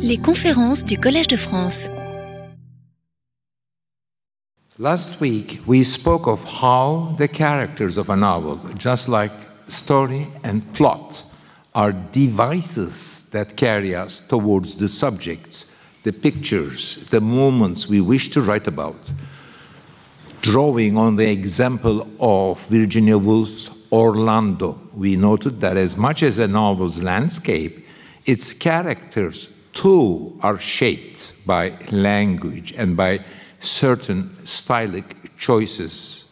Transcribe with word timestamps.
Les 0.00 0.18
conférences 0.18 0.84
du 0.84 0.98
Collège 0.98 1.26
de 1.26 1.36
France. 1.36 1.88
Last 4.78 5.20
week, 5.20 5.60
we 5.66 5.84
spoke 5.84 6.26
of 6.26 6.44
how 6.44 7.14
the 7.18 7.28
characters 7.28 7.96
of 7.96 8.10
a 8.10 8.16
novel, 8.16 8.58
just 8.76 9.08
like 9.08 9.32
story 9.68 10.26
and 10.42 10.62
plot, 10.72 11.24
are 11.74 11.92
devices 11.92 13.24
that 13.30 13.56
carry 13.56 13.94
us 13.94 14.20
towards 14.20 14.76
the 14.76 14.88
subjects, 14.88 15.66
the 16.02 16.12
pictures, 16.12 16.98
the 17.10 17.20
moments 17.20 17.88
we 17.88 18.00
wish 18.00 18.30
to 18.30 18.40
write 18.40 18.66
about. 18.66 19.12
Drawing 20.42 20.96
on 20.96 21.16
the 21.16 21.30
example 21.30 22.06
of 22.20 22.66
Virginia 22.68 23.16
Woolf's 23.16 23.70
Orlando, 23.90 24.78
we 24.94 25.16
noted 25.16 25.60
that 25.60 25.76
as 25.76 25.96
much 25.96 26.22
as 26.22 26.38
a 26.38 26.48
novel's 26.48 27.02
landscape, 27.02 27.83
its 28.24 28.52
characters 28.52 29.48
too 29.72 30.38
are 30.42 30.58
shaped 30.58 31.32
by 31.44 31.76
language 31.90 32.72
and 32.76 32.96
by 32.96 33.24
certain 33.60 34.30
stylic 34.44 35.36
choices. 35.36 36.26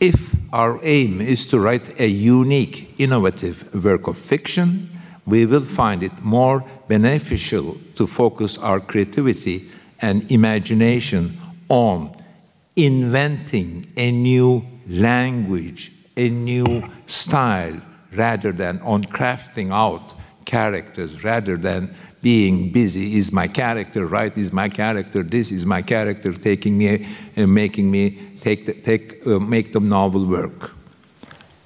If 0.00 0.34
our 0.52 0.78
aim 0.82 1.20
is 1.20 1.46
to 1.46 1.60
write 1.60 2.00
a 2.00 2.06
unique, 2.06 2.94
innovative 2.98 3.84
work 3.84 4.06
of 4.08 4.18
fiction, 4.18 4.90
we 5.26 5.46
will 5.46 5.64
find 5.64 6.02
it 6.02 6.22
more 6.22 6.64
beneficial 6.88 7.78
to 7.96 8.06
focus 8.06 8.58
our 8.58 8.80
creativity 8.80 9.70
and 10.00 10.30
imagination 10.30 11.36
on 11.68 12.14
inventing 12.76 13.86
a 13.96 14.10
new 14.12 14.64
language, 14.86 15.92
a 16.16 16.28
new 16.28 16.84
style, 17.06 17.80
rather 18.12 18.52
than 18.52 18.80
on 18.80 19.02
crafting 19.04 19.72
out 19.72 20.14
characters, 20.46 21.22
rather 21.22 21.56
than 21.56 21.94
being 22.22 22.72
busy. 22.72 23.18
Is 23.18 23.30
my 23.30 23.46
character 23.46 24.06
right? 24.06 24.36
Is 24.38 24.52
my 24.52 24.68
character 24.68 25.22
this? 25.22 25.50
Is 25.50 25.66
my 25.66 25.82
character 25.82 26.32
taking 26.32 26.78
me, 26.78 27.06
uh, 27.36 27.46
making 27.46 27.90
me 27.90 28.18
take, 28.40 28.64
the, 28.66 28.72
take 28.72 29.26
uh, 29.26 29.38
make 29.38 29.72
the 29.72 29.80
novel 29.80 30.24
work? 30.26 30.70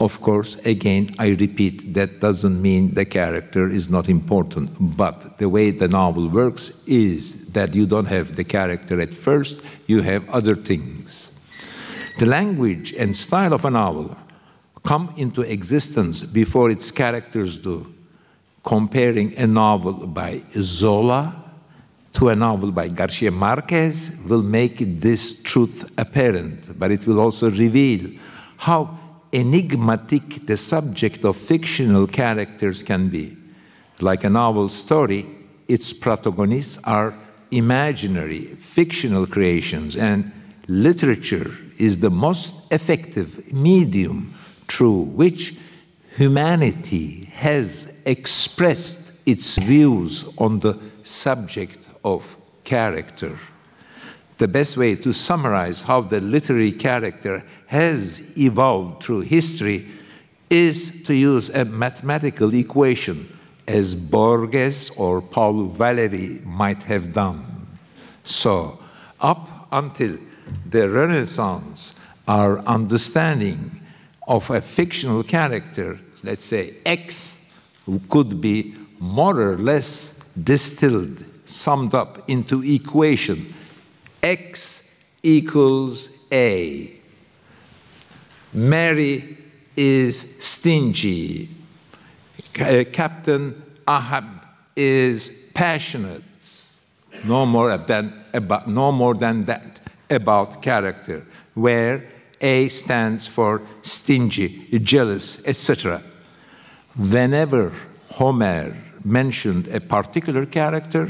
Of 0.00 0.22
course, 0.22 0.56
again, 0.64 1.10
I 1.18 1.28
repeat, 1.28 1.92
that 1.92 2.20
doesn't 2.20 2.60
mean 2.62 2.94
the 2.94 3.04
character 3.04 3.68
is 3.68 3.90
not 3.90 4.08
important, 4.08 4.70
but 4.96 5.36
the 5.36 5.48
way 5.48 5.70
the 5.70 5.88
novel 5.88 6.26
works 6.28 6.72
is 6.86 7.44
that 7.52 7.74
you 7.74 7.84
don't 7.86 8.06
have 8.06 8.34
the 8.34 8.44
character 8.44 8.98
at 8.98 9.14
first, 9.14 9.60
you 9.86 10.00
have 10.00 10.26
other 10.30 10.56
things. 10.56 11.32
The 12.18 12.24
language 12.24 12.94
and 12.94 13.14
style 13.14 13.52
of 13.52 13.66
a 13.66 13.70
novel 13.70 14.16
come 14.84 15.12
into 15.18 15.42
existence 15.42 16.22
before 16.22 16.70
its 16.70 16.90
characters 16.90 17.58
do 17.58 17.86
comparing 18.62 19.36
a 19.36 19.46
novel 19.46 20.06
by 20.06 20.42
Zola 20.54 21.40
to 22.12 22.28
a 22.28 22.36
novel 22.36 22.72
by 22.72 22.88
Garcia 22.88 23.30
Marquez 23.30 24.10
will 24.26 24.42
make 24.42 25.00
this 25.00 25.42
truth 25.42 25.90
apparent, 25.96 26.78
but 26.78 26.90
it 26.90 27.06
will 27.06 27.20
also 27.20 27.50
reveal 27.50 28.10
how 28.56 28.98
enigmatic 29.32 30.46
the 30.46 30.56
subject 30.56 31.24
of 31.24 31.36
fictional 31.36 32.06
characters 32.06 32.82
can 32.82 33.08
be. 33.08 33.36
Like 34.00 34.24
a 34.24 34.30
novel 34.30 34.68
story, 34.68 35.26
its 35.68 35.92
protagonists 35.92 36.78
are 36.84 37.14
imaginary, 37.50 38.46
fictional 38.56 39.26
creations, 39.26 39.96
and 39.96 40.32
literature 40.66 41.50
is 41.78 41.98
the 41.98 42.10
most 42.10 42.54
effective 42.72 43.52
medium 43.52 44.34
through 44.68 45.02
which 45.02 45.56
humanity 46.16 47.24
has 47.32 47.92
expressed 48.10 49.12
its 49.26 49.56
views 49.56 50.24
on 50.38 50.60
the 50.60 50.78
subject 51.02 51.86
of 52.04 52.36
character. 52.64 53.38
The 54.38 54.48
best 54.48 54.76
way 54.76 54.96
to 54.96 55.12
summarize 55.12 55.82
how 55.82 56.00
the 56.00 56.20
literary 56.20 56.72
character 56.72 57.44
has 57.66 58.22
evolved 58.36 59.02
through 59.02 59.20
history 59.20 59.86
is 60.48 61.02
to 61.04 61.14
use 61.14 61.50
a 61.50 61.64
mathematical 61.64 62.52
equation, 62.54 63.38
as 63.68 63.94
Borges 63.94 64.90
or 64.96 65.20
Paul 65.20 65.70
Valéry 65.70 66.44
might 66.44 66.82
have 66.82 67.12
done. 67.12 67.44
So, 68.24 68.78
up 69.20 69.68
until 69.70 70.18
the 70.68 70.88
Renaissance, 70.88 71.94
our 72.26 72.58
understanding 72.60 73.80
of 74.26 74.50
a 74.50 74.60
fictional 74.60 75.22
character 75.22 75.98
let's 76.22 76.44
say 76.44 76.74
X, 76.84 77.36
could 78.08 78.40
be 78.40 78.74
more 78.98 79.40
or 79.40 79.58
less 79.58 80.18
distilled, 80.42 81.24
summed 81.44 81.94
up 81.94 82.28
into 82.28 82.62
equation 82.62 83.54
X 84.22 84.84
equals 85.22 86.10
A. 86.32 86.92
Mary 88.52 89.38
is 89.76 90.36
stingy. 90.40 91.48
Uh, 92.60 92.84
Captain 92.92 93.62
Ahab 93.88 94.24
is 94.76 95.30
passionate. 95.54 96.22
No 97.24 97.46
more 97.46 97.76
than 97.76 98.12
about, 98.34 98.68
no 98.68 98.92
more 98.92 99.14
than 99.14 99.44
that 99.44 99.80
about 100.08 100.62
character, 100.62 101.24
where 101.54 102.04
A 102.40 102.68
stands 102.68 103.26
for 103.26 103.62
stingy, 103.82 104.66
jealous, 104.82 105.44
etc. 105.46 106.02
Whenever 106.96 107.72
Homer 108.10 108.76
mentioned 109.04 109.68
a 109.68 109.80
particular 109.80 110.44
character, 110.44 111.08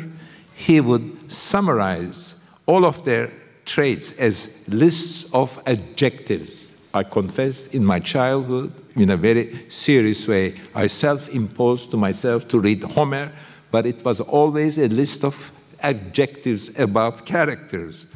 he 0.55 0.81
would 0.81 1.33
summarize 1.33 2.35
all 2.67 2.85
of 2.85 3.03
their 3.05 3.31
traits 3.65 4.13
as 4.13 4.55
lists 4.69 5.25
of 5.33 5.59
adjectives. 5.67 6.75
I 6.93 7.05
confess 7.05 7.69
in 7.69 7.85
my 7.85 8.01
childhood, 8.01 8.73
in 8.97 9.11
a 9.11 9.17
very 9.17 9.71
serious 9.71 10.27
way, 10.27 10.61
I 10.75 10.89
self 10.89 11.29
imposed 11.29 11.91
to 11.93 11.97
myself 11.97 12.49
to 12.49 12.59
read 12.59 12.83
Homer, 12.83 13.33
but 13.71 13.87
it 13.87 14.05
was 14.05 14.21
always 14.21 14.79
a 14.79 14.89
list 14.89 15.25
of 15.25 15.53
adjectives 15.81 16.79
about 16.79 17.25
characters. 17.25 18.07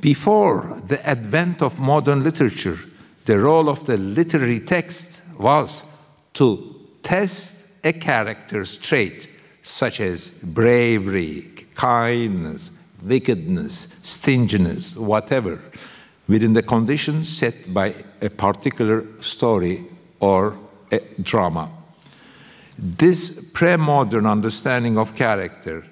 Before 0.00 0.82
the 0.86 1.04
advent 1.06 1.62
of 1.62 1.78
modern 1.78 2.22
literature, 2.22 2.78
the 3.24 3.40
role 3.40 3.70
of 3.70 3.86
the 3.86 3.96
literary 3.96 4.60
text 4.60 5.22
was 5.38 5.84
to 6.34 6.73
test 7.04 7.54
a 7.84 7.92
character's 7.92 8.76
trait, 8.78 9.28
such 9.62 10.00
as 10.00 10.30
bravery, 10.30 11.42
kindness, 11.74 12.72
wickedness, 13.02 13.88
stinginess, 14.02 14.96
whatever, 14.96 15.60
within 16.26 16.54
the 16.54 16.62
conditions 16.62 17.28
set 17.28 17.72
by 17.72 17.94
a 18.20 18.30
particular 18.30 19.04
story 19.20 19.84
or 20.20 20.58
a 20.90 21.00
drama. 21.22 21.70
This 22.78 23.50
pre 23.52 23.76
modern 23.76 24.26
understanding 24.26 24.98
of 24.98 25.14
character, 25.14 25.84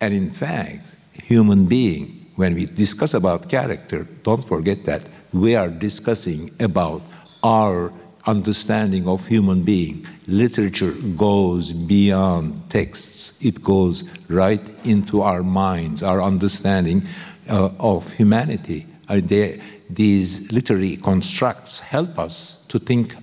and 0.00 0.12
in 0.12 0.30
fact, 0.30 0.86
human 1.12 1.66
being, 1.66 2.32
when 2.36 2.54
we 2.54 2.66
discuss 2.66 3.14
about 3.14 3.48
character, 3.48 4.08
don't 4.22 4.44
forget 4.44 4.84
that 4.86 5.02
we 5.32 5.54
are 5.54 5.68
discussing 5.68 6.50
about 6.58 7.02
our 7.42 7.92
understanding 8.26 9.06
of 9.06 9.26
human 9.26 9.62
being. 9.62 10.06
Literature 10.26 10.92
goes 11.16 11.72
beyond 11.72 12.70
texts. 12.70 13.38
It 13.40 13.62
goes 13.62 14.04
right 14.28 14.66
into 14.84 15.22
our 15.22 15.42
minds, 15.42 16.02
our 16.02 16.22
understanding 16.22 17.06
uh, 17.48 17.70
of 17.78 18.10
humanity. 18.12 18.86
Uh, 19.08 19.20
they, 19.22 19.60
these 19.90 20.50
literary 20.50 20.96
constructs 20.96 21.78
help 21.78 22.18
us 22.18 22.58
to 22.68 22.78
think, 22.78 23.14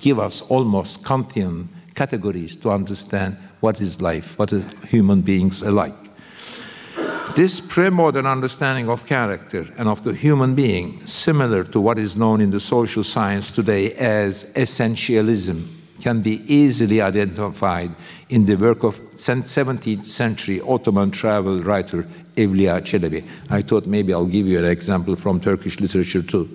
give 0.00 0.18
us 0.18 0.42
almost 0.42 1.02
Kantian 1.02 1.68
categories 1.94 2.56
to 2.56 2.70
understand 2.70 3.36
what 3.60 3.80
is 3.80 4.00
life, 4.00 4.38
what 4.38 4.52
is 4.52 4.66
human 4.88 5.22
beings 5.22 5.62
alike. 5.62 6.03
This 7.34 7.60
pre-modern 7.60 8.26
understanding 8.26 8.88
of 8.88 9.06
character 9.06 9.66
and 9.76 9.88
of 9.88 10.04
the 10.04 10.14
human 10.14 10.54
being, 10.54 11.04
similar 11.06 11.64
to 11.64 11.80
what 11.80 11.98
is 11.98 12.16
known 12.16 12.40
in 12.40 12.50
the 12.50 12.60
social 12.60 13.02
science 13.02 13.50
today 13.50 13.92
as 13.94 14.44
essentialism, 14.54 15.66
can 16.00 16.20
be 16.20 16.42
easily 16.46 17.00
identified 17.00 17.90
in 18.28 18.46
the 18.46 18.54
work 18.54 18.84
of 18.84 19.00
17th 19.16 20.06
century 20.06 20.60
Ottoman 20.60 21.10
travel 21.10 21.62
writer 21.62 22.06
Evliya 22.36 22.80
Çelebi. 22.84 23.24
I 23.50 23.62
thought 23.62 23.86
maybe 23.86 24.12
I'll 24.12 24.26
give 24.26 24.46
you 24.46 24.58
an 24.58 24.70
example 24.70 25.16
from 25.16 25.40
Turkish 25.40 25.80
literature 25.80 26.22
too, 26.22 26.48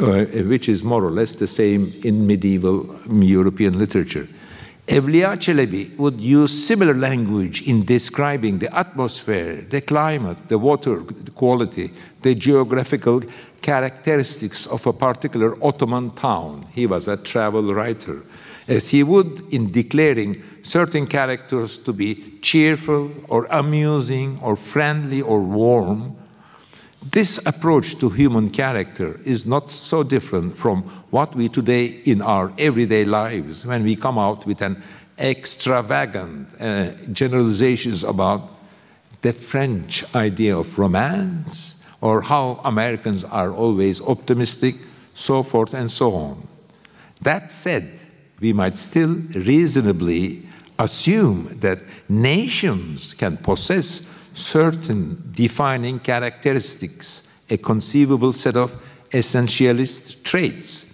uh, 0.00 0.24
which 0.48 0.68
is 0.68 0.82
more 0.82 1.04
or 1.04 1.10
less 1.10 1.34
the 1.34 1.46
same 1.46 1.92
in 2.02 2.26
medieval 2.26 2.88
European 3.08 3.78
literature. 3.78 4.26
Evliya 4.88 5.40
Çelebi 5.40 5.96
would 5.96 6.20
use 6.20 6.66
similar 6.66 6.94
language 6.94 7.62
in 7.62 7.88
describing 7.88 8.60
the 8.60 8.68
atmosphere, 8.78 9.70
the 9.70 9.80
climate, 9.80 10.38
the 10.48 10.58
water 10.58 11.00
quality, 11.34 11.90
the 12.22 12.40
geographical 12.40 13.20
characteristics 13.62 14.66
of 14.66 14.86
a 14.86 14.92
particular 14.92 15.56
Ottoman 15.62 16.10
town. 16.10 16.66
He 16.74 16.86
was 16.86 17.08
a 17.08 17.16
travel 17.16 17.74
writer. 17.74 18.22
as 18.68 18.90
he 18.90 19.02
would 19.02 19.42
in 19.52 19.70
declaring 19.70 20.42
certain 20.62 21.06
characters 21.06 21.78
to 21.78 21.92
be 21.92 22.38
cheerful 22.40 23.10
or 23.28 23.46
amusing 23.50 24.38
or 24.42 24.56
friendly 24.56 25.20
or 25.20 25.40
warm. 25.40 26.16
This 27.10 27.38
approach 27.44 27.98
to 27.98 28.08
human 28.08 28.48
character 28.48 29.20
is 29.24 29.44
not 29.44 29.70
so 29.70 30.02
different 30.02 30.56
from 30.56 30.82
what 31.10 31.34
we 31.36 31.48
today 31.50 31.86
in 32.04 32.22
our 32.22 32.50
everyday 32.56 33.04
lives 33.04 33.66
when 33.66 33.84
we 33.84 33.94
come 33.94 34.18
out 34.18 34.46
with 34.46 34.62
an 34.62 34.82
extravagant 35.18 36.48
uh, 36.58 36.92
generalizations 37.12 38.04
about 38.04 38.50
the 39.20 39.34
French 39.34 40.02
idea 40.14 40.56
of 40.56 40.78
romance 40.78 41.82
or 42.00 42.22
how 42.22 42.60
Americans 42.64 43.22
are 43.24 43.52
always 43.52 44.00
optimistic, 44.00 44.76
so 45.12 45.42
forth 45.42 45.74
and 45.74 45.90
so 45.90 46.14
on. 46.14 46.48
That 47.20 47.52
said, 47.52 48.00
we 48.40 48.52
might 48.52 48.78
still 48.78 49.14
reasonably 49.34 50.46
assume 50.78 51.58
that 51.60 51.78
nations 52.08 53.14
can 53.14 53.36
possess 53.36 54.10
certain 54.34 55.30
defining 55.32 55.98
characteristics, 56.00 57.22
a 57.48 57.56
conceivable 57.56 58.32
set 58.32 58.56
of 58.56 58.76
essentialist 59.10 60.22
traits. 60.24 60.92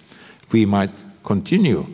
We 0.52 0.66
might 0.66 0.92
continue, 1.24 1.86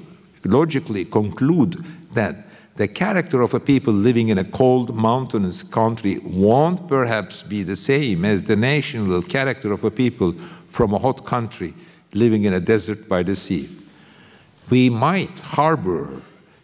logically 0.45 1.05
conclude 1.05 1.85
that 2.13 2.47
the 2.77 2.89
character 2.89 3.41
of 3.41 3.55
a 3.55 3.61
people 3.61 3.93
living 3.93 4.29
in 4.29 4.39
a 4.39 4.45
cold 4.45 4.95
mountainous 4.95 5.63
country 5.63 6.19
won't 6.19 6.87
perhaps 6.89 7.43
be 7.43 7.63
the 7.63 7.77
same 7.77 8.25
as 8.25 8.45
the 8.45 8.57
national 8.57 9.23
character 9.23 9.73
of 9.73 9.85
a 9.85 9.91
people 9.91 10.35
from 10.69 10.93
a 10.93 10.99
hot 10.99 11.25
country 11.25 11.73
living 12.13 12.45
in 12.45 12.53
a 12.53 12.61
desert 12.61 13.09
by 13.09 13.23
the 13.23 13.35
sea. 13.35 13.69
We 14.69 14.91
might 14.91 15.39
harbor 15.39 16.21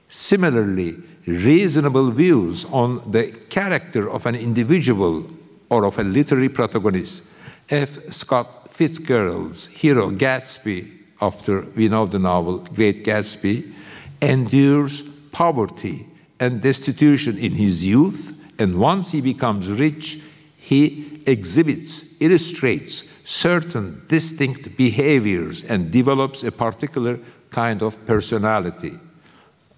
similarly 0.08 0.96
reasonable 1.26 2.10
views 2.10 2.64
on 2.66 3.10
the 3.10 3.32
character 3.48 4.10
of 4.10 4.26
an 4.26 4.34
individual 4.34 5.24
or 5.70 5.84
of 5.84 5.98
a 5.98 6.04
literary 6.04 6.48
protagonist. 6.48 7.22
F. 7.70 8.12
Scott 8.12 8.72
Fitzgerald's 8.74 9.66
hero 9.66 10.10
Gatsby, 10.10 10.90
after 11.20 11.62
we 11.76 11.88
know 11.88 12.06
the 12.06 12.19
novel 12.19 12.58
Great 12.58 13.04
Gatsby, 13.04 13.72
endures 14.20 15.02
poverty 15.30 16.06
and 16.40 16.60
destitution 16.60 17.38
in 17.38 17.52
his 17.52 17.84
youth, 17.84 18.34
and 18.58 18.78
once 18.78 19.12
he 19.12 19.20
becomes 19.20 19.68
rich, 19.68 20.20
he 20.56 21.22
exhibits, 21.26 22.04
illustrates 22.20 23.04
certain 23.25 24.02
distinct 24.08 24.76
behaviors 24.76 25.64
and 25.64 25.90
develops 25.90 26.42
a 26.42 26.50
particular 26.50 27.18
kind 27.50 27.82
of 27.82 28.04
personality. 28.06 28.98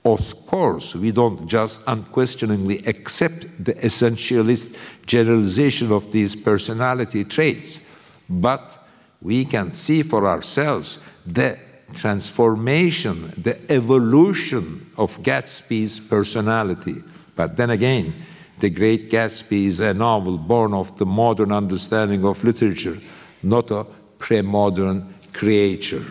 Of 0.05 0.47
course, 0.47 0.95
we 0.95 1.12
don't 1.12 1.47
just 1.47 1.81
unquestioningly 1.87 2.85
accept 2.87 3.47
the 3.65 3.75
essentialist 3.75 4.77
generalization 5.06 5.93
of 5.93 6.12
these 6.12 6.37
personality 6.37 7.25
traits, 7.25 7.81
but 8.29 8.87
we 9.23 9.47
can 9.47 9.73
see 9.73 10.03
for 10.03 10.27
ourselves 10.27 10.99
the 11.25 11.59
transformation, 11.95 13.33
the 13.39 13.59
evolution 13.73 14.91
of 14.99 15.23
Gatsby's 15.23 16.01
personality. 16.01 17.03
But 17.35 17.57
then 17.57 17.71
again, 17.71 18.12
The 18.59 18.71
Great 18.71 19.11
Gatsby 19.11 19.67
is 19.67 19.81
a 19.81 19.93
novel 19.93 20.39
born 20.39 20.75
of 20.75 20.97
the 20.97 21.07
modern 21.07 21.50
understanding 21.50 22.25
of 22.25 22.45
literature, 22.45 22.99
not 23.43 23.71
a 23.71 23.85
pre 24.19 24.43
modern 24.43 25.12
creature. 25.33 26.05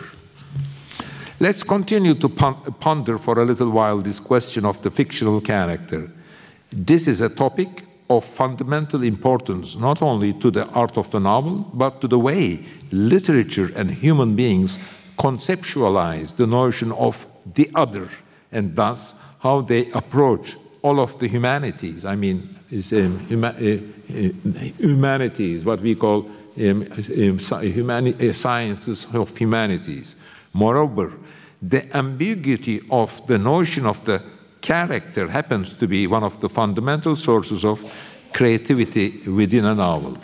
Let's 1.44 1.62
continue 1.62 2.14
to 2.14 2.28
ponder 2.30 3.18
for 3.18 3.38
a 3.38 3.44
little 3.44 3.68
while 3.68 3.98
this 3.98 4.18
question 4.18 4.64
of 4.64 4.80
the 4.80 4.90
fictional 4.90 5.42
character. 5.42 6.10
This 6.72 7.06
is 7.06 7.20
a 7.20 7.28
topic 7.28 7.82
of 8.08 8.24
fundamental 8.24 9.02
importance 9.02 9.76
not 9.76 10.00
only 10.00 10.32
to 10.40 10.50
the 10.50 10.66
art 10.68 10.96
of 10.96 11.10
the 11.10 11.20
novel, 11.20 11.70
but 11.74 12.00
to 12.00 12.08
the 12.08 12.18
way 12.18 12.64
literature 12.92 13.70
and 13.76 13.90
human 13.90 14.34
beings 14.34 14.78
conceptualize 15.18 16.34
the 16.36 16.46
notion 16.46 16.92
of 16.92 17.26
the 17.54 17.70
other 17.74 18.08
and 18.50 18.74
thus 18.74 19.14
how 19.40 19.60
they 19.60 19.90
approach 19.90 20.56
all 20.80 20.98
of 20.98 21.18
the 21.18 21.28
humanities. 21.28 22.06
I 22.06 22.16
mean, 22.16 22.58
um, 22.72 23.18
huma 23.28 23.50
uh, 23.52 23.82
uh, 24.16 24.60
humanities, 24.78 25.62
what 25.62 25.82
we 25.82 25.94
call 25.94 26.26
um, 26.58 26.88
um, 26.90 27.38
uh, 27.38 28.32
sciences 28.32 29.06
of 29.12 29.36
humanities. 29.36 30.16
Moreover, 30.54 31.12
the 31.68 31.96
ambiguity 31.96 32.80
of 32.90 33.26
the 33.26 33.38
notion 33.38 33.86
of 33.86 34.04
the 34.04 34.22
character 34.60 35.28
happens 35.28 35.72
to 35.74 35.86
be 35.86 36.06
one 36.06 36.22
of 36.22 36.40
the 36.40 36.48
fundamental 36.48 37.16
sources 37.16 37.64
of 37.64 37.84
creativity 38.32 39.20
within 39.28 39.64
a 39.64 39.74
novel. 39.74 40.18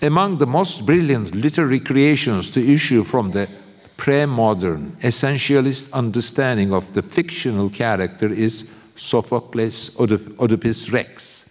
Among 0.00 0.38
the 0.38 0.46
most 0.46 0.86
brilliant 0.86 1.34
literary 1.34 1.80
creations 1.80 2.50
to 2.50 2.60
issue 2.60 3.04
from 3.04 3.30
the 3.30 3.48
pre 3.96 4.26
modern 4.26 4.96
essentialist 5.02 5.92
understanding 5.92 6.72
of 6.72 6.92
the 6.94 7.02
fictional 7.02 7.70
character 7.70 8.28
is 8.32 8.68
Sophocles' 8.96 9.90
Oedipus 9.98 10.90
Rex. 10.90 11.50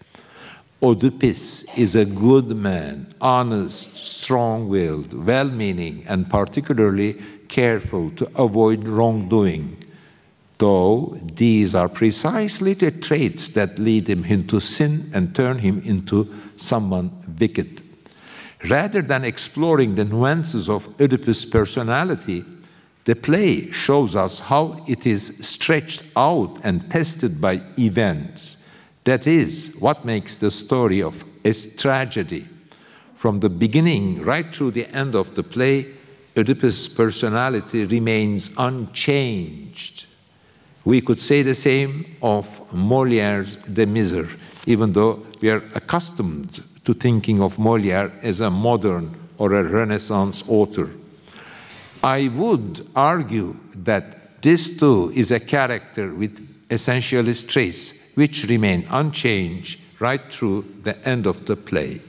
Oedipus 0.81 1.63
is 1.77 1.95
a 1.95 2.05
good 2.05 2.49
man, 2.49 3.13
honest, 3.21 3.95
strong 4.05 4.67
willed, 4.67 5.13
well 5.13 5.49
meaning, 5.49 6.03
and 6.07 6.29
particularly 6.29 7.21
careful 7.53 8.09
to 8.09 8.25
avoid 8.35 8.87
wrongdoing, 8.87 9.77
though 10.57 11.15
these 11.35 11.75
are 11.75 11.87
precisely 11.87 12.73
the 12.73 12.89
traits 12.89 13.49
that 13.49 13.77
lead 13.77 14.09
him 14.09 14.25
into 14.25 14.59
sin 14.59 15.11
and 15.13 15.35
turn 15.35 15.59
him 15.59 15.79
into 15.85 16.27
someone 16.55 17.11
wicked. 17.39 17.83
Rather 18.69 19.03
than 19.03 19.23
exploring 19.23 19.93
the 19.93 20.03
nuances 20.03 20.67
of 20.67 20.89
Oedipus' 20.99 21.45
personality, 21.45 22.43
the 23.05 23.15
play 23.15 23.69
shows 23.69 24.15
us 24.15 24.39
how 24.39 24.83
it 24.87 25.05
is 25.05 25.37
stretched 25.41 26.01
out 26.15 26.59
and 26.63 26.89
tested 26.89 27.39
by 27.39 27.61
events. 27.77 28.57
That 29.03 29.27
is 29.27 29.75
what 29.79 30.05
makes 30.05 30.37
the 30.37 30.49
story 30.49 31.03
of 31.03 31.23
a 31.45 31.53
tragedy. 31.53 32.47
From 33.15 33.41
the 33.41 33.49
beginning 33.49 34.23
right 34.23 34.47
through 34.55 34.71
the 34.71 34.87
end 34.87 35.13
of 35.13 35.35
the 35.35 35.43
play, 35.43 35.93
Oedipus' 36.35 36.87
personality 36.87 37.85
remains 37.85 38.49
unchanged. 38.57 40.05
We 40.85 41.01
could 41.01 41.19
say 41.19 41.43
the 41.43 41.55
same 41.55 42.15
of 42.21 42.45
Moliere's 42.73 43.57
*The 43.67 43.85
Miser*, 43.85 44.27
even 44.65 44.93
though 44.93 45.25
we 45.41 45.49
are 45.49 45.63
accustomed 45.75 46.63
to 46.85 46.93
thinking 46.93 47.41
of 47.41 47.59
Moliere 47.59 48.11
as 48.21 48.41
a 48.41 48.49
modern 48.49 49.15
or 49.37 49.53
a 49.53 49.63
Renaissance 49.63 50.43
author. 50.47 50.89
I 52.03 52.27
would 52.27 52.87
argue 52.95 53.55
that 53.75 54.41
this 54.41 54.77
too 54.77 55.11
is 55.15 55.31
a 55.31 55.39
character 55.39 56.13
with 56.13 56.67
essentialist 56.69 57.47
traits 57.47 57.93
which 58.15 58.43
remain 58.45 58.85
unchanged 58.89 59.79
right 59.99 60.21
through 60.31 60.65
the 60.83 60.97
end 61.07 61.25
of 61.25 61.45
the 61.45 61.55
play. 61.55 62.01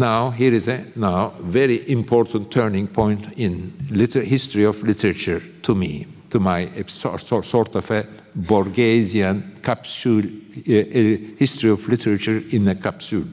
Now, 0.00 0.30
here 0.30 0.54
is 0.54 0.66
a 0.66 0.86
now 0.96 1.34
very 1.40 1.86
important 1.90 2.50
turning 2.50 2.88
point 2.88 3.34
in 3.36 3.70
history 3.90 4.64
of 4.64 4.82
literature 4.82 5.42
to 5.60 5.74
me, 5.74 6.06
to 6.30 6.40
my 6.40 6.70
sort 6.86 7.30
of 7.76 7.90
a 7.90 8.06
Borgesian 8.34 9.62
capsule, 9.62 10.24
uh, 10.24 11.36
history 11.36 11.68
of 11.68 11.86
literature 11.86 12.42
in 12.50 12.66
a 12.68 12.74
capsule. 12.76 13.26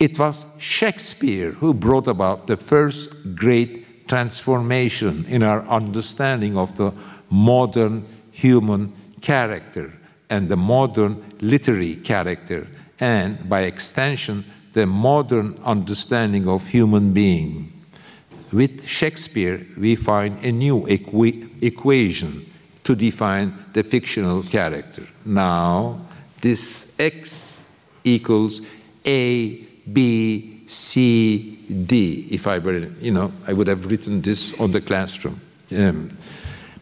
It 0.00 0.18
was 0.18 0.44
Shakespeare 0.58 1.52
who 1.52 1.72
brought 1.72 2.08
about 2.08 2.48
the 2.48 2.56
first 2.56 3.36
great 3.36 4.08
transformation 4.08 5.24
in 5.28 5.44
our 5.44 5.62
understanding 5.68 6.58
of 6.58 6.76
the 6.78 6.92
modern 7.30 8.08
human 8.32 8.92
character 9.20 9.92
and 10.30 10.48
the 10.48 10.56
modern 10.56 11.22
literary 11.40 11.94
character, 11.94 12.66
and 12.98 13.48
by 13.48 13.60
extension, 13.60 14.44
the 14.72 14.86
modern 14.86 15.58
understanding 15.64 16.48
of 16.48 16.66
human 16.68 17.12
being. 17.12 17.72
With 18.52 18.86
Shakespeare, 18.86 19.66
we 19.76 19.96
find 19.96 20.44
a 20.44 20.52
new 20.52 20.82
equa 20.86 21.48
equation 21.62 22.46
to 22.84 22.94
define 22.94 23.64
the 23.72 23.82
fictional 23.82 24.42
character. 24.42 25.06
Now, 25.24 26.00
this 26.40 26.90
X 26.98 27.64
equals 28.04 28.62
A, 29.06 29.56
B, 29.92 30.62
C, 30.66 31.56
D. 31.86 32.26
If 32.30 32.46
I 32.46 32.58
were, 32.58 32.88
you 33.00 33.12
know, 33.12 33.32
I 33.46 33.52
would 33.52 33.66
have 33.68 33.86
written 33.90 34.22
this 34.22 34.58
on 34.58 34.72
the 34.72 34.80
classroom. 34.80 35.40
Um, 35.72 36.16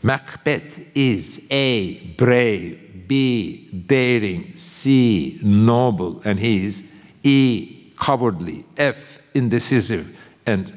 Macbeth 0.02 0.78
is 0.94 1.46
A, 1.50 1.98
brave, 2.16 3.06
B, 3.08 3.68
daring, 3.86 4.54
C, 4.56 5.38
noble, 5.42 6.22
and 6.24 6.38
he 6.38 6.64
is 6.64 6.84
E, 7.22 7.77
cowardly, 7.98 8.64
F, 8.76 9.20
indecisive, 9.34 10.16
and, 10.46 10.72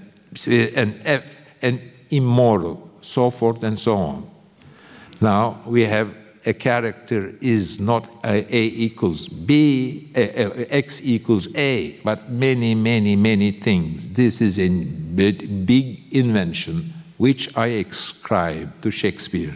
and 0.47 0.99
F, 1.05 1.41
and 1.61 1.79
immoral. 2.09 2.89
so 3.01 3.31
forth 3.31 3.63
and 3.63 3.77
so 3.77 3.95
on. 3.95 4.29
Now 5.19 5.61
we 5.65 5.85
have 5.85 6.15
a 6.45 6.53
character 6.53 7.33
is 7.41 7.79
not 7.79 8.07
a, 8.23 8.45
a 8.55 8.63
equals 8.63 9.27
b, 9.27 10.11
a, 10.15 10.41
a, 10.41 10.73
x 10.73 11.01
equals 11.03 11.47
a, 11.55 11.99
but 12.03 12.29
many, 12.31 12.73
many, 12.73 13.15
many 13.15 13.51
things. 13.51 14.07
This 14.09 14.41
is 14.41 14.57
a 14.57 14.69
big 14.69 16.01
invention 16.11 16.93
which 17.17 17.55
I 17.55 17.67
ascribe 17.67 18.81
to 18.81 18.89
Shakespeare. 18.89 19.55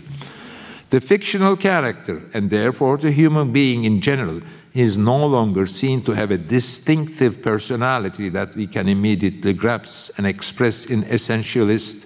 The 0.92 1.02
fictional 1.02 1.58
character, 1.58 2.22
and 2.34 2.50
therefore 2.50 2.98
the 2.98 3.12
human 3.12 3.52
being 3.52 3.86
in 3.86 4.02
general, 4.02 4.42
is 4.76 4.98
no 4.98 5.26
longer 5.26 5.66
seen 5.66 6.02
to 6.02 6.12
have 6.12 6.32
a 6.32 6.38
distinctive 6.38 7.42
personality 7.42 8.28
that 8.28 8.54
we 8.58 8.68
can 8.68 8.90
immediately 8.90 9.54
grasp 9.54 10.18
and 10.18 10.28
express 10.28 10.86
in 10.86 11.02
essentialist 11.04 12.06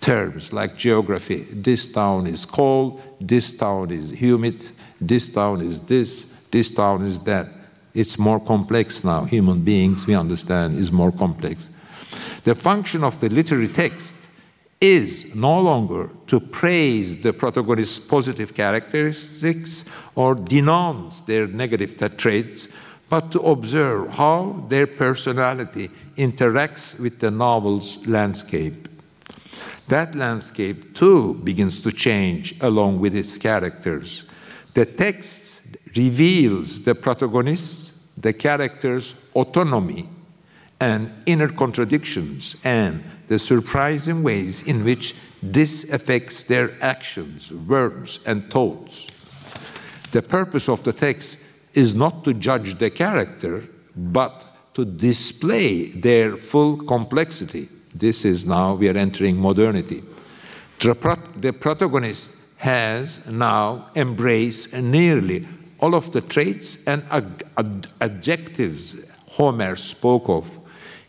terms 0.00 0.52
like 0.52 0.76
geography. 0.76 1.46
This 1.52 1.86
town 1.86 2.26
is 2.26 2.44
cold, 2.44 3.00
this 3.20 3.52
town 3.52 3.92
is 3.92 4.10
humid, 4.10 4.68
this 5.00 5.28
town 5.28 5.60
is 5.60 5.80
this, 5.82 6.26
this 6.50 6.72
town 6.72 7.04
is 7.04 7.20
that. 7.20 7.46
It's 7.94 8.18
more 8.18 8.40
complex 8.40 9.04
now. 9.04 9.24
Human 9.24 9.62
beings, 9.62 10.04
we 10.04 10.16
understand, 10.16 10.76
is 10.76 10.90
more 10.90 11.12
complex. 11.12 11.70
The 12.42 12.56
function 12.56 13.04
of 13.04 13.20
the 13.20 13.28
literary 13.28 13.68
text 13.68 14.17
is 14.80 15.34
no 15.34 15.60
longer 15.60 16.10
to 16.26 16.38
praise 16.38 17.18
the 17.22 17.32
protagonist's 17.32 17.98
positive 17.98 18.54
characteristics 18.54 19.84
or 20.14 20.34
denounce 20.34 21.20
their 21.22 21.46
negative 21.46 21.96
traits, 22.16 22.68
but 23.08 23.32
to 23.32 23.40
observe 23.40 24.10
how 24.10 24.64
their 24.68 24.86
personality 24.86 25.90
interacts 26.16 26.98
with 26.98 27.18
the 27.18 27.30
novel's 27.30 28.06
landscape 28.06 28.88
that 29.88 30.14
landscape 30.14 30.94
too 30.94 31.34
begins 31.34 31.80
to 31.80 31.90
change 31.90 32.54
along 32.60 33.00
with 33.00 33.14
its 33.14 33.36
characters. 33.38 34.24
The 34.74 34.84
text 34.84 35.62
reveals 35.96 36.80
the 36.82 36.94
protagonist's, 36.94 38.06
the 38.16 38.34
character's 38.34 39.14
autonomy 39.34 40.08
and 40.80 41.12
inner 41.26 41.48
contradictions 41.48 42.56
and 42.64 43.02
the 43.28 43.38
surprising 43.38 44.22
ways 44.22 44.62
in 44.62 44.84
which 44.84 45.14
this 45.42 45.84
affects 45.90 46.44
their 46.44 46.72
actions, 46.82 47.52
words, 47.52 48.20
and 48.26 48.50
thoughts. 48.50 49.08
The 50.12 50.22
purpose 50.22 50.68
of 50.68 50.82
the 50.84 50.92
text 50.92 51.38
is 51.74 51.94
not 51.94 52.24
to 52.24 52.34
judge 52.34 52.78
the 52.78 52.90
character, 52.90 53.64
but 53.96 54.44
to 54.74 54.84
display 54.84 55.86
their 55.90 56.36
full 56.36 56.76
complexity. 56.78 57.68
This 57.94 58.24
is 58.24 58.46
now, 58.46 58.74
we 58.74 58.88
are 58.88 58.96
entering 58.96 59.36
modernity. 59.36 60.02
The, 60.80 61.18
the 61.36 61.52
protagonist 61.52 62.36
has 62.56 63.26
now 63.26 63.90
embraced 63.94 64.72
nearly 64.72 65.46
all 65.80 65.94
of 65.94 66.10
the 66.12 66.20
traits 66.20 66.78
and 66.86 67.04
ad 67.10 67.44
ad 67.56 67.86
adjectives 68.00 68.96
Homer 69.30 69.76
spoke 69.76 70.28
of. 70.28 70.57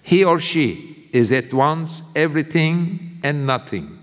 He 0.09 0.23
or 0.23 0.39
she 0.39 1.07
is 1.13 1.31
at 1.31 1.53
once 1.53 2.01
everything 2.15 3.19
and 3.21 3.45
nothing. 3.45 3.99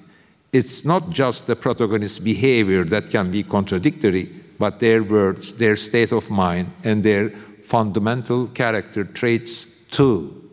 It's 0.53 0.85
not 0.85 1.11
just 1.11 1.49
the 1.49 1.57
protagonist's 1.57 2.21
behavior 2.21 2.85
that 2.85 3.11
can 3.11 3.33
be 3.33 3.43
contradictory, 3.43 4.31
but 4.57 4.79
their 4.79 5.03
words, 5.03 5.55
their 5.55 5.75
state 5.75 6.13
of 6.13 6.31
mind, 6.31 6.71
and 6.85 7.03
their 7.03 7.31
fundamental 7.65 8.47
character 8.47 9.03
traits 9.03 9.67
too. 9.91 10.49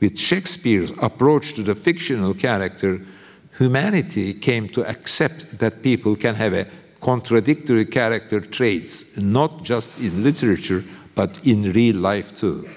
With 0.00 0.18
Shakespeare's 0.18 0.92
approach 1.00 1.54
to 1.54 1.62
the 1.62 1.74
fictional 1.74 2.34
character, 2.34 3.00
humanity 3.56 4.34
came 4.34 4.68
to 4.68 4.86
accept 4.86 5.58
that 5.60 5.82
people 5.82 6.14
can 6.14 6.34
have 6.34 6.52
a 6.52 6.68
contradictory 7.00 7.86
character 7.86 8.38
traits, 8.38 9.16
not 9.16 9.62
just 9.62 9.98
in 9.98 10.22
literature, 10.22 10.84
but 11.14 11.40
in 11.42 11.72
real 11.72 11.96
life 11.96 12.36
too. 12.36 12.68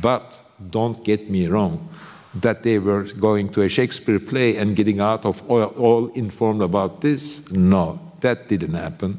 But 0.00 0.40
don't 0.70 1.02
get 1.04 1.30
me 1.30 1.46
wrong, 1.46 1.88
that 2.34 2.62
they 2.62 2.78
were 2.78 3.04
going 3.04 3.48
to 3.50 3.62
a 3.62 3.68
Shakespeare 3.68 4.20
play 4.20 4.56
and 4.56 4.76
getting 4.76 5.00
out 5.00 5.24
of 5.24 5.42
all, 5.50 5.64
all 5.64 6.08
informed 6.08 6.62
about 6.62 7.00
this? 7.00 7.50
No, 7.50 7.98
that 8.20 8.48
didn't 8.48 8.74
happen. 8.74 9.18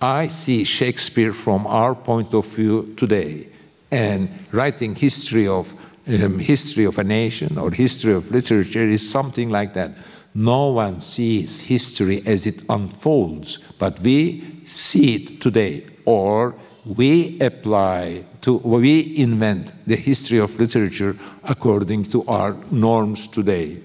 I 0.00 0.26
see 0.26 0.64
Shakespeare 0.64 1.32
from 1.32 1.66
our 1.66 1.94
point 1.94 2.34
of 2.34 2.46
view 2.46 2.94
today 2.96 3.46
and 3.90 4.28
writing 4.50 4.96
history 4.96 5.46
of 5.46 5.72
um, 6.08 6.40
history 6.40 6.84
of 6.84 6.98
a 6.98 7.04
nation 7.04 7.56
or 7.58 7.70
history 7.70 8.12
of 8.12 8.30
literature 8.32 8.86
is 8.86 9.08
something 9.08 9.50
like 9.50 9.74
that. 9.74 9.92
No 10.34 10.70
one 10.70 10.98
sees 10.98 11.60
history 11.60 12.22
as 12.26 12.46
it 12.46 12.60
unfolds, 12.68 13.58
but 13.78 14.00
we 14.00 14.62
see 14.64 15.16
it 15.16 15.40
today, 15.40 15.86
or 16.04 16.54
we 16.84 17.38
apply 17.40 18.24
to, 18.42 18.54
we 18.56 19.16
invent 19.16 19.72
the 19.86 19.96
history 19.96 20.38
of 20.38 20.58
literature 20.58 21.16
according 21.44 22.04
to 22.04 22.24
our 22.26 22.56
norms 22.70 23.28
today. 23.28 23.78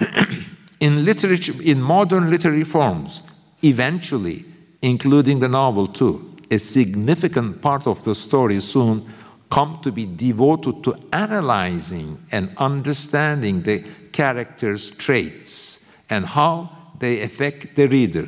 in 0.80 1.04
literature, 1.04 1.54
in 1.62 1.80
modern 1.80 2.30
literary 2.30 2.64
forms, 2.64 3.22
eventually, 3.62 4.44
including 4.82 5.40
the 5.40 5.48
novel 5.48 5.86
too, 5.86 6.36
a 6.50 6.58
significant 6.58 7.60
part 7.60 7.86
of 7.86 8.04
the 8.04 8.14
story 8.14 8.60
soon 8.60 9.08
come 9.50 9.78
to 9.82 9.92
be 9.92 10.04
devoted 10.04 10.82
to 10.84 10.96
analyzing 11.12 12.18
and 12.32 12.50
understanding 12.58 13.62
the 13.62 13.84
character's 14.12 14.90
traits 14.92 15.84
and 16.10 16.26
how 16.26 16.70
they 16.98 17.20
affect 17.22 17.76
the 17.76 17.86
reader. 17.86 18.26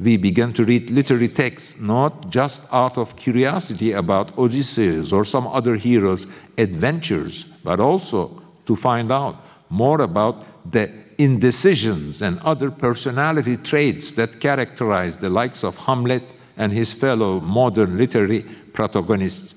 We 0.00 0.16
began 0.16 0.54
to 0.54 0.64
read 0.64 0.88
literary 0.88 1.28
texts 1.28 1.78
not 1.78 2.30
just 2.30 2.64
out 2.72 2.96
of 2.96 3.16
curiosity 3.16 3.92
about 3.92 4.36
Odysseus 4.38 5.12
or 5.12 5.26
some 5.26 5.46
other 5.46 5.76
hero's 5.76 6.26
adventures, 6.56 7.44
but 7.62 7.80
also 7.80 8.42
to 8.64 8.74
find 8.74 9.12
out 9.12 9.44
more 9.68 10.00
about 10.00 10.72
the 10.72 10.90
indecisions 11.18 12.22
and 12.22 12.38
other 12.38 12.70
personality 12.70 13.58
traits 13.58 14.12
that 14.12 14.40
characterize 14.40 15.18
the 15.18 15.28
likes 15.28 15.62
of 15.62 15.76
Hamlet 15.76 16.22
and 16.56 16.72
his 16.72 16.94
fellow 16.94 17.38
modern 17.40 17.98
literary 17.98 18.40
protagonists. 18.72 19.54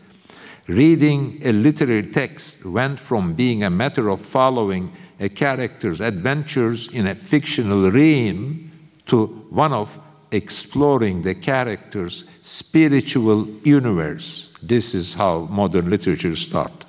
Reading 0.68 1.40
a 1.44 1.54
literary 1.54 2.04
text 2.12 2.66
went 2.66 3.00
from 3.00 3.34
being 3.34 3.64
a 3.64 3.70
matter 3.70 4.10
of 4.10 4.22
following 4.22 4.92
a 5.22 5.30
character's 5.30 6.02
adventures 6.02 6.90
in 6.90 7.08
a 7.08 7.16
fictional 7.16 7.90
realm 7.90 8.72
to 9.06 9.28
one 9.50 9.72
of 9.72 10.00
exploring 10.34 11.22
the 11.22 11.36
character's 11.36 12.24
spiritual 12.44 13.48
universe. 13.64 14.50
This 14.62 14.96
is 14.96 15.14
how 15.14 15.42
modern 15.42 15.90
literature 15.90 16.36
starts, 16.36 16.86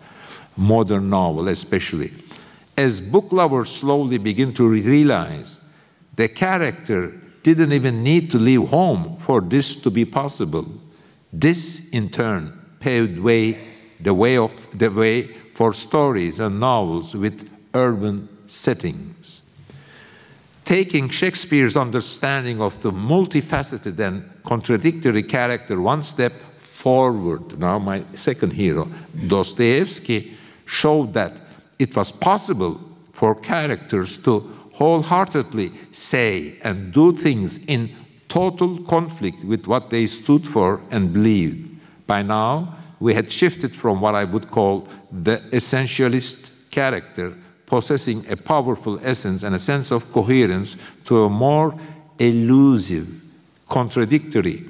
modern 0.56 1.10
novel 1.10 1.48
especially. 1.48 2.12
As 2.76 3.00
book 3.00 3.30
lovers 3.30 3.70
slowly 3.70 4.18
begin 4.18 4.52
to 4.54 4.68
realize 4.68 5.60
the 6.16 6.28
character 6.28 7.12
didn't 7.42 7.72
even 7.72 8.02
need 8.02 8.30
to 8.30 8.38
leave 8.38 8.68
home 8.68 9.16
for 9.18 9.40
this 9.40 9.76
to 9.76 9.90
be 9.90 10.04
possible. 10.04 10.66
This, 11.32 11.90
in 11.90 12.08
turn, 12.08 12.58
paved 12.80 13.18
way, 13.18 13.58
the 14.00 14.14
way 14.14 14.38
of 14.38 14.66
the 14.76 14.90
way 14.90 15.24
for 15.54 15.72
stories 15.72 16.40
and 16.40 16.58
novels 16.58 17.14
with 17.14 17.48
urban 17.74 18.28
settings. 18.46 19.13
Taking 20.74 21.08
Shakespeare's 21.08 21.76
understanding 21.76 22.60
of 22.60 22.80
the 22.80 22.90
multifaceted 22.90 23.96
and 24.00 24.28
contradictory 24.42 25.22
character 25.22 25.80
one 25.80 26.02
step 26.02 26.32
forward, 26.58 27.56
now 27.60 27.78
my 27.78 28.02
second 28.14 28.52
hero, 28.52 28.88
Dostoevsky, 29.28 30.36
showed 30.64 31.14
that 31.14 31.32
it 31.78 31.94
was 31.94 32.10
possible 32.10 32.80
for 33.12 33.36
characters 33.36 34.18
to 34.24 34.40
wholeheartedly 34.72 35.70
say 35.92 36.56
and 36.62 36.92
do 36.92 37.12
things 37.12 37.58
in 37.68 37.94
total 38.28 38.82
conflict 38.82 39.44
with 39.44 39.68
what 39.68 39.90
they 39.90 40.08
stood 40.08 40.44
for 40.44 40.80
and 40.90 41.12
believed. 41.12 41.72
By 42.08 42.22
now, 42.22 42.74
we 42.98 43.14
had 43.14 43.30
shifted 43.30 43.76
from 43.76 44.00
what 44.00 44.16
I 44.16 44.24
would 44.24 44.50
call 44.50 44.88
the 45.12 45.38
essentialist 45.52 46.50
character, 46.72 47.36
possessing 47.66 48.24
a 48.30 48.36
powerful 48.36 49.00
essence 49.02 49.42
and 49.42 49.54
a 49.54 49.58
sense 49.58 49.90
of 49.90 50.10
coherence, 50.12 50.76
to 51.04 51.24
a 51.24 51.30
more 51.30 51.78
elusive, 52.18 53.08
contradictory, 53.68 54.64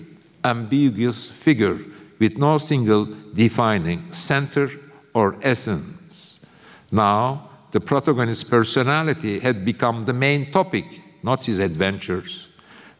ambiguous 0.44 1.30
figure 1.30 1.78
with 2.18 2.38
no 2.38 2.58
single 2.58 3.06
defining 3.34 4.12
center 4.12 4.70
or 5.14 5.36
essence. 5.42 6.44
Now, 6.90 7.50
the 7.72 7.80
protagonist's 7.80 8.44
personality 8.44 9.40
had 9.40 9.64
become 9.64 10.04
the 10.04 10.12
main 10.12 10.52
topic, 10.52 11.00
not 11.22 11.44
his 11.44 11.58
adventures. 11.58 12.48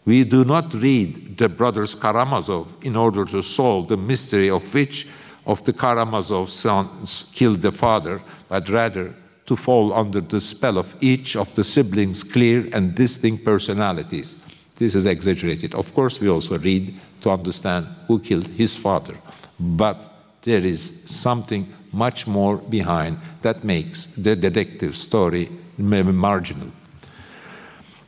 We 0.05 0.25
do 0.25 0.45
not 0.45 0.75
read 0.75 1.39
the 1.39 1.49
brothers 1.49 1.95
Karamazov 1.95 2.77
in 2.83 2.97
order 2.97 3.25
to 3.27 3.41
solve 3.41 3.89
the 3.89 3.97
mystery 3.97 4.51
of 4.51 4.75
which 4.75 5.07
of 5.47 5.63
the 5.65 5.73
Karamazov 5.73 6.49
sons 6.49 7.27
killed 7.33 7.63
the 7.63 7.73
father, 7.73 8.21
but 8.49 8.69
rather 8.69 9.15
to 9.47 9.57
fall 9.57 9.93
under 9.93 10.21
the 10.21 10.41
spell 10.41 10.79
of 10.79 10.95
each 11.01 11.37
of 11.37 11.55
the 11.55 11.65
siblings' 11.65 12.23
clear 12.23 12.69
and 12.73 12.95
distinct 12.95 13.45
personalities. 13.45 14.37
This 14.77 14.95
is 14.95 15.07
exaggerated. 15.07 15.75
Of 15.75 15.95
course, 15.95 16.21
we 16.21 16.29
also 16.29 16.59
read 16.59 16.95
to 17.21 17.31
understand 17.31 17.87
who 18.09 18.19
killed 18.19 18.49
his 18.49 18.75
father, 18.75 19.17
but 19.61 20.11
there 20.43 20.65
is 20.65 20.93
something 21.05 21.73
much 21.93 22.27
more 22.27 22.57
behind 22.57 23.19
that 23.43 23.65
makes 23.65 24.07
the 24.07 24.35
detective 24.35 24.97
story 24.97 25.49
marginal. 25.79 26.71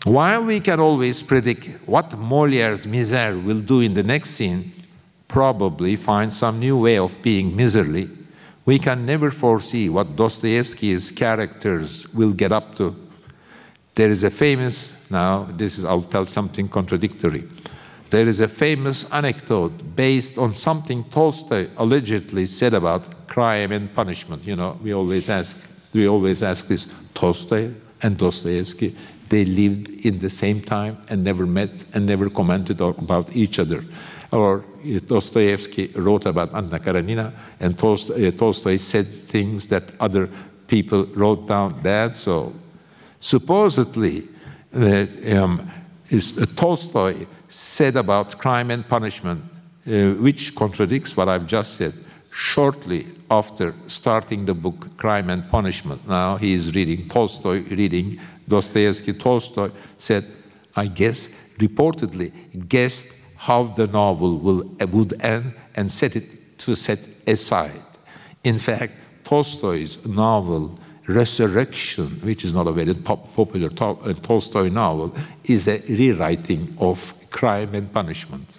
While 0.05 0.45
we 0.45 0.61
can 0.61 0.81
always 0.81 1.23
predict 1.23 1.69
what 1.87 2.11
Moliere's 2.11 2.87
misère 2.87 3.43
will 3.43 3.61
do 3.61 3.81
in 3.81 3.95
the 3.95 4.02
next 4.02 4.31
scene, 4.31 4.73
probably 5.28 5.97
find 5.97 6.33
some 6.33 6.61
new 6.61 6.78
way 6.78 6.99
of 6.99 7.21
being 7.23 7.57
miserly, 7.57 8.09
we 8.66 8.78
can 8.80 9.06
never 9.06 9.30
foresee 9.30 9.88
what 9.88 10.16
Dostoevsky's 10.16 11.12
characters 11.12 12.12
will 12.12 12.32
get 12.32 12.52
up 12.52 12.75
to. 12.76 12.94
There 13.94 14.11
is 14.11 14.25
a 14.25 14.30
famous, 14.30 15.08
now 15.11 15.44
this 15.56 15.78
is, 15.78 15.85
I'll 15.85 16.02
tell 16.02 16.26
something 16.26 16.68
contradictory. 16.68 17.49
There 18.11 18.26
is 18.26 18.40
a 18.40 18.49
famous 18.49 19.11
anecdote 19.11 19.96
based 19.96 20.37
on 20.37 20.54
something 20.54 21.04
Tolstoy 21.04 21.68
allegedly 21.76 22.46
said 22.46 22.75
about 22.75 23.26
crime 23.26 23.73
and 23.73 23.92
punishment. 23.94 24.44
You 24.44 24.56
know, 24.56 24.78
we 24.82 24.92
always 24.92 25.28
ask, 25.28 25.56
we 25.92 26.06
always 26.06 26.42
ask 26.42 26.66
this 26.66 26.88
Tolstoy 27.14 27.73
and 28.02 28.18
Dostoevsky, 28.18 28.96
they 29.28 29.44
lived 29.44 29.88
in 30.04 30.18
the 30.18 30.30
same 30.30 30.61
time 30.61 30.99
and 31.08 31.25
never 31.25 31.46
met 31.46 31.85
and 31.94 32.04
never 32.06 32.28
commented 32.28 32.80
about 32.80 33.35
each 33.35 33.58
other. 33.58 33.85
Or 34.30 34.64
Dostoevsky 35.07 35.88
wrote 35.95 36.26
about 36.26 36.55
Anna 36.55 36.78
Karenina, 36.78 37.33
and 37.61 37.78
Tolstoy, 37.78 38.28
uh, 38.28 38.31
Tolstoy 38.31 38.76
said 38.76 39.07
things 39.09 39.69
that 39.69 39.85
other 40.00 40.28
people 40.66 41.07
wrote 41.14 41.47
down. 41.47 41.81
That 41.83 42.16
so. 42.16 42.52
Supposedly, 43.21 44.28
uh, 44.75 45.07
um, 45.33 45.71
is, 46.11 46.38
uh, 46.38 46.47
Tolstoy 46.55 47.26
said 47.49 47.97
about 47.97 48.38
crime 48.38 48.71
and 48.71 48.87
punishment, 48.87 49.43
uh, 49.87 50.11
which 50.21 50.55
contradicts 50.55 51.16
what 51.16 51.28
I've 51.28 51.47
just 51.47 51.75
said. 51.76 51.95
Shortly 52.31 53.07
after 53.31 53.75
starting 53.87 54.45
the 54.45 54.55
book 54.55 54.97
Crime 54.99 55.31
and 55.31 55.49
Punishment, 55.50 56.07
now 56.07 56.37
he 56.37 56.52
is 56.52 56.75
reading 56.75 57.09
Tolstoy, 57.09 57.62
reading 57.71 58.19
Dostoevsky, 58.47 59.14
Tolstoy 59.14 59.71
said, 59.99 60.26
I 60.75 60.87
guess, 60.87 61.28
reportedly 61.59 62.31
guessed 62.69 63.12
how 63.37 63.64
the 63.64 63.87
novel 63.87 64.38
will, 64.38 64.62
would 64.90 65.21
end 65.23 65.55
and 65.75 65.90
set 65.90 66.16
it 66.16 66.59
to 66.59 66.75
set 66.75 67.00
aside. 67.26 67.83
In 68.45 68.59
fact, 68.59 68.93
Tolstoy's 69.25 70.05
novel 70.05 70.78
Resurrection, 71.09 72.21
which 72.23 72.45
is 72.45 72.52
not 72.52 72.66
a 72.66 72.73
very 72.73 72.95
popular 72.95 73.71
uh, 73.81 74.12
Tolstoy 74.14 74.69
novel, 74.69 75.14
is 75.45 75.69
a 75.69 75.81
rewriting 75.88 76.76
of 76.81 77.12
Crime 77.31 77.75
and 77.76 77.93
Punishment. 77.93 78.59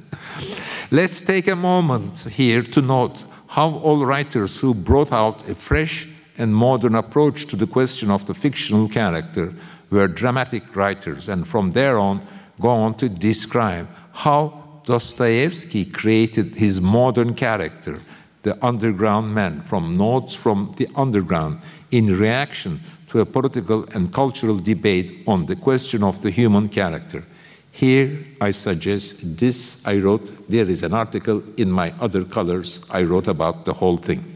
Let's 0.92 1.20
take 1.20 1.48
a 1.48 1.56
moment 1.56 2.18
here 2.30 2.62
to 2.62 2.80
note 2.80 3.24
how 3.48 3.74
all 3.78 4.06
writers 4.06 4.60
who 4.60 4.72
brought 4.72 5.10
out 5.10 5.48
a 5.48 5.54
fresh 5.56 6.06
and 6.38 6.54
modern 6.54 6.94
approach 6.94 7.46
to 7.46 7.56
the 7.56 7.66
question 7.66 8.10
of 8.10 8.24
the 8.26 8.34
fictional 8.34 8.88
character 8.88 9.52
were 9.90 10.06
dramatic 10.06 10.76
writers, 10.76 11.28
and 11.28 11.46
from 11.46 11.72
there 11.72 11.98
on 11.98 12.24
go 12.60 12.70
on 12.70 12.94
to 12.94 13.08
describe 13.08 13.88
how 14.12 14.80
Dostoevsky 14.84 15.84
created 15.84 16.54
his 16.54 16.80
modern 16.80 17.34
character, 17.34 18.00
the 18.42 18.62
underground 18.64 19.34
man, 19.34 19.62
from 19.62 19.94
notes 19.94 20.34
from 20.34 20.74
the 20.76 20.88
underground, 20.94 21.60
in 21.90 22.18
reaction 22.18 22.80
to 23.08 23.20
a 23.20 23.26
political 23.26 23.84
and 23.94 24.12
cultural 24.12 24.58
debate 24.58 25.22
on 25.26 25.46
the 25.46 25.56
question 25.56 26.02
of 26.02 26.20
the 26.22 26.30
human 26.30 26.68
character. 26.68 27.24
Here 27.70 28.24
I 28.40 28.50
suggest 28.50 29.16
this 29.38 29.80
I 29.84 29.98
wrote, 29.98 30.30
there 30.48 30.68
is 30.68 30.82
an 30.82 30.92
article 30.92 31.42
in 31.56 31.70
my 31.70 31.92
other 32.00 32.24
colors 32.24 32.80
I 32.90 33.02
wrote 33.02 33.26
about 33.26 33.64
the 33.64 33.72
whole 33.72 33.96
thing 33.96 34.34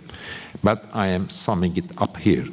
but 0.62 0.84
I 0.92 1.08
am 1.08 1.30
summing 1.30 1.76
it 1.76 1.90
up 1.98 2.16
here. 2.16 2.46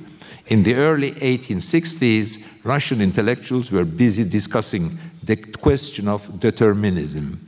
In 0.47 0.63
the 0.63 0.75
early 0.75 1.11
1860s, 1.13 2.43
Russian 2.63 3.01
intellectuals 3.01 3.71
were 3.71 3.85
busy 3.85 4.23
discussing 4.23 4.97
the 5.25 5.35
question 5.35 6.07
of 6.07 6.39
determinism. 6.39 7.39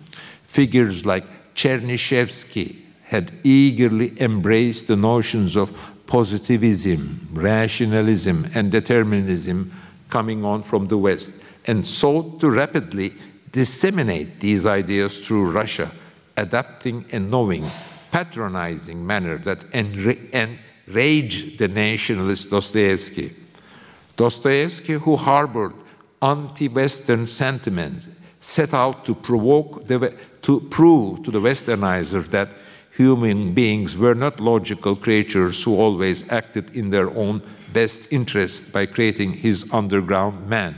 Figures 0.47 1.05
like 1.05 1.53
Chernyshevsky 1.53 2.81
had 3.03 3.31
eagerly 3.43 4.19
embraced 4.19 4.87
the 4.87 4.95
notions 4.95 5.55
of 5.55 5.77
positivism, 6.07 7.29
rationalism, 7.33 8.49
and 8.53 8.71
determinism 8.71 9.73
coming 10.09 10.43
on 10.43 10.63
from 10.63 10.87
the 10.87 10.97
West 10.97 11.31
and 11.65 11.85
sought 11.85 12.39
to 12.39 12.49
rapidly 12.49 13.13
disseminate 13.51 14.39
these 14.39 14.65
ideas 14.65 15.19
through 15.19 15.51
Russia, 15.51 15.91
adapting 16.35 17.05
a 17.11 17.19
knowing 17.19 17.69
patronizing 18.11 19.05
manner 19.05 19.37
that 19.37 19.63
enraged 19.73 21.57
the 21.59 21.67
nationalist 21.67 22.49
Dostoevsky. 22.49 23.35
Dostoevsky, 24.15 24.93
who 24.93 25.15
harbored 25.15 25.73
anti 26.21 26.67
Western 26.67 27.27
sentiments, 27.27 28.07
set 28.39 28.73
out 28.73 29.05
to, 29.05 29.15
provoke 29.15 29.87
the, 29.87 30.15
to 30.41 30.61
prove 30.69 31.23
to 31.23 31.31
the 31.31 31.41
westernizers 31.41 32.27
that 32.27 32.49
human 32.91 33.53
beings 33.53 33.95
were 33.95 34.15
not 34.15 34.39
logical 34.39 34.95
creatures 34.95 35.63
who 35.63 35.75
always 35.75 36.27
acted 36.31 36.75
in 36.75 36.89
their 36.89 37.09
own 37.11 37.41
best 37.71 38.11
interest 38.11 38.71
by 38.71 38.85
creating 38.85 39.33
his 39.33 39.71
underground 39.71 40.47
man, 40.47 40.75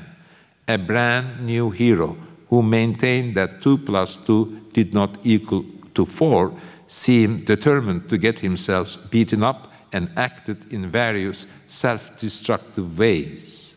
a 0.67 0.78
brand 0.78 1.45
new 1.45 1.69
hero 1.69 2.17
who 2.49 2.62
maintained 2.62 3.36
that 3.36 3.62
2 3.62 3.78
plus 3.80 4.17
2 4.17 4.69
did 4.73 4.93
not 4.93 5.17
equal 5.23 5.63
to 5.93 6.06
4 6.06 6.54
seemed 6.88 7.45
determined 7.45 8.10
to 8.10 8.17
get 8.17 8.39
himself 8.39 8.97
beaten 9.12 9.43
up 9.43 9.71
and 9.93 10.10
acted 10.17 10.73
in 10.73 10.89
various 10.89 11.47
self 11.67 12.17
destructive 12.17 12.97
ways. 12.97 13.68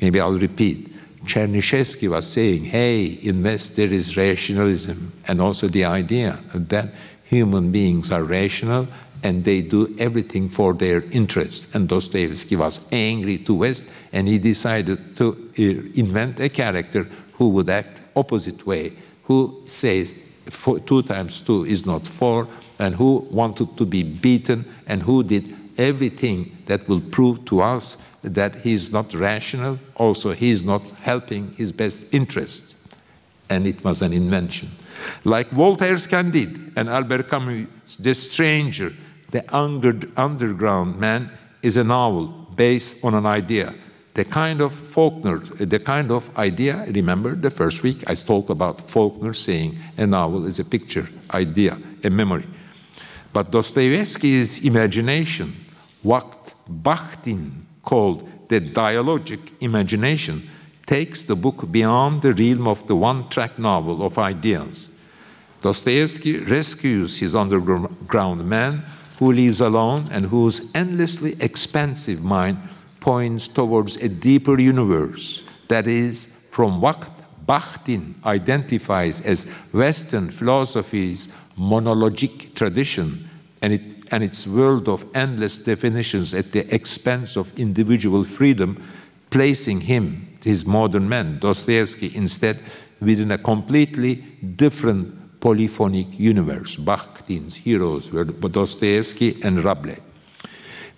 Maybe 0.00 0.20
I'll 0.20 0.38
repeat. 0.38 0.92
Chernyshevsky 1.24 2.08
was 2.08 2.26
saying, 2.30 2.64
hey, 2.64 3.04
in 3.04 3.42
West 3.42 3.76
there 3.76 3.92
is 3.92 4.16
rationalism, 4.16 5.12
and 5.26 5.40
also 5.40 5.68
the 5.68 5.84
idea 5.84 6.38
that 6.54 6.90
human 7.24 7.72
beings 7.72 8.12
are 8.12 8.22
rational 8.22 8.86
and 9.22 9.44
they 9.44 9.60
do 9.60 9.94
everything 9.98 10.48
for 10.48 10.72
their 10.72 11.02
interests. 11.10 11.74
And 11.74 11.88
Dostoevsky 11.88 12.54
was 12.54 12.80
angry 12.92 13.38
to 13.38 13.54
West, 13.54 13.88
and 14.12 14.28
he 14.28 14.38
decided 14.38 15.16
to 15.16 15.50
uh, 15.58 15.62
invent 15.98 16.38
a 16.38 16.48
character 16.48 17.08
who 17.32 17.48
would 17.48 17.68
act 17.68 18.00
opposite 18.14 18.66
way, 18.66 18.92
who 19.24 19.62
says 19.66 20.14
two 20.86 21.02
times 21.02 21.40
two 21.40 21.64
is 21.64 21.84
not 21.86 22.06
four, 22.06 22.46
and 22.78 22.94
who 22.94 23.26
wanted 23.30 23.76
to 23.76 23.84
be 23.84 24.02
beaten, 24.02 24.64
and 24.86 25.02
who 25.02 25.22
did 25.22 25.56
everything 25.78 26.56
that 26.66 26.86
will 26.88 27.00
prove 27.00 27.44
to 27.46 27.60
us 27.60 27.98
that 28.26 28.56
he 28.56 28.72
is 28.74 28.92
not 28.92 29.14
rational, 29.14 29.78
also 29.94 30.32
he 30.32 30.50
is 30.50 30.62
not 30.64 30.88
helping 31.02 31.52
his 31.52 31.72
best 31.72 32.12
interests. 32.12 32.76
And 33.48 33.66
it 33.66 33.84
was 33.84 34.02
an 34.02 34.12
invention. 34.12 34.68
Like 35.24 35.50
Voltaire's 35.50 36.06
Candide 36.06 36.72
and 36.76 36.88
Albert 36.88 37.28
Camus' 37.28 37.96
The 37.96 38.14
Stranger, 38.14 38.92
The 39.30 39.44
Underground 39.54 40.98
Man 40.98 41.30
is 41.62 41.76
a 41.76 41.84
novel 41.84 42.26
based 42.56 43.04
on 43.04 43.14
an 43.14 43.26
idea 43.26 43.74
the 44.16 44.24
kind 44.24 44.62
of 44.62 44.72
Faulkner, 44.72 45.38
the 45.58 45.78
kind 45.78 46.10
of 46.10 46.34
idea, 46.38 46.86
remember 46.88 47.34
the 47.34 47.50
first 47.50 47.82
week 47.82 48.02
I 48.06 48.14
talked 48.14 48.48
about 48.48 48.80
Faulkner 48.90 49.34
saying 49.34 49.78
a 49.98 50.06
novel 50.06 50.46
is 50.46 50.58
a 50.58 50.64
picture, 50.64 51.06
idea, 51.32 51.78
a 52.02 52.08
memory. 52.08 52.46
But 53.34 53.50
Dostoevsky's 53.50 54.64
imagination, 54.64 55.54
what 56.02 56.54
Bakhtin 56.66 57.65
called 57.86 58.28
the 58.48 58.60
dialogic 58.60 59.40
imagination, 59.60 60.46
takes 60.84 61.22
the 61.22 61.34
book 61.34 61.72
beyond 61.72 62.20
the 62.20 62.34
realm 62.34 62.68
of 62.68 62.86
the 62.86 62.94
one 62.94 63.26
track 63.30 63.58
novel 63.58 64.04
of 64.04 64.18
ideas. 64.18 64.90
Dostoevsky 65.62 66.38
rescues 66.40 67.18
his 67.18 67.34
underground 67.34 68.46
man 68.46 68.84
who 69.18 69.32
lives 69.32 69.60
alone 69.60 70.06
and 70.10 70.26
whose 70.26 70.70
endlessly 70.74 71.34
expansive 71.40 72.22
mind 72.22 72.58
points 73.00 73.48
towards 73.48 73.96
a 73.96 74.08
deeper 74.08 74.60
universe 74.60 75.42
that 75.68 75.86
is 75.86 76.28
from 76.50 76.80
what 76.80 77.08
Bakhtin 77.46 78.14
identifies 78.24 79.20
as 79.20 79.44
Western 79.72 80.30
philosophy's 80.30 81.28
monologic 81.58 82.54
tradition 82.54 83.28
and, 83.62 83.72
it, 83.72 83.95
and 84.10 84.22
its 84.22 84.46
world 84.46 84.88
of 84.88 85.04
endless 85.14 85.58
definitions 85.58 86.34
at 86.34 86.52
the 86.52 86.72
expense 86.74 87.36
of 87.36 87.56
individual 87.58 88.24
freedom, 88.24 88.82
placing 89.30 89.80
him, 89.80 90.38
his 90.42 90.64
modern 90.64 91.08
man, 91.08 91.38
Dostoevsky, 91.38 92.14
instead 92.14 92.58
within 93.00 93.30
a 93.32 93.38
completely 93.38 94.16
different 94.56 95.40
polyphonic 95.40 96.18
universe. 96.18 96.76
Bakhtin's 96.76 97.54
heroes 97.54 98.10
were 98.10 98.24
Dostoevsky 98.24 99.40
and 99.42 99.62
Rabelais. 99.62 100.00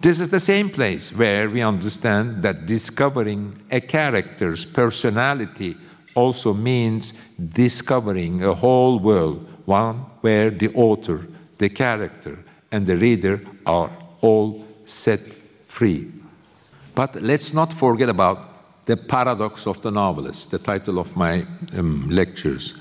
This 0.01 0.21
is 0.21 0.29
the 0.29 0.41
same 0.41 0.71
place 0.71 1.13
where 1.13 1.51
we 1.51 1.61
understand 1.61 2.43
that 2.45 2.67
discovering 2.67 3.61
a 3.71 3.81
character's 3.81 4.65
personality 4.65 5.77
also 6.15 6.55
means 6.55 7.15
discovering 7.53 8.45
a 8.45 8.55
whole 8.55 9.01
world, 9.01 9.47
one 9.65 9.97
where 10.21 10.51
the 10.51 10.73
author, 10.75 11.27
the 11.59 11.69
character, 11.69 12.39
and 12.71 12.87
the 12.87 12.97
reader 12.97 13.41
are 13.67 13.91
all 14.21 14.65
set 14.85 15.21
free. 15.67 16.11
But 16.95 17.23
let's 17.23 17.53
not 17.55 17.73
forget 17.73 18.09
about 18.09 18.87
the 18.87 18.97
paradox 18.97 19.67
of 19.67 19.81
the 19.83 19.91
novelist, 19.91 20.51
the 20.51 20.59
title 20.59 20.99
of 20.99 21.15
my 21.15 21.47
um, 21.77 22.09
lectures. 22.09 22.75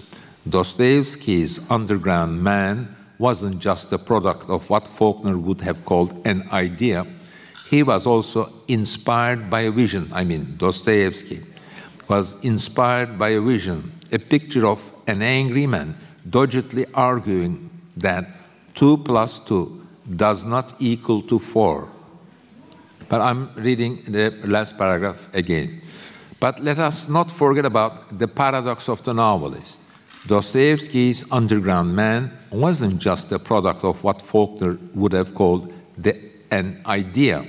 Dostoevsky's 0.50 1.70
underground 1.70 2.42
man 2.42 2.96
wasn't 3.20 3.60
just 3.60 3.92
a 3.92 3.98
product 3.98 4.50
of 4.50 4.70
what 4.70 4.88
Faulkner 4.88 5.38
would 5.38 5.62
have 5.62 5.84
called 5.84 6.26
an 6.26 6.48
idea. 6.52 7.06
He 7.70 7.84
was 7.84 8.08
also 8.08 8.54
inspired 8.68 9.50
by 9.50 9.62
a 9.62 9.72
vision. 9.72 10.10
I 10.14 10.24
mean, 10.24 10.56
Dostoevsky 10.58 11.42
was 12.08 12.36
inspired 12.42 13.20
by 13.20 13.30
a 13.30 13.42
vision, 13.42 13.92
a 14.12 14.20
picture 14.20 14.66
of 14.66 14.80
an 15.08 15.22
angry 15.22 15.68
man 15.68 15.96
doggedly 16.30 16.86
arguing 16.94 17.70
that 17.98 18.28
2 18.78 18.98
plus 18.98 19.40
2 19.40 19.88
does 20.16 20.46
not 20.46 20.76
equal 20.78 21.24
to 21.24 21.40
4. 21.40 21.90
But 23.10 23.22
I'm 23.22 23.50
reading 23.56 24.04
the 24.08 24.30
last 24.44 24.78
paragraph 24.78 25.34
again. 25.34 25.82
But 26.40 26.60
let 26.60 26.78
us 26.78 27.10
not 27.10 27.32
forget 27.32 27.66
about 27.66 28.20
the 28.20 28.28
paradox 28.28 28.88
of 28.88 29.02
the 29.02 29.16
novelist. 29.16 29.82
Dostoevsky's 30.28 31.26
underground 31.32 31.96
man 31.96 32.32
wasn't 32.52 33.00
just 33.00 33.32
a 33.32 33.40
product 33.40 33.84
of 33.84 34.04
what 34.04 34.22
Faulkner 34.22 34.78
would 34.94 35.14
have 35.14 35.34
called 35.34 35.74
the, 35.98 36.16
an 36.52 36.80
idea. 36.86 37.48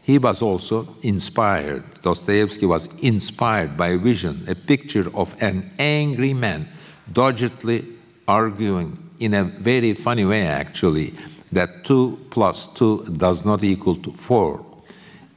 He 0.00 0.16
was 0.16 0.40
also 0.40 0.96
inspired. 1.02 1.84
Dostoevsky 2.00 2.64
was 2.64 2.88
inspired 3.00 3.76
by 3.76 3.88
a 3.88 3.98
vision, 3.98 4.46
a 4.48 4.54
picture 4.54 5.14
of 5.14 5.34
an 5.42 5.70
angry 5.78 6.32
man 6.32 6.68
doggedly 7.12 7.84
arguing 8.26 9.09
in 9.20 9.34
a 9.34 9.44
very 9.44 9.94
funny 9.94 10.24
way, 10.24 10.46
actually, 10.46 11.14
that 11.52 11.84
2 11.84 12.26
plus 12.30 12.66
2 12.68 13.14
does 13.16 13.44
not 13.44 13.62
equal 13.62 13.96
to 13.96 14.12
4. 14.12 14.64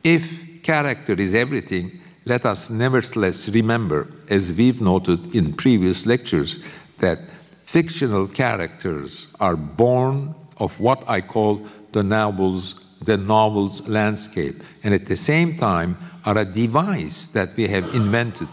If 0.04 0.64
character 0.64 1.14
is 1.14 1.34
everything, 1.36 2.00
let 2.26 2.46
us 2.46 2.70
nevertheless 2.70 3.50
remember, 3.50 4.08
as 4.30 4.52
we've 4.52 4.82
noted 4.82 5.36
in 5.36 5.54
previous 5.54 6.06
lectures, 6.06 6.60
that 7.00 7.20
fictional 7.66 8.28
characters 8.28 9.28
are 9.40 9.58
born 9.58 10.34
of 10.58 10.80
what 10.80 11.04
I 11.08 11.22
call 11.22 11.68
the 11.92 12.04
novel's 12.04 12.76
the 13.04 13.18
novel's 13.18 13.86
landscape, 13.88 14.64
and 14.84 14.94
at 14.94 15.08
the 15.08 15.16
same 15.16 15.58
time 15.58 15.98
are 16.26 16.38
a 16.38 16.46
device 16.46 17.28
that 17.28 17.54
we 17.58 17.68
have 17.68 17.94
invented 17.94 18.48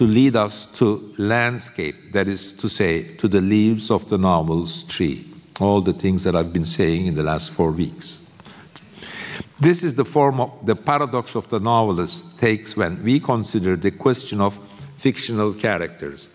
to 0.00 0.06
lead 0.06 0.34
us 0.34 0.64
to 0.64 1.14
landscape, 1.18 2.12
that 2.12 2.26
is 2.26 2.54
to 2.54 2.70
say, 2.70 3.02
to 3.16 3.28
the 3.28 3.42
leaves 3.42 3.90
of 3.90 4.08
the 4.08 4.16
novel's 4.16 4.82
tree. 4.84 5.26
All 5.60 5.82
the 5.82 5.92
things 5.92 6.24
that 6.24 6.34
I've 6.34 6.54
been 6.54 6.64
saying 6.64 7.04
in 7.04 7.12
the 7.12 7.22
last 7.22 7.50
four 7.50 7.70
weeks. 7.70 8.18
This 9.60 9.84
is 9.84 9.96
the 9.96 10.06
form 10.06 10.40
of 10.40 10.52
the 10.64 10.74
paradox 10.74 11.34
of 11.34 11.50
the 11.50 11.60
novelist 11.60 12.38
takes 12.38 12.78
when 12.78 13.04
we 13.04 13.20
consider 13.20 13.76
the 13.76 13.90
question 13.90 14.40
of 14.40 14.58
fictional 14.96 15.52
characters. 15.52 16.30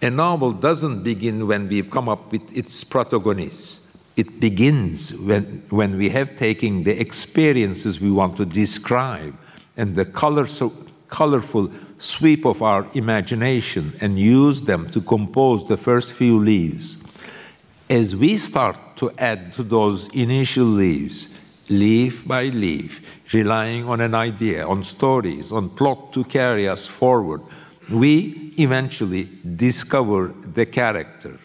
A 0.00 0.08
novel 0.08 0.52
doesn't 0.52 1.02
begin 1.02 1.46
when 1.46 1.68
we 1.68 1.82
come 1.82 2.08
up 2.08 2.32
with 2.32 2.56
its 2.56 2.82
protagonists. 2.84 3.86
It 4.16 4.40
begins 4.40 5.12
when, 5.12 5.62
when 5.68 5.98
we 5.98 6.08
have 6.08 6.36
taken 6.36 6.84
the 6.84 6.98
experiences 6.98 8.00
we 8.00 8.10
want 8.10 8.38
to 8.38 8.46
describe 8.46 9.36
and 9.76 9.94
the 9.94 10.06
color, 10.06 10.46
so 10.46 10.72
colorful 11.08 11.70
sweep 11.98 12.44
of 12.44 12.62
our 12.62 12.86
imagination 12.94 13.92
and 14.00 14.18
use 14.18 14.62
them 14.62 14.90
to 14.90 15.00
compose 15.00 15.66
the 15.66 15.76
first 15.76 16.12
few 16.12 16.38
leaves. 16.38 17.02
As 17.88 18.16
we 18.16 18.36
start 18.36 18.78
to 18.96 19.10
add 19.18 19.52
to 19.54 19.62
those 19.62 20.08
initial 20.08 20.64
leaves, 20.64 21.28
leaf 21.68 22.26
by 22.26 22.44
leaf, 22.44 23.00
relying 23.32 23.88
on 23.88 24.00
an 24.00 24.14
idea, 24.14 24.66
on 24.66 24.82
stories, 24.82 25.52
on 25.52 25.68
plot 25.70 26.12
to 26.12 26.24
carry 26.24 26.68
us 26.68 26.86
forward, 26.86 27.40
we 27.90 28.54
eventually 28.58 29.28
discover 29.56 30.34
the 30.52 30.66
character. 30.66 31.38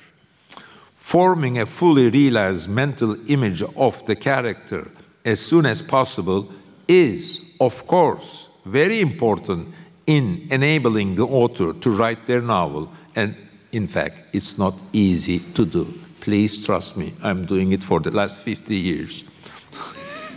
Forming 0.95 1.59
a 1.59 1.65
fully 1.65 2.09
realized 2.09 2.69
mental 2.69 3.17
image 3.29 3.63
of 3.75 4.05
the 4.05 4.15
character 4.15 4.88
as 5.25 5.39
soon 5.39 5.65
as 5.65 5.81
possible 5.81 6.51
is, 6.88 7.41
of 7.59 7.85
course, 7.88 8.49
very 8.65 9.01
important 9.01 9.73
in 10.10 10.48
enabling 10.50 11.13
the 11.13 11.28
author 11.28 11.72
to 11.72 11.91
write 11.91 12.26
their 12.26 12.41
novel. 12.41 12.91
And 13.15 13.36
in 13.72 13.88
fact, 13.88 14.22
it's 14.34 14.58
not 14.58 14.74
easy 14.91 15.38
to 15.54 15.65
do. 15.65 15.86
Please 16.19 16.65
trust 16.65 16.98
me, 16.98 17.13
I'm 17.22 17.45
doing 17.45 17.74
it 17.74 17.84
for 17.84 18.00
the 18.00 18.10
last 18.10 18.41
50 18.41 18.76
years. 18.76 19.24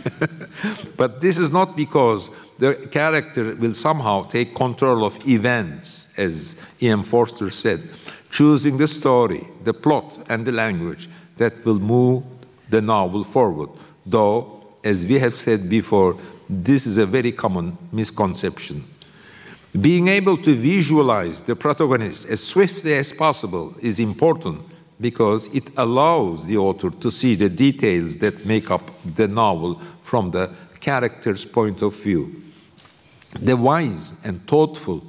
but 0.95 1.21
this 1.21 1.39
is 1.39 1.49
not 1.49 1.75
because 1.75 2.29
the 2.59 2.75
character 2.91 3.55
will 3.55 3.73
somehow 3.73 4.21
take 4.21 4.53
control 4.53 5.03
of 5.03 5.17
events, 5.27 6.09
as 6.17 6.61
E.M. 6.79 7.03
Forster 7.03 7.49
said, 7.49 7.81
choosing 8.29 8.77
the 8.77 8.87
story, 8.87 9.47
the 9.63 9.73
plot, 9.73 10.19
and 10.29 10.45
the 10.45 10.51
language 10.51 11.09
that 11.37 11.65
will 11.65 11.79
move 11.79 12.23
the 12.69 12.79
novel 12.79 13.23
forward. 13.23 13.69
Though, 14.05 14.61
as 14.83 15.03
we 15.03 15.17
have 15.17 15.35
said 15.35 15.67
before, 15.67 16.15
this 16.47 16.85
is 16.85 16.97
a 16.97 17.07
very 17.07 17.31
common 17.31 17.75
misconception. 17.91 18.83
Being 19.79 20.07
able 20.07 20.37
to 20.37 20.53
visualize 20.53 21.41
the 21.41 21.55
protagonist 21.55 22.29
as 22.29 22.43
swiftly 22.43 22.93
as 22.93 23.11
possible 23.11 23.75
is 23.81 23.99
important 23.99 24.61
because 25.01 25.47
it 25.47 25.69
allows 25.77 26.45
the 26.45 26.57
author 26.57 26.91
to 26.91 27.09
see 27.09 27.35
the 27.35 27.49
details 27.49 28.17
that 28.17 28.45
make 28.45 28.69
up 28.69 28.91
the 29.15 29.27
novel 29.27 29.81
from 30.03 30.29
the 30.29 30.51
character's 30.79 31.43
point 31.43 31.81
of 31.81 31.95
view. 31.95 32.41
The 33.39 33.57
wise 33.57 34.13
and 34.23 34.45
thoughtful, 34.47 35.03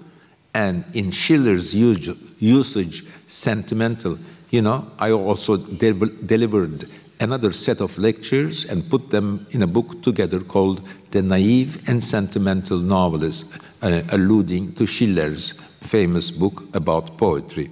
and 0.55 0.85
in 0.95 1.11
Schiller's 1.11 1.75
usage, 1.75 3.05
sentimental. 3.27 4.19
You 4.51 4.63
know, 4.63 4.91
I 4.99 5.11
also 5.11 5.59
de 5.59 5.93
delivered 5.93 6.89
another 7.21 7.53
set 7.53 7.81
of 7.81 7.97
lectures 7.99 8.65
and 8.65 8.89
put 8.89 9.11
them 9.11 9.47
in 9.51 9.63
a 9.63 9.67
book 9.67 10.03
together 10.03 10.41
called 10.41 10.87
The 11.11 11.23
Naive 11.23 11.83
and 11.89 12.03
Sentimental 12.03 12.79
Novelist, 12.79 13.47
uh, 13.83 14.03
alluding 14.11 14.75
to 14.75 14.87
Schiller's 14.87 15.55
famous 15.81 16.31
book 16.31 16.65
about 16.75 17.17
poetry. 17.17 17.71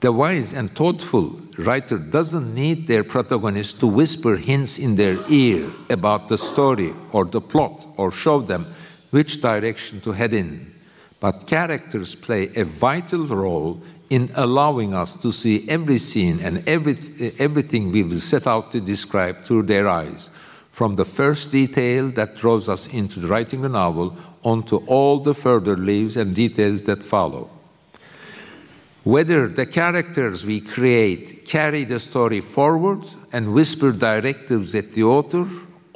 The 0.00 0.12
wise 0.12 0.52
and 0.52 0.70
thoughtful 0.70 1.40
writer 1.58 1.98
doesn't 1.98 2.54
need 2.54 2.86
their 2.86 3.02
protagonist 3.02 3.80
to 3.80 3.86
whisper 3.86 4.36
hints 4.36 4.78
in 4.78 4.96
their 4.96 5.18
ear 5.28 5.72
about 5.88 6.28
the 6.28 6.38
story 6.38 6.92
or 7.12 7.24
the 7.24 7.40
plot 7.40 7.86
or 7.96 8.12
show 8.12 8.40
them 8.40 8.66
which 9.10 9.40
direction 9.40 10.00
to 10.02 10.12
head 10.12 10.34
in. 10.34 10.74
But 11.18 11.46
characters 11.46 12.14
play 12.14 12.54
a 12.54 12.64
vital 12.64 13.26
role 13.26 13.80
in 14.10 14.30
allowing 14.34 14.94
us 14.94 15.16
to 15.16 15.32
see 15.32 15.68
every 15.68 15.98
scene 15.98 16.40
and 16.40 16.66
every, 16.68 16.96
everything 17.38 17.90
we 17.90 18.02
will 18.02 18.20
set 18.20 18.46
out 18.46 18.70
to 18.72 18.80
describe 18.80 19.44
through 19.44 19.62
their 19.62 19.88
eyes, 19.88 20.30
from 20.72 20.96
the 20.96 21.04
first 21.04 21.50
detail 21.50 22.10
that 22.10 22.36
draws 22.36 22.68
us 22.68 22.86
into 22.88 23.20
writing 23.26 23.64
a 23.64 23.68
novel 23.68 24.16
onto 24.42 24.76
all 24.86 25.18
the 25.18 25.34
further 25.34 25.76
leaves 25.76 26.16
and 26.16 26.34
details 26.34 26.82
that 26.82 27.02
follow. 27.02 27.50
Whether 29.02 29.48
the 29.48 29.66
characters 29.66 30.44
we 30.44 30.60
create 30.60 31.46
carry 31.46 31.84
the 31.84 32.00
story 32.00 32.40
forward 32.40 33.02
and 33.32 33.54
whisper 33.54 33.92
directives 33.92 34.74
at 34.74 34.92
the 34.92 35.04
author, 35.04 35.48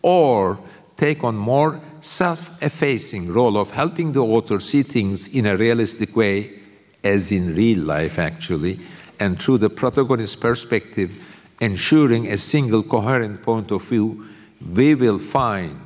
or 0.02 0.58
take 0.96 1.22
on 1.24 1.36
more 1.36 1.80
self-effacing 2.00 3.32
role 3.32 3.58
of 3.58 3.70
helping 3.72 4.12
the 4.12 4.24
author 4.24 4.60
see 4.60 4.82
things 4.82 5.28
in 5.28 5.46
a 5.46 5.56
realistic 5.56 6.16
way, 6.16 6.59
as 7.02 7.32
in 7.32 7.54
real 7.54 7.84
life 7.84 8.18
actually, 8.18 8.78
and 9.18 9.40
through 9.40 9.58
the 9.58 9.70
protagonist's 9.70 10.36
perspective, 10.36 11.12
ensuring 11.60 12.28
a 12.28 12.38
single 12.38 12.82
coherent 12.82 13.42
point 13.42 13.70
of 13.70 13.82
view, 13.82 14.26
we 14.74 14.94
will 14.94 15.18
find 15.18 15.78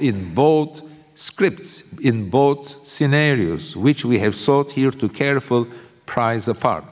in 0.00 0.34
both 0.34 0.82
scripts, 1.14 1.92
in 1.98 2.30
both 2.30 2.86
scenarios, 2.86 3.76
which 3.76 4.04
we 4.04 4.18
have 4.18 4.34
sought 4.34 4.72
here 4.72 4.90
to 4.90 5.08
careful 5.08 5.66
prize 6.06 6.48
apart, 6.48 6.84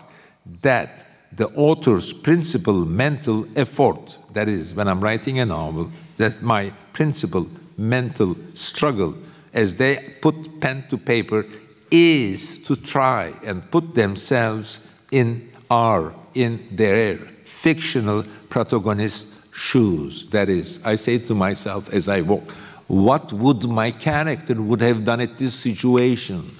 that 0.62 1.06
the 1.32 1.48
author's 1.50 2.12
principal 2.12 2.84
mental 2.84 3.46
effort, 3.56 4.18
that 4.32 4.48
is, 4.48 4.74
when 4.74 4.88
I'm 4.88 5.00
writing 5.00 5.38
a 5.38 5.46
novel, 5.46 5.90
that 6.16 6.42
my 6.42 6.70
principal 6.92 7.46
mental 7.76 8.36
struggle 8.54 9.14
as 9.52 9.76
they 9.76 10.14
put 10.20 10.60
pen 10.60 10.84
to 10.90 10.98
paper 10.98 11.46
is 11.90 12.62
to 12.64 12.76
try 12.76 13.32
and 13.44 13.68
put 13.70 13.94
themselves 13.94 14.80
in 15.10 15.50
our, 15.70 16.14
in 16.34 16.68
their 16.70 17.18
fictional 17.44 18.24
protagonist 18.48 19.28
shoes. 19.52 20.26
That 20.30 20.48
is, 20.48 20.80
I 20.84 20.96
say 20.96 21.18
to 21.18 21.34
myself 21.34 21.90
as 21.90 22.08
I 22.08 22.22
walk 22.22 22.50
What 22.86 23.32
would 23.32 23.64
my 23.64 23.90
character 23.90 24.60
would 24.60 24.80
have 24.80 25.04
done 25.04 25.20
at 25.20 25.36
this 25.36 25.54
situation? 25.54 26.50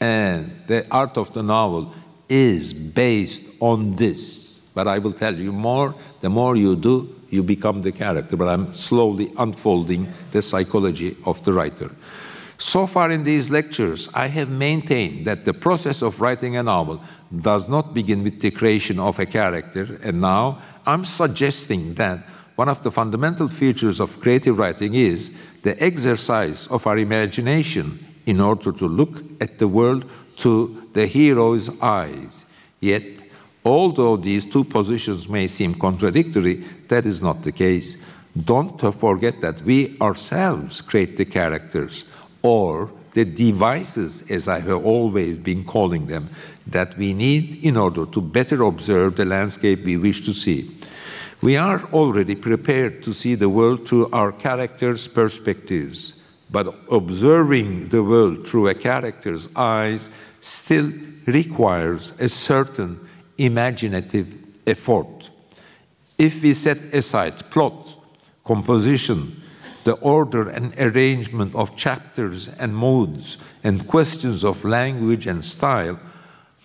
And 0.00 0.50
the 0.66 0.84
art 0.90 1.16
of 1.16 1.32
the 1.32 1.42
novel 1.42 1.94
is 2.28 2.72
based 2.72 3.44
on 3.60 3.96
this. 3.96 4.60
But 4.74 4.88
I 4.88 4.98
will 4.98 5.12
tell 5.12 5.34
you 5.34 5.52
more, 5.52 5.94
the 6.20 6.30
more 6.30 6.56
you 6.56 6.76
do, 6.76 7.14
you 7.30 7.42
become 7.42 7.82
the 7.82 7.92
character. 7.92 8.36
But 8.36 8.48
I'm 8.48 8.72
slowly 8.72 9.32
unfolding 9.38 10.12
the 10.32 10.42
psychology 10.42 11.16
of 11.24 11.42
the 11.44 11.52
writer. 11.52 11.90
So 12.62 12.86
far 12.86 13.10
in 13.10 13.24
these 13.24 13.50
lectures, 13.50 14.08
I 14.14 14.28
have 14.28 14.48
maintained 14.48 15.26
that 15.26 15.44
the 15.44 15.52
process 15.52 16.00
of 16.00 16.20
writing 16.20 16.56
a 16.56 16.62
novel 16.62 17.02
does 17.40 17.68
not 17.68 17.92
begin 17.92 18.22
with 18.22 18.40
the 18.40 18.52
creation 18.52 19.00
of 19.00 19.18
a 19.18 19.26
character, 19.26 19.98
and 20.00 20.20
now 20.20 20.62
I'm 20.86 21.04
suggesting 21.04 21.94
that 21.94 22.20
one 22.54 22.68
of 22.68 22.84
the 22.84 22.92
fundamental 22.92 23.48
features 23.48 23.98
of 23.98 24.20
creative 24.20 24.60
writing 24.60 24.94
is 24.94 25.32
the 25.62 25.74
exercise 25.82 26.68
of 26.68 26.86
our 26.86 26.98
imagination 26.98 27.98
in 28.26 28.40
order 28.40 28.70
to 28.70 28.86
look 28.86 29.24
at 29.40 29.58
the 29.58 29.66
world 29.66 30.08
through 30.38 30.88
the 30.92 31.08
hero's 31.08 31.68
eyes. 31.80 32.46
Yet, 32.78 33.02
although 33.64 34.16
these 34.16 34.44
two 34.44 34.62
positions 34.62 35.28
may 35.28 35.48
seem 35.48 35.74
contradictory, 35.74 36.62
that 36.86 37.06
is 37.06 37.20
not 37.20 37.42
the 37.42 37.50
case. 37.50 38.06
Don't 38.44 38.80
forget 38.94 39.40
that 39.40 39.62
we 39.62 39.98
ourselves 40.00 40.80
create 40.80 41.16
the 41.16 41.24
characters 41.24 42.04
or 42.42 42.90
the 43.12 43.24
devices, 43.24 44.22
as 44.30 44.48
I 44.48 44.60
have 44.60 44.84
always 44.84 45.38
been 45.38 45.64
calling 45.64 46.06
them, 46.06 46.30
that 46.66 46.96
we 46.96 47.12
need 47.12 47.62
in 47.62 47.76
order 47.76 48.06
to 48.06 48.20
better 48.20 48.62
observe 48.62 49.16
the 49.16 49.24
landscape 49.24 49.84
we 49.84 49.96
wish 49.96 50.24
to 50.24 50.32
see. 50.32 50.70
We 51.42 51.56
are 51.56 51.82
already 51.92 52.36
prepared 52.36 53.02
to 53.02 53.12
see 53.12 53.34
the 53.34 53.48
world 53.48 53.86
through 53.86 54.10
our 54.12 54.32
characters' 54.32 55.08
perspectives, 55.08 56.14
but 56.50 56.74
observing 56.90 57.88
the 57.88 58.02
world 58.02 58.46
through 58.46 58.68
a 58.68 58.74
character's 58.74 59.48
eyes 59.56 60.08
still 60.40 60.92
requires 61.26 62.12
a 62.18 62.28
certain 62.28 63.08
imaginative 63.38 64.28
effort. 64.66 65.30
If 66.16 66.42
we 66.42 66.54
set 66.54 66.78
aside 66.94 67.50
plot, 67.50 67.96
composition, 68.44 69.41
the 69.84 69.94
order 69.94 70.48
and 70.48 70.74
arrangement 70.78 71.54
of 71.54 71.76
chapters 71.76 72.48
and 72.58 72.74
modes 72.74 73.38
and 73.64 73.86
questions 73.86 74.44
of 74.44 74.64
language 74.64 75.26
and 75.26 75.44
style, 75.44 75.98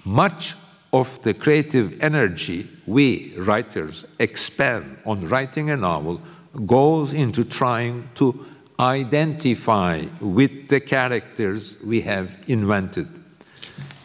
much 0.05 0.55
of 0.93 1.21
the 1.23 1.33
creative 1.33 2.01
energy 2.01 2.67
we 2.85 3.33
writers 3.37 4.05
expend 4.19 4.97
on 5.05 5.27
writing 5.27 5.69
a 5.69 5.77
novel 5.77 6.21
goes 6.65 7.13
into 7.13 7.43
trying 7.43 8.09
to 8.15 8.45
identify 8.79 10.05
with 10.21 10.67
the 10.69 10.79
characters 10.79 11.77
we 11.83 12.01
have 12.01 12.31
invented. 12.47 13.07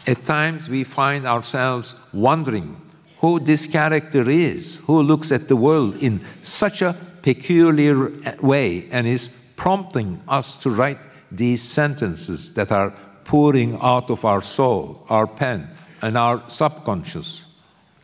At 0.05 0.25
times 0.25 0.67
we 0.67 0.83
find 0.83 1.25
ourselves 1.25 1.95
wondering 2.11 2.79
who 3.19 3.39
this 3.39 3.65
character 3.67 4.29
is, 4.29 4.79
who 4.79 5.01
looks 5.01 5.31
at 5.31 5.47
the 5.47 5.55
world 5.55 5.95
in 5.97 6.19
such 6.41 6.81
a 6.81 6.95
peculiar 7.23 8.11
uh, 8.27 8.35
way 8.41 8.87
and 8.91 9.07
is 9.07 9.29
prompting 9.55 10.21
us 10.27 10.55
to 10.57 10.69
write 10.69 10.99
these 11.31 11.63
sentences 11.63 12.53
that 12.53 12.71
are 12.71 12.93
pouring 13.23 13.79
out 13.81 14.11
of 14.11 14.23
our 14.25 14.41
soul, 14.41 15.03
our 15.09 15.25
pen, 15.25 15.67
and 16.01 16.17
our 16.17 16.43
subconscious. 16.47 17.45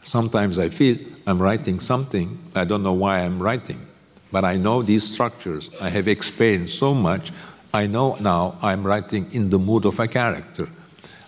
Sometimes 0.02 0.58
I 0.58 0.70
feel 0.70 0.98
I'm 1.28 1.40
writing 1.40 1.80
something, 1.80 2.40
I 2.56 2.66
don't 2.66 2.82
know 2.82 2.94
why 2.94 3.20
I'm 3.20 3.44
writing, 3.44 3.86
but 4.32 4.46
I 4.46 4.56
know 4.56 4.82
these 4.82 5.04
structures. 5.04 5.70
I 5.82 5.90
have 5.90 6.08
experienced 6.08 6.80
so 6.80 6.94
much. 6.94 7.32
I 7.74 7.86
know 7.86 8.16
now 8.20 8.58
I'm 8.62 8.88
writing 8.88 9.28
in 9.32 9.50
the 9.50 9.60
mood 9.60 9.86
of 9.86 10.00
a 10.00 10.08
character. 10.08 10.70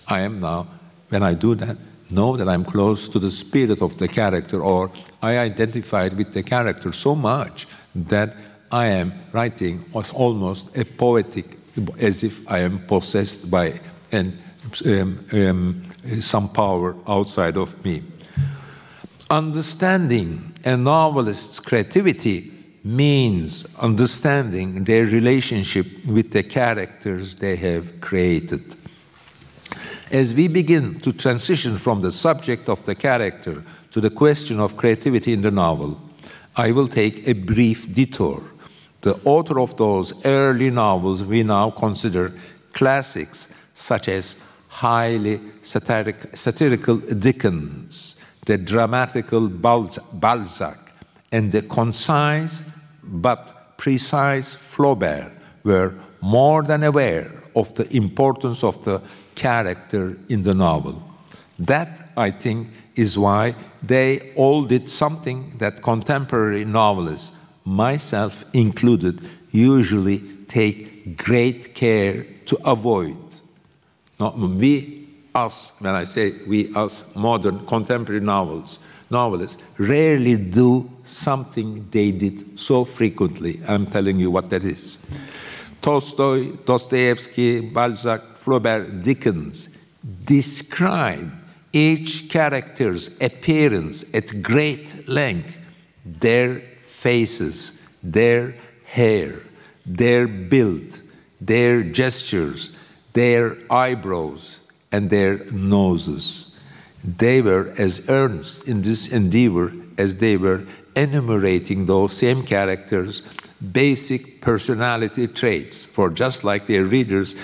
I 0.07 0.21
am 0.21 0.39
now, 0.39 0.67
when 1.09 1.21
I 1.21 1.33
do 1.33 1.55
that, 1.55 1.77
know 2.09 2.37
that 2.37 2.47
I'm 2.47 2.65
close 2.65 3.09
to 3.09 3.19
the 3.19 3.31
spirit 3.31 3.81
of 3.81 3.97
the 3.97 4.07
character, 4.07 4.61
or 4.61 4.91
I 5.21 5.37
identified 5.37 6.13
with 6.17 6.33
the 6.33 6.43
character 6.43 6.91
so 6.91 7.15
much 7.15 7.67
that 7.95 8.35
I 8.71 8.87
am 8.87 9.13
writing 9.33 9.83
was 9.91 10.11
almost 10.13 10.75
a 10.75 10.85
poetic, 10.85 11.57
as 11.99 12.23
if 12.23 12.39
I 12.49 12.59
am 12.59 12.85
possessed 12.85 13.49
by 13.51 13.79
an, 14.11 14.37
um, 14.85 15.25
um, 15.33 16.21
some 16.21 16.49
power 16.49 16.95
outside 17.07 17.57
of 17.57 17.83
me. 17.83 18.03
Understanding 19.29 20.53
a 20.63 20.77
novelist's 20.77 21.59
creativity 21.59 22.51
means 22.83 23.75
understanding 23.77 24.83
their 24.83 25.05
relationship 25.05 25.85
with 26.05 26.31
the 26.31 26.43
characters 26.43 27.35
they 27.35 27.55
have 27.55 28.01
created. 28.01 28.75
As 30.09 30.33
we 30.33 30.47
begin 30.47 30.99
to 30.99 31.13
transition 31.13 31.77
from 31.77 32.01
the 32.01 32.11
subject 32.11 32.67
of 32.67 32.83
the 32.83 32.95
character 32.95 33.63
to 33.91 34.01
the 34.01 34.09
question 34.09 34.59
of 34.59 34.75
creativity 34.75 35.31
in 35.31 35.41
the 35.41 35.51
novel, 35.51 36.01
I 36.55 36.71
will 36.71 36.87
take 36.87 37.27
a 37.27 37.33
brief 37.33 37.93
detour. 37.93 38.43
The 39.01 39.19
author 39.23 39.59
of 39.59 39.77
those 39.77 40.13
early 40.25 40.69
novels 40.69 41.23
we 41.23 41.43
now 41.43 41.71
consider 41.71 42.33
classics, 42.73 43.49
such 43.73 44.09
as 44.09 44.35
highly 44.67 45.39
satiric, 45.63 46.35
satirical 46.35 46.97
Dickens, 46.97 48.15
the 48.45 48.57
dramatical 48.57 49.47
Balzac, 49.49 50.91
and 51.31 51.51
the 51.51 51.61
concise 51.63 52.63
but 53.03 53.77
precise 53.77 54.55
Flaubert, 54.55 55.31
were 55.63 55.93
more 56.21 56.63
than 56.63 56.83
aware 56.83 57.31
of 57.55 57.73
the 57.75 57.91
importance 57.95 58.63
of 58.63 58.83
the 58.83 59.01
character 59.35 60.17
in 60.29 60.43
the 60.43 60.53
novel. 60.53 61.01
That, 61.59 62.11
I 62.17 62.31
think, 62.31 62.69
is 63.01 63.17
why 63.17 63.55
they 63.81 64.31
all 64.35 64.63
did 64.63 64.87
something 64.87 65.53
that 65.57 65.81
contemporary 65.81 66.63
novelists, 66.63 67.37
myself 67.65 68.45
included, 68.53 69.27
usually 69.51 70.19
take 70.47 71.17
great 71.17 71.73
care 71.75 72.25
to 72.45 72.57
avoid. 72.63 73.17
Not 74.19 74.37
we, 74.37 75.07
us, 75.33 75.73
when 75.79 75.95
I 75.95 76.03
say 76.03 76.33
we, 76.47 76.73
us, 76.75 77.03
modern 77.15 77.65
contemporary 77.65 78.21
novels, 78.21 78.79
novelists, 79.09 79.57
rarely 79.77 80.37
do 80.37 80.89
something 81.03 81.87
they 81.89 82.11
did 82.11 82.59
so 82.59 82.85
frequently. 82.85 83.59
I'm 83.67 83.87
telling 83.87 84.19
you 84.19 84.29
what 84.29 84.49
that 84.51 84.63
is. 84.63 85.05
Tolstoy, 85.81 86.51
Dostoevsky, 86.65 87.61
Balzac, 87.61 88.21
Flaubert, 88.37 89.03
Dickens 89.03 89.75
describe 90.25 91.40
each 91.73 92.29
character's 92.29 93.09
appearance 93.21 94.03
at 94.13 94.41
great 94.41 95.07
length, 95.07 95.57
their 96.05 96.61
faces, 96.85 97.71
their 98.03 98.55
hair, 98.85 99.39
their 99.85 100.27
build, 100.27 101.01
their 101.39 101.83
gestures, 101.83 102.71
their 103.13 103.57
eyebrows, 103.69 104.59
and 104.91 105.09
their 105.09 105.45
noses. 105.51 106.55
They 107.03 107.41
were 107.41 107.73
as 107.77 108.07
earnest 108.09 108.67
in 108.67 108.81
this 108.81 109.07
endeavor 109.07 109.73
as 109.97 110.17
they 110.17 110.37
were 110.37 110.63
enumerating 110.95 111.85
those 111.85 112.13
same 112.13 112.43
characters' 112.43 113.23
basic 113.71 114.41
personality 114.41 115.27
traits, 115.27 115.85
for 115.85 116.09
just 116.09 116.43
like 116.43 116.67
their 116.67 116.83
readers, 116.83 117.35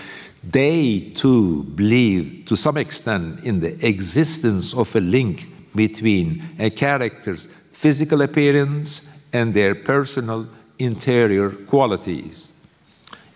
they 0.52 1.12
too 1.16 1.64
believe 1.64 2.46
to 2.46 2.56
some 2.56 2.78
extent 2.78 3.44
in 3.44 3.60
the 3.60 3.86
existence 3.86 4.74
of 4.74 4.96
a 4.96 5.02
link 5.02 5.48
between 5.76 6.44
a 6.60 6.70
character's 6.70 7.48
physical 7.72 8.22
appearance 8.22 9.08
and 9.34 9.54
their 9.54 9.76
personal 9.76 10.48
interior 10.80 11.50
qualities. 11.50 12.52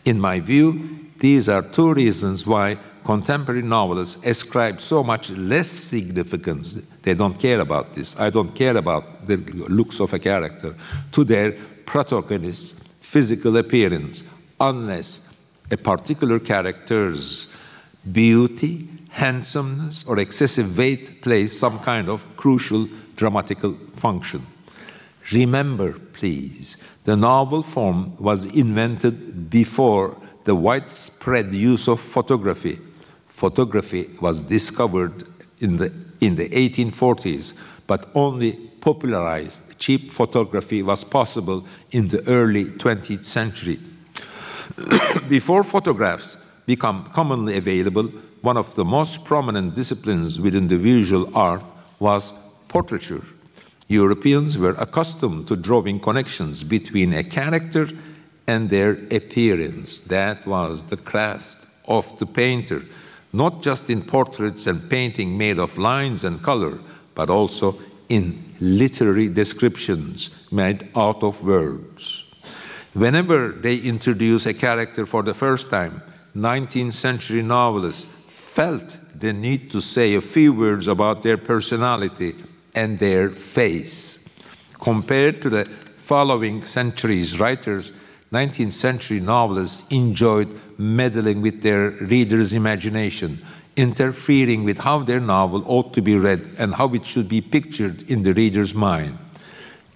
In 0.06 0.19
my 0.19 0.39
view, 0.39 1.10
these 1.19 1.50
are 1.50 1.62
two 1.62 1.93
reasons 1.93 2.47
why 2.47 2.78
contemporary 3.04 3.62
novelists 3.62 4.24
ascribe 4.24 4.80
so 4.80 5.04
much 5.04 5.32
less 5.32 5.69
significance. 5.69 6.80
They 7.02 7.13
don't 7.13 7.38
care 7.38 7.60
about 7.60 7.93
this. 7.93 8.19
I 8.19 8.30
don't 8.30 8.54
care 8.56 8.78
about 8.78 9.26
the 9.26 9.38
looks 9.38 10.00
of 10.00 10.13
a 10.13 10.19
character 10.19 10.76
to 11.12 11.24
their 11.24 11.52
protagonist's 11.86 12.80
physical 13.02 13.58
appearance 13.58 14.24
unless 14.60 15.28
a 15.71 15.77
particular 15.77 16.39
character's 16.39 17.47
beauty, 18.12 18.88
handsomeness, 19.10 20.03
or 20.03 20.19
excessive 20.19 20.77
weight 20.77 21.21
plays 21.21 21.57
some 21.57 21.79
kind 21.79 22.10
of 22.10 22.25
crucial 22.36 22.88
dramatical 23.15 23.73
function. 23.93 24.45
Remember, 25.31 25.93
please, 25.93 26.75
the 27.05 27.15
novel 27.15 27.63
form 27.63 28.15
was 28.17 28.45
invented 28.45 29.49
before 29.49 30.17
the 30.43 30.55
widespread 30.55 31.53
use 31.53 31.88
of 31.88 31.99
photography. 31.99 32.79
Photography 33.27 34.10
was 34.19 34.43
discovered 34.43 35.25
in 35.60 35.77
the, 35.77 35.91
in 36.19 36.36
the 36.36 36.49
1840s, 36.49 37.53
but 37.88 38.10
only 38.13 38.53
popularized 38.81 39.63
cheap 39.77 40.12
photography 40.12 40.81
was 40.81 41.03
possible 41.03 41.65
in 41.91 42.07
the 42.10 42.27
early 42.27 42.65
20th 42.65 43.25
century. 43.25 43.79
Before 45.29 45.63
photographs 45.63 46.38
become 46.65 47.10
commonly 47.13 47.57
available, 47.57 48.07
one 48.41 48.57
of 48.57 48.75
the 48.75 48.86
most 48.86 49.23
prominent 49.25 49.75
disciplines 49.75 50.39
within 50.39 50.67
the 50.67 50.77
visual 50.77 51.36
art 51.36 51.63
was 51.99 52.34
portraiture. 52.67 53.23
Europeans 53.88 54.57
were 54.57 54.75
accustomed 54.77 55.47
to 55.47 55.55
drawing 55.55 55.99
connections 55.99 56.63
between 56.63 57.13
a 57.13 57.23
character 57.23 57.88
and 58.47 58.69
their 58.69 58.93
appearance. 59.12 59.99
That 59.99 60.47
was 60.47 60.84
the 60.84 60.97
craft 60.97 61.67
of 61.88 62.17
the 62.17 62.25
painter, 62.25 62.84
not 63.34 63.62
just 63.62 63.89
in 63.89 64.01
portraits 64.01 64.65
and 64.67 64.89
painting 64.89 65.38
made 65.38 65.60
of 65.60 65.77
lines 65.77 66.23
and 66.23 66.41
color, 66.41 66.79
but 67.15 67.29
also 67.29 67.77
in 68.10 68.55
literary 68.60 69.27
descriptions 69.27 70.29
made 70.51 70.89
out 70.95 71.23
of 71.23 71.43
words. 71.43 72.30
Whenever 72.93 73.49
they 73.49 73.77
introduce 73.77 74.45
a 74.45 74.54
character 74.54 75.06
for 75.06 75.23
the 75.23 75.34
first 75.34 75.69
time, 75.69 76.01
19th 76.36 76.93
century 76.93 77.41
novelists 77.41 78.08
felt 78.27 78.97
the 79.15 79.32
need 79.32 79.71
to 79.71 79.80
say 79.80 80.15
a 80.15 80.21
few 80.21 80.51
words 80.51 80.88
about 80.88 81.23
their 81.23 81.38
personality 81.38 82.36
and 82.75 82.99
their 82.99 83.30
face. 83.30 84.19
Compared 84.73 85.41
to 85.41 85.49
the 85.49 85.65
following 85.97 86.65
centuries, 86.65 87.39
writers, 87.39 87.93
19th 88.34 88.73
century 88.73 89.19
novelists 89.19 89.86
enjoyed 89.89 90.49
meddling 90.77 91.41
with 91.41 91.62
their 91.62 91.91
readers' 91.91 92.51
imagination, 92.51 93.41
interfering 93.77 94.65
with 94.65 94.80
how 94.80 94.99
their 94.99 95.19
novel 95.19 95.63
ought 95.65 95.93
to 95.93 96.01
be 96.01 96.17
read 96.17 96.56
and 96.58 96.75
how 96.75 96.93
it 96.93 97.06
should 97.06 97.30
be 97.30 97.39
pictured 97.39 98.10
in 98.10 98.23
the 98.23 98.34
reader's 98.34 98.75
mind. 98.75 99.17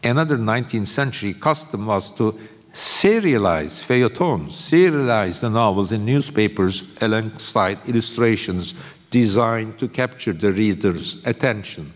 Another 0.04 0.38
19th 0.38 0.88
century 0.88 1.34
custom 1.34 1.88
was 1.88 2.12
to 2.12 2.40
serialize 2.76 3.82
feuilletons, 3.82 4.52
serialize 4.52 5.40
the 5.40 5.50
novels 5.50 5.94
in 5.94 6.04
newspapers 6.04 6.84
alongside 7.00 7.80
illustrations 7.88 8.74
designed 9.10 9.80
to 9.80 9.88
capture 9.88 10.34
the 10.34 10.52
reader's 10.52 11.26
attention. 11.26 11.94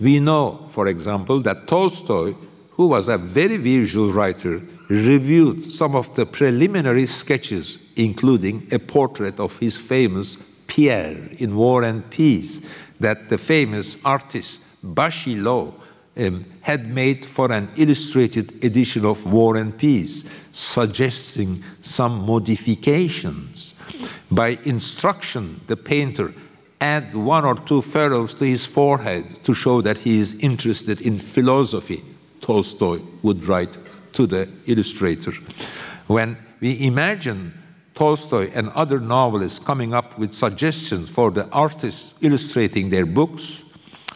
We 0.00 0.18
know, 0.18 0.66
for 0.70 0.86
example, 0.86 1.40
that 1.42 1.68
Tolstoy, 1.68 2.34
who 2.70 2.86
was 2.86 3.10
a 3.10 3.18
very 3.18 3.58
visual 3.58 4.14
writer, 4.14 4.62
reviewed 4.88 5.70
some 5.70 5.94
of 5.94 6.14
the 6.14 6.24
preliminary 6.24 7.04
sketches, 7.04 7.76
including 7.96 8.66
a 8.72 8.78
portrait 8.78 9.38
of 9.38 9.58
his 9.58 9.76
famous 9.76 10.38
Pierre 10.68 11.18
in 11.38 11.54
War 11.54 11.82
and 11.82 12.08
Peace, 12.08 12.66
that 12.98 13.28
the 13.28 13.36
famous 13.36 13.98
artist 14.06 14.62
Bashilov 14.82 15.74
um, 16.16 16.44
had 16.60 16.86
made 16.86 17.24
for 17.24 17.50
an 17.50 17.70
illustrated 17.76 18.64
edition 18.64 19.04
of 19.04 19.24
War 19.30 19.56
and 19.56 19.76
Peace, 19.76 20.28
suggesting 20.52 21.62
some 21.80 22.26
modifications. 22.26 23.74
By 24.30 24.58
instruction, 24.64 25.60
the 25.66 25.76
painter 25.76 26.34
add 26.80 27.14
one 27.14 27.44
or 27.44 27.54
two 27.54 27.80
furrows 27.80 28.34
to 28.34 28.44
his 28.44 28.66
forehead 28.66 29.42
to 29.44 29.54
show 29.54 29.80
that 29.82 29.98
he 29.98 30.18
is 30.18 30.34
interested 30.40 31.00
in 31.00 31.18
philosophy, 31.18 32.02
Tolstoy 32.40 33.00
would 33.22 33.44
write 33.44 33.76
to 34.14 34.26
the 34.26 34.48
illustrator. 34.66 35.32
When 36.08 36.36
we 36.60 36.84
imagine 36.84 37.54
Tolstoy 37.94 38.50
and 38.52 38.68
other 38.70 38.98
novelists 38.98 39.58
coming 39.58 39.94
up 39.94 40.18
with 40.18 40.32
suggestions 40.32 41.08
for 41.08 41.30
the 41.30 41.48
artists 41.50 42.14
illustrating 42.20 42.90
their 42.90 43.06
books, 43.06 43.64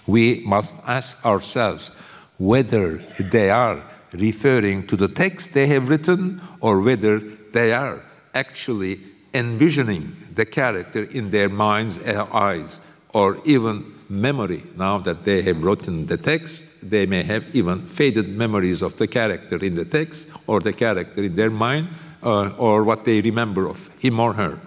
we 0.07 0.43
must 0.45 0.75
ask 0.87 1.25
ourselves 1.25 1.91
whether 2.39 2.99
they 3.19 3.51
are 3.51 3.83
referring 4.13 4.87
to 4.87 4.97
the 4.97 5.09
text 5.09 5.53
they 5.53 5.67
have 5.67 5.89
written 5.89 6.41
or 6.61 6.81
whether 6.81 7.19
they 7.53 7.73
are 7.73 8.03
actually 8.35 9.01
envisioning 9.35 10.15
the 10.35 10.45
character 10.45 11.05
in 11.05 11.31
their 11.31 11.49
mind's 11.49 11.99
and 11.99 12.19
eyes 12.33 12.81
or 13.13 13.39
even 13.45 13.93
memory. 14.09 14.63
Now 14.77 14.99
that 14.99 15.25
they 15.25 15.43
have 15.43 15.63
written 15.63 16.07
the 16.07 16.17
text, 16.17 16.89
they 16.89 17.07
may 17.07 17.23
have 17.23 17.55
even 17.55 17.87
faded 17.87 18.29
memories 18.29 18.83
of 18.83 18.97
the 18.97 19.07
character 19.07 19.57
in 19.65 19.75
the 19.75 19.85
text 19.85 20.29
or 20.47 20.61
the 20.61 20.73
character 20.73 21.23
in 21.25 21.35
their 21.35 21.51
mind 21.51 21.89
or, 22.23 22.51
or 22.59 22.85
what 22.85 23.05
they 23.05 23.21
remember 23.21 23.69
of 23.69 23.89
him 23.99 24.21
or 24.21 24.33
her. 24.35 24.59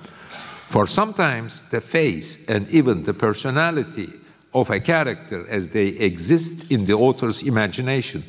For 0.67 0.85
sometimes 0.85 1.67
the 1.69 1.81
face 1.81 2.45
and 2.47 2.67
even 2.69 3.03
the 3.03 3.13
personality 3.13 4.13
of 4.53 4.69
a 4.69 4.79
character 4.79 5.47
as 5.47 5.69
they 5.69 5.87
exist 5.87 6.71
in 6.71 6.85
the 6.85 6.93
author's 6.93 7.43
imagination 7.43 8.23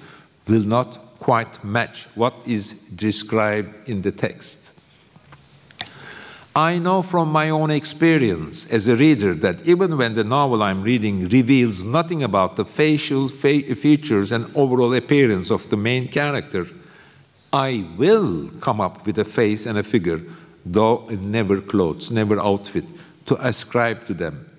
will 0.47 0.63
not 0.63 1.19
quite 1.19 1.63
match 1.65 2.07
what 2.15 2.35
is 2.47 2.73
described 2.95 3.89
in 3.89 4.03
the 4.03 4.13
text. 4.13 4.73
I 6.55 6.79
know 6.79 7.03
from 7.03 7.31
my 7.31 7.51
own 7.51 7.71
experience 7.71 8.67
as 8.67 8.89
a 8.89 8.97
reader 8.97 9.35
that 9.35 9.65
even 9.67 9.97
when 9.97 10.15
the 10.15 10.25
novel 10.25 10.65
I'm 10.65 10.83
reading 10.83 11.29
reveals 11.29 11.85
nothing 11.85 12.25
about 12.25 12.57
the 12.57 12.65
facial 12.65 13.29
fa 13.29 13.75
features 13.77 14.33
and 14.33 14.51
overall 14.57 14.93
appearance 14.95 15.51
of 15.51 15.71
the 15.71 15.77
main 15.77 16.09
character, 16.09 16.67
I 17.53 17.87
will 17.97 18.51
come 18.61 18.81
up 18.81 19.07
with 19.07 19.19
a 19.19 19.25
face 19.25 19.65
and 19.65 19.79
a 19.79 19.85
figure, 19.85 20.21
though 20.67 21.07
never 21.09 21.61
clothes, 21.61 22.11
never 22.11 22.41
outfit, 22.41 22.85
to 23.27 23.47
ascribe 23.47 24.07
to 24.07 24.15
them. 24.15 24.50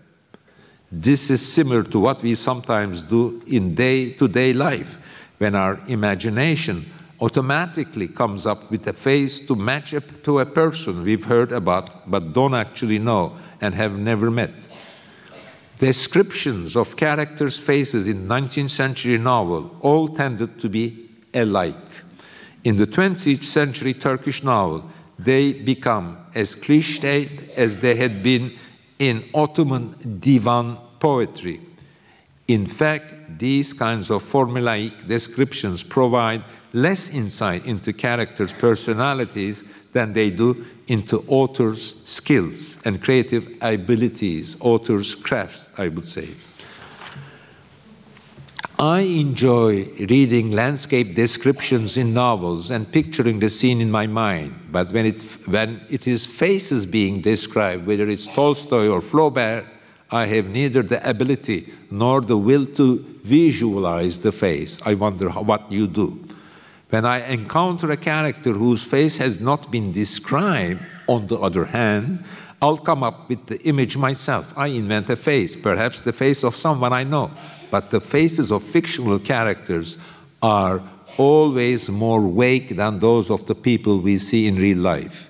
This 0.91 1.29
is 1.29 1.41
similar 1.41 1.83
to 1.83 1.99
what 1.99 2.21
we 2.21 2.35
sometimes 2.35 3.03
do 3.03 3.41
in 3.47 3.75
day 3.75 4.09
to 4.11 4.27
day 4.27 4.51
life 4.51 4.97
when 5.37 5.55
our 5.55 5.79
imagination 5.87 6.85
automatically 7.21 8.09
comes 8.09 8.45
up 8.45 8.69
with 8.69 8.85
a 8.87 8.93
face 8.93 9.39
to 9.39 9.55
match 9.55 9.93
up 9.93 10.23
to 10.23 10.39
a 10.39 10.45
person 10.45 11.03
we've 11.03 11.23
heard 11.23 11.53
about 11.53 12.09
but 12.09 12.33
don't 12.33 12.53
actually 12.53 12.99
know 12.99 13.37
and 13.61 13.73
have 13.73 13.97
never 13.97 14.29
met. 14.29 14.51
Descriptions 15.79 16.75
of 16.75 16.97
characters' 16.97 17.57
faces 17.57 18.07
in 18.07 18.27
19th 18.27 18.71
century 18.71 19.17
novel 19.17 19.75
all 19.79 20.09
tended 20.09 20.59
to 20.59 20.67
be 20.67 21.09
alike. 21.33 22.03
In 22.63 22.77
the 22.77 22.85
20th 22.85 23.43
century 23.43 23.93
Turkish 23.93 24.43
novel, 24.43 24.89
they 25.17 25.53
become 25.53 26.17
as 26.35 26.55
cliched 26.55 27.49
as 27.55 27.77
they 27.77 27.95
had 27.95 28.21
been 28.21 28.57
in 29.01 29.27
Ottoman 29.33 30.19
divan 30.19 30.77
poetry. 30.99 31.59
In 32.47 32.67
fact, 32.67 33.39
these 33.39 33.73
kinds 33.73 34.11
of 34.11 34.21
formulaic 34.21 35.07
descriptions 35.07 35.81
provide 35.81 36.43
less 36.71 37.09
insight 37.09 37.65
into 37.65 37.93
characters' 37.93 38.53
personalities 38.53 39.63
than 39.91 40.13
they 40.13 40.29
do 40.29 40.63
into 40.87 41.23
authors' 41.27 41.95
skills 42.05 42.77
and 42.85 43.01
creative 43.01 43.51
abilities, 43.61 44.55
authors' 44.59 45.15
crafts, 45.15 45.73
I 45.79 45.87
would 45.87 46.07
say. 46.07 46.29
I 48.77 48.99
enjoy 48.99 49.85
reading 50.09 50.51
landscape 50.51 51.15
descriptions 51.15 51.97
in 51.97 52.13
novels 52.13 52.69
and 52.69 52.91
picturing 52.91 53.39
the 53.39 53.49
scene 53.49 53.81
in 53.81 53.89
my 53.89 54.05
mind, 54.05 54.53
but 54.71 54.91
when 54.93 55.05
it, 55.05 55.21
when 55.45 55.81
it 55.89 56.07
is 56.07 56.25
faces 56.25 56.85
being 56.85 57.21
described, 57.21 57.85
whether 57.85 58.07
it's 58.07 58.27
Tolstoy 58.27 58.87
or 58.87 59.01
Flaubert, 59.01 59.65
I 60.09 60.25
have 60.25 60.47
neither 60.47 60.83
the 60.83 61.07
ability 61.07 61.73
nor 61.89 62.21
the 62.21 62.37
will 62.37 62.65
to 62.65 62.99
visualize 63.23 64.19
the 64.19 64.31
face. 64.31 64.79
I 64.85 64.93
wonder 64.93 65.29
how, 65.29 65.41
what 65.41 65.71
you 65.71 65.87
do. 65.87 66.23
When 66.89 67.05
I 67.05 67.25
encounter 67.31 67.89
a 67.91 67.97
character 67.97 68.51
whose 68.51 68.83
face 68.83 69.17
has 69.17 69.39
not 69.39 69.71
been 69.71 69.91
described, 69.93 70.81
on 71.07 71.27
the 71.27 71.37
other 71.37 71.65
hand, 71.65 72.23
I'll 72.61 72.77
come 72.77 73.03
up 73.03 73.27
with 73.27 73.45
the 73.47 73.61
image 73.63 73.97
myself. 73.97 74.53
I 74.55 74.67
invent 74.67 75.09
a 75.09 75.15
face, 75.15 75.55
perhaps 75.55 76.01
the 76.01 76.13
face 76.13 76.43
of 76.43 76.55
someone 76.55 76.93
I 76.93 77.03
know, 77.03 77.31
but 77.69 77.89
the 77.89 77.99
faces 77.99 78.51
of 78.51 78.63
fictional 78.63 79.19
characters 79.19 79.97
are 80.41 80.81
always 81.17 81.89
more 81.89 82.21
vague 82.21 82.75
than 82.75 82.99
those 82.99 83.29
of 83.29 83.45
the 83.45 83.55
people 83.55 83.99
we 83.99 84.17
see 84.17 84.47
in 84.47 84.55
real 84.55 84.77
life. 84.79 85.29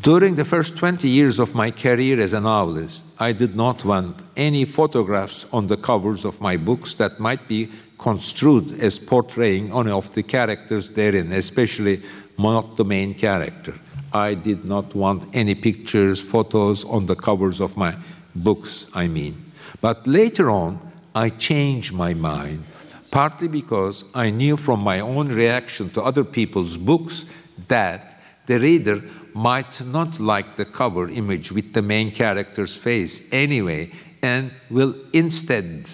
During 0.00 0.34
the 0.34 0.44
first 0.44 0.76
20 0.76 1.06
years 1.08 1.38
of 1.38 1.54
my 1.54 1.70
career 1.70 2.18
as 2.18 2.32
a 2.32 2.40
novelist, 2.40 3.06
I 3.18 3.32
did 3.32 3.54
not 3.54 3.84
want 3.84 4.16
any 4.36 4.64
photographs 4.64 5.46
on 5.52 5.66
the 5.66 5.76
covers 5.76 6.24
of 6.24 6.40
my 6.40 6.56
books 6.56 6.94
that 6.94 7.20
might 7.20 7.46
be 7.46 7.70
construed 7.98 8.80
as 8.80 8.98
portraying 8.98 9.72
any 9.72 9.90
of 9.90 10.12
the 10.14 10.22
characters 10.22 10.90
therein, 10.90 11.30
especially 11.32 12.02
not 12.38 12.76
the 12.76 12.84
main 12.84 13.14
character. 13.14 13.74
I 14.12 14.34
did 14.34 14.64
not 14.64 14.94
want 14.94 15.28
any 15.32 15.54
pictures, 15.54 16.20
photos 16.20 16.84
on 16.84 17.06
the 17.06 17.14
covers 17.14 17.60
of 17.60 17.76
my 17.76 17.96
books, 18.34 18.86
I 18.94 19.06
mean. 19.06 19.52
But 19.80 20.06
later 20.06 20.50
on, 20.50 20.80
I 21.14 21.28
changed 21.30 21.92
my 21.92 22.14
mind, 22.14 22.64
partly 23.12 23.46
because 23.46 24.04
I 24.14 24.30
knew 24.30 24.56
from 24.56 24.80
my 24.80 24.98
own 25.00 25.28
reaction 25.28 25.90
to 25.90 26.02
other 26.02 26.24
people's 26.24 26.76
books 26.76 27.26
that 27.68 28.20
the 28.46 28.58
reader 28.58 29.04
might 29.34 29.80
not 29.82 30.18
like 30.18 30.56
the 30.56 30.64
cover 30.64 31.08
image 31.08 31.52
with 31.52 31.74
the 31.74 31.82
main 31.82 32.10
character's 32.10 32.74
face 32.74 33.28
anyway, 33.30 33.92
and 34.22 34.50
will 34.70 34.96
instead 35.12 35.88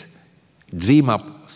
dream 0.74 1.10
up 1.10 1.50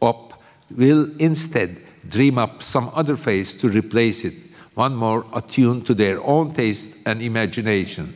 up 0.00 0.40
will 0.70 1.10
instead 1.18 1.76
dream 2.08 2.38
up 2.38 2.62
some 2.62 2.90
other 2.94 3.16
face 3.16 3.54
to 3.54 3.68
replace 3.68 4.24
it, 4.24 4.34
one 4.74 4.94
more 4.94 5.26
attuned 5.34 5.84
to 5.86 5.94
their 5.94 6.22
own 6.22 6.52
taste 6.52 6.96
and 7.06 7.20
imagination. 7.22 8.14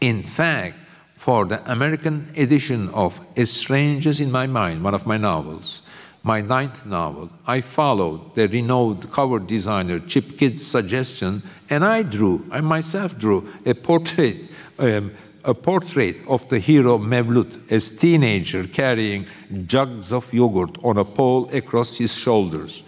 In 0.00 0.22
fact, 0.22 0.76
for 1.16 1.44
the 1.44 1.60
American 1.70 2.32
edition 2.36 2.88
of 2.90 3.20
Strangeness 3.44 4.20
in 4.20 4.30
My 4.30 4.46
Mind, 4.46 4.82
one 4.82 4.94
of 4.94 5.06
my 5.06 5.18
novels, 5.18 5.82
my 6.22 6.40
ninth 6.40 6.84
novel, 6.84 7.30
I 7.46 7.60
followed 7.60 8.34
the 8.34 8.48
renowned 8.48 9.10
cover 9.10 9.38
designer 9.38 10.00
Chip 10.00 10.36
Kidd's 10.38 10.66
suggestion, 10.66 11.42
and 11.70 11.84
I 11.84 12.02
drew, 12.02 12.46
I 12.50 12.60
myself 12.60 13.18
drew, 13.18 13.48
a 13.64 13.74
portrait, 13.74 14.50
um, 14.78 15.12
a 15.44 15.54
portrait 15.54 16.16
of 16.26 16.48
the 16.48 16.58
hero 16.58 16.98
Mevlut 16.98 17.70
as 17.70 17.88
teenager 17.90 18.66
carrying 18.66 19.26
jugs 19.66 20.12
of 20.12 20.32
yogurt 20.32 20.76
on 20.82 20.98
a 20.98 21.04
pole 21.04 21.48
across 21.54 21.96
his 21.96 22.14
shoulders. 22.14 22.82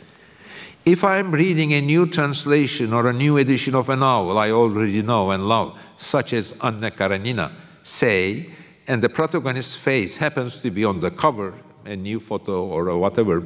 If 0.85 1.05
I'm 1.05 1.31
reading 1.31 1.73
a 1.75 1.81
new 1.81 2.07
translation 2.07 2.93
or 2.93 3.07
a 3.07 3.13
new 3.13 3.37
edition 3.37 3.75
of 3.75 3.91
a 3.91 3.97
novel 3.97 4.39
I 4.39 4.51
already 4.51 5.03
know 5.03 5.31
and 5.31 5.47
love, 5.47 5.79
such 5.97 6.33
as 6.33 6.55
Anna 6.63 6.91
Karenina, 6.91 7.53
say, 7.83 8.51
and 8.89 9.03
the 9.03 9.09
protagonist's 9.09 9.77
face 9.77 10.17
happens 10.17 10.59
to 10.59 10.71
be 10.71 10.85
on 10.85 11.01
the 11.01 11.11
cover, 11.11 11.55
a 11.91 11.97
new 11.97 12.21
photo 12.21 12.65
or 12.65 12.97
whatever 12.97 13.41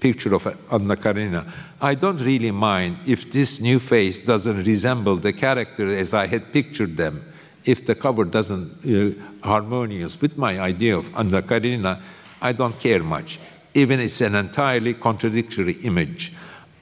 picture 0.00 0.34
of 0.34 0.46
Anna 0.70 0.96
Karenina, 0.96 1.52
I 1.80 1.94
don't 1.94 2.18
really 2.18 2.50
mind 2.50 2.98
if 3.06 3.30
this 3.30 3.60
new 3.60 3.78
face 3.78 4.18
doesn't 4.18 4.64
resemble 4.64 5.16
the 5.16 5.32
character 5.32 5.94
as 5.94 6.14
I 6.14 6.26
had 6.26 6.52
pictured 6.52 6.96
them. 6.96 7.24
If 7.64 7.86
the 7.86 7.94
cover 7.94 8.24
doesn't 8.24 8.84
uh, 8.84 9.46
harmonious 9.46 10.20
with 10.20 10.36
my 10.36 10.58
idea 10.58 10.98
of 10.98 11.14
Anna 11.16 11.42
Karenina, 11.42 12.00
I 12.40 12.52
don't 12.52 12.78
care 12.78 13.02
much 13.02 13.38
even 13.74 13.98
if 14.00 14.06
it's 14.06 14.20
an 14.20 14.36
entirely 14.36 14.94
contradictory 14.94 15.72
image. 15.82 16.32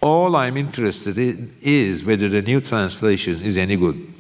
All 0.01 0.37
I'm 0.37 0.57
interested 0.57 1.17
in 1.17 1.57
is 1.63 2.05
whether 2.05 2.29
the 2.29 2.43
new 2.43 2.61
translation 2.61 3.41
is 3.41 3.57
any 3.57 3.77
good. 3.77 4.13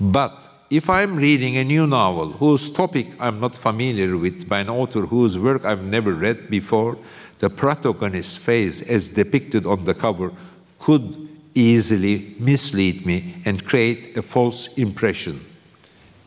But 0.00 0.48
if 0.70 0.90
I'm 0.90 1.16
reading 1.16 1.56
a 1.56 1.64
new 1.64 1.86
novel 1.86 2.32
whose 2.32 2.70
topic 2.70 3.08
I'm 3.20 3.38
not 3.40 3.56
familiar 3.56 4.16
with 4.16 4.48
by 4.48 4.60
an 4.60 4.68
author 4.68 5.02
whose 5.02 5.38
work 5.38 5.64
I've 5.64 5.84
never 5.84 6.12
read 6.12 6.50
before, 6.50 6.98
the 7.38 7.50
protagonist's 7.50 8.36
face 8.36 8.82
as 8.82 9.08
depicted 9.08 9.66
on 9.66 9.84
the 9.84 9.94
cover 9.94 10.32
could 10.78 11.28
easily 11.54 12.34
mislead 12.38 13.06
me 13.06 13.34
and 13.44 13.64
create 13.64 14.16
a 14.16 14.22
false 14.22 14.68
impression. 14.74 15.44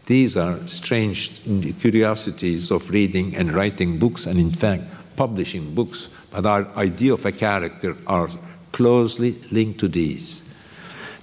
These 0.05 0.37
are 0.37 0.65
strange 0.65 1.41
curiosities 1.79 2.71
of 2.71 2.89
reading 2.89 3.35
and 3.35 3.53
writing 3.53 3.99
books, 3.99 4.25
and 4.25 4.39
in 4.39 4.51
fact, 4.51 4.83
publishing 5.15 5.75
books, 5.75 6.07
but 6.31 6.45
our 6.45 6.65
idea 6.75 7.13
of 7.13 7.25
a 7.25 7.31
character 7.31 7.95
are 8.07 8.29
closely 8.71 9.39
linked 9.51 9.79
to 9.81 9.87
these. 9.87 10.48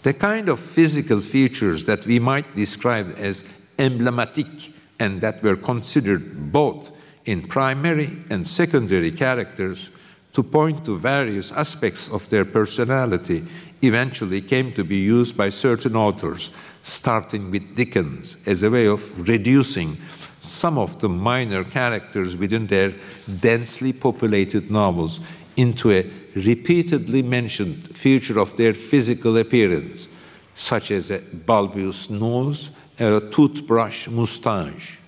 The 0.06 0.14
kind 0.14 0.48
of 0.48 0.60
physical 0.60 1.20
features 1.20 1.84
that 1.86 2.06
we 2.06 2.20
might 2.20 2.54
describe 2.54 3.16
as 3.18 3.44
emblematic 3.76 4.46
and 5.00 5.20
that 5.20 5.42
were 5.42 5.56
considered 5.56 6.52
both 6.52 6.92
in 7.24 7.42
primary 7.42 8.16
and 8.30 8.46
secondary 8.46 9.10
characters 9.10 9.90
to 10.32 10.44
point 10.44 10.84
to 10.84 10.96
various 10.96 11.50
aspects 11.50 12.08
of 12.08 12.28
their 12.28 12.44
personality 12.44 13.44
eventually 13.82 14.40
came 14.40 14.72
to 14.74 14.84
be 14.84 14.98
used 14.98 15.36
by 15.36 15.48
certain 15.48 15.96
authors, 15.96 16.52
starting 16.84 17.50
with 17.50 17.74
Dickens, 17.74 18.36
as 18.46 18.62
a 18.62 18.70
way 18.70 18.86
of 18.86 19.28
reducing 19.28 19.96
some 20.38 20.78
of 20.78 21.00
the 21.00 21.08
minor 21.08 21.64
characters 21.64 22.36
within 22.36 22.68
their 22.68 22.94
densely 23.40 23.92
populated 23.92 24.70
novels 24.70 25.18
into 25.56 25.90
a 25.90 26.08
repeatedly 26.36 27.22
mentioned 27.22 27.96
feature 27.96 28.38
of 28.38 28.56
their 28.56 28.74
physical 28.74 29.38
appearance, 29.38 30.08
such 30.54 30.90
as 30.90 31.10
a 31.10 31.18
bulbous 31.18 32.10
nose 32.10 32.70
or 33.00 33.16
a 33.16 33.30
toothbrush 33.30 34.06
mustache. 34.08 34.98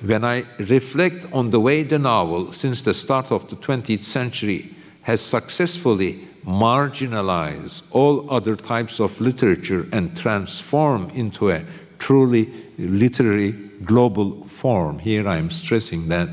When 0.00 0.24
I 0.24 0.44
reflect 0.58 1.26
on 1.32 1.50
the 1.50 1.60
way 1.60 1.82
the 1.82 1.98
novel, 1.98 2.52
since 2.52 2.82
the 2.82 2.94
start 2.94 3.30
of 3.30 3.48
the 3.48 3.56
20th 3.56 4.04
century, 4.04 4.74
has 5.02 5.20
successfully 5.20 6.28
marginalized 6.44 7.82
all 7.90 8.30
other 8.32 8.56
types 8.56 9.00
of 9.00 9.20
literature 9.20 9.86
and 9.92 10.16
transformed 10.16 11.12
into 11.12 11.50
a 11.50 11.64
truly 11.98 12.48
literary 12.78 13.52
global 13.84 14.44
form. 14.46 14.98
Here 14.98 15.26
I'm 15.28 15.50
stressing 15.50 16.08
that 16.08 16.28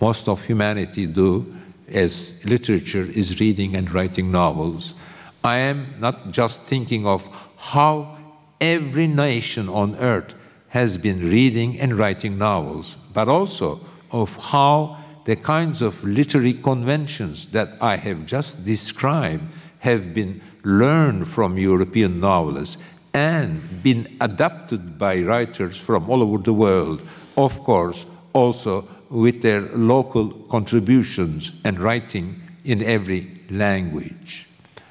most 0.00 0.28
of 0.28 0.44
humanity 0.44 1.06
do 1.06 1.57
as 1.90 2.32
literature 2.44 3.04
is 3.04 3.40
reading 3.40 3.74
and 3.74 3.92
writing 3.92 4.30
novels. 4.30 4.94
I 5.42 5.58
am 5.58 5.94
not 5.98 6.30
just 6.30 6.62
thinking 6.62 7.06
of 7.06 7.28
how 7.56 8.18
every 8.60 9.06
nation 9.06 9.68
on 9.68 9.96
earth 9.96 10.34
has 10.68 10.98
been 10.98 11.30
reading 11.30 11.78
and 11.80 11.98
writing 11.98 12.38
novels, 12.38 12.96
but 13.12 13.28
also 13.28 13.80
of 14.10 14.36
how 14.36 14.98
the 15.24 15.36
kinds 15.36 15.82
of 15.82 16.02
literary 16.04 16.54
conventions 16.54 17.46
that 17.48 17.70
I 17.80 17.96
have 17.96 18.26
just 18.26 18.64
described 18.64 19.44
have 19.80 20.14
been 20.14 20.40
learned 20.64 21.28
from 21.28 21.56
European 21.56 22.20
novelists 22.20 22.78
and 23.14 23.82
been 23.82 24.16
adapted 24.20 24.98
by 24.98 25.20
writers 25.20 25.76
from 25.76 26.08
all 26.10 26.22
over 26.22 26.38
the 26.38 26.52
world, 26.52 27.02
of 27.36 27.62
course, 27.62 28.06
also 28.32 28.86
with 29.10 29.42
their 29.42 29.60
local 29.60 30.30
contributions 30.50 31.52
and 31.64 31.78
writing 31.78 32.40
in 32.64 32.82
every 32.82 33.40
language. 33.50 34.46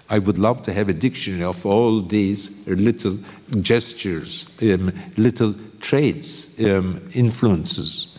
I 0.09 0.19
would 0.19 0.37
love 0.37 0.63
to 0.63 0.73
have 0.73 0.89
a 0.89 0.93
dictionary 0.93 1.43
of 1.43 1.65
all 1.65 2.01
these 2.01 2.49
little 2.65 3.19
gestures, 3.61 4.47
um, 4.61 4.93
little 5.17 5.53
traits, 5.81 6.57
um, 6.59 7.09
influences. 7.13 8.17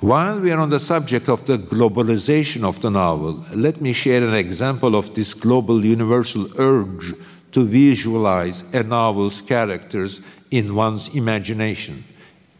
While 0.00 0.40
we 0.40 0.52
are 0.52 0.60
on 0.60 0.70
the 0.70 0.80
subject 0.80 1.28
of 1.28 1.46
the 1.46 1.58
globalization 1.58 2.64
of 2.64 2.80
the 2.80 2.90
novel, 2.90 3.44
let 3.54 3.80
me 3.80 3.92
share 3.92 4.22
an 4.22 4.34
example 4.34 4.94
of 4.94 5.14
this 5.14 5.32
global 5.32 5.84
universal 5.84 6.50
urge 6.58 7.14
to 7.52 7.64
visualize 7.64 8.62
a 8.72 8.82
novel's 8.82 9.40
characters 9.40 10.20
in 10.50 10.74
one's 10.74 11.08
imagination. 11.08 12.04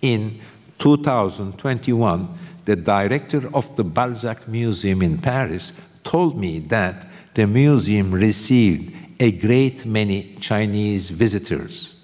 In 0.00 0.40
2021, 0.78 2.28
the 2.66 2.76
director 2.76 3.48
of 3.54 3.74
the 3.76 3.84
Balzac 3.84 4.46
Museum 4.46 5.00
in 5.00 5.18
Paris 5.18 5.72
told 6.04 6.36
me 6.36 6.58
that 6.58 7.08
the 7.34 7.46
museum 7.46 8.12
received 8.12 8.92
a 9.18 9.32
great 9.32 9.86
many 9.86 10.34
Chinese 10.40 11.10
visitors. 11.10 11.96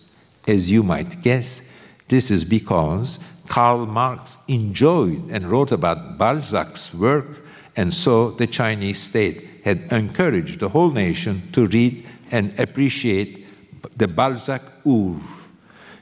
As 0.47 0.71
you 0.71 0.83
might 0.83 1.21
guess, 1.21 1.69
this 2.09 2.31
is 2.31 2.45
because 2.45 3.19
Karl 3.49 3.87
Marx 3.87 4.39
enjoyed 4.49 5.31
and 5.31 5.51
wrote 5.51 5.73
about 5.73 6.17
Balzac's 6.17 6.95
work, 6.95 7.45
and 7.77 7.93
so 7.93 8.31
the 8.31 8.47
Chinese 8.47 9.03
state 9.03 9.49
had 9.65 9.83
encouraged 9.93 10.61
the 10.61 10.69
whole 10.69 10.91
nation 10.91 11.43
to 11.53 11.67
read 11.67 12.07
and 12.31 12.59
appreciate 12.59 13.47
the 13.97 14.09
Balzac 14.09 14.63
oeuvre. 14.87 15.43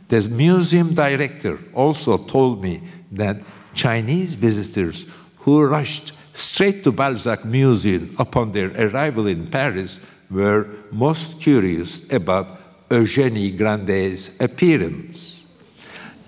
The 0.08 0.28
museum 0.28 0.92
director 0.92 1.58
also 1.72 2.18
told 2.18 2.62
me 2.62 2.82
that 3.12 3.42
Chinese 3.74 4.34
visitors 4.34 5.06
who 5.38 5.64
rushed 5.64 6.12
straight 6.32 6.84
to 6.84 6.92
Balzac 6.92 7.44
Museum 7.44 8.14
upon 8.18 8.52
their 8.52 8.70
arrival 8.86 9.26
in 9.26 9.46
Paris 9.46 10.00
were 10.30 10.68
most 10.90 11.40
curious 11.40 12.10
about 12.12 12.60
Eugenie 12.90 13.50
Grandet's 13.50 14.40
appearance. 14.40 15.46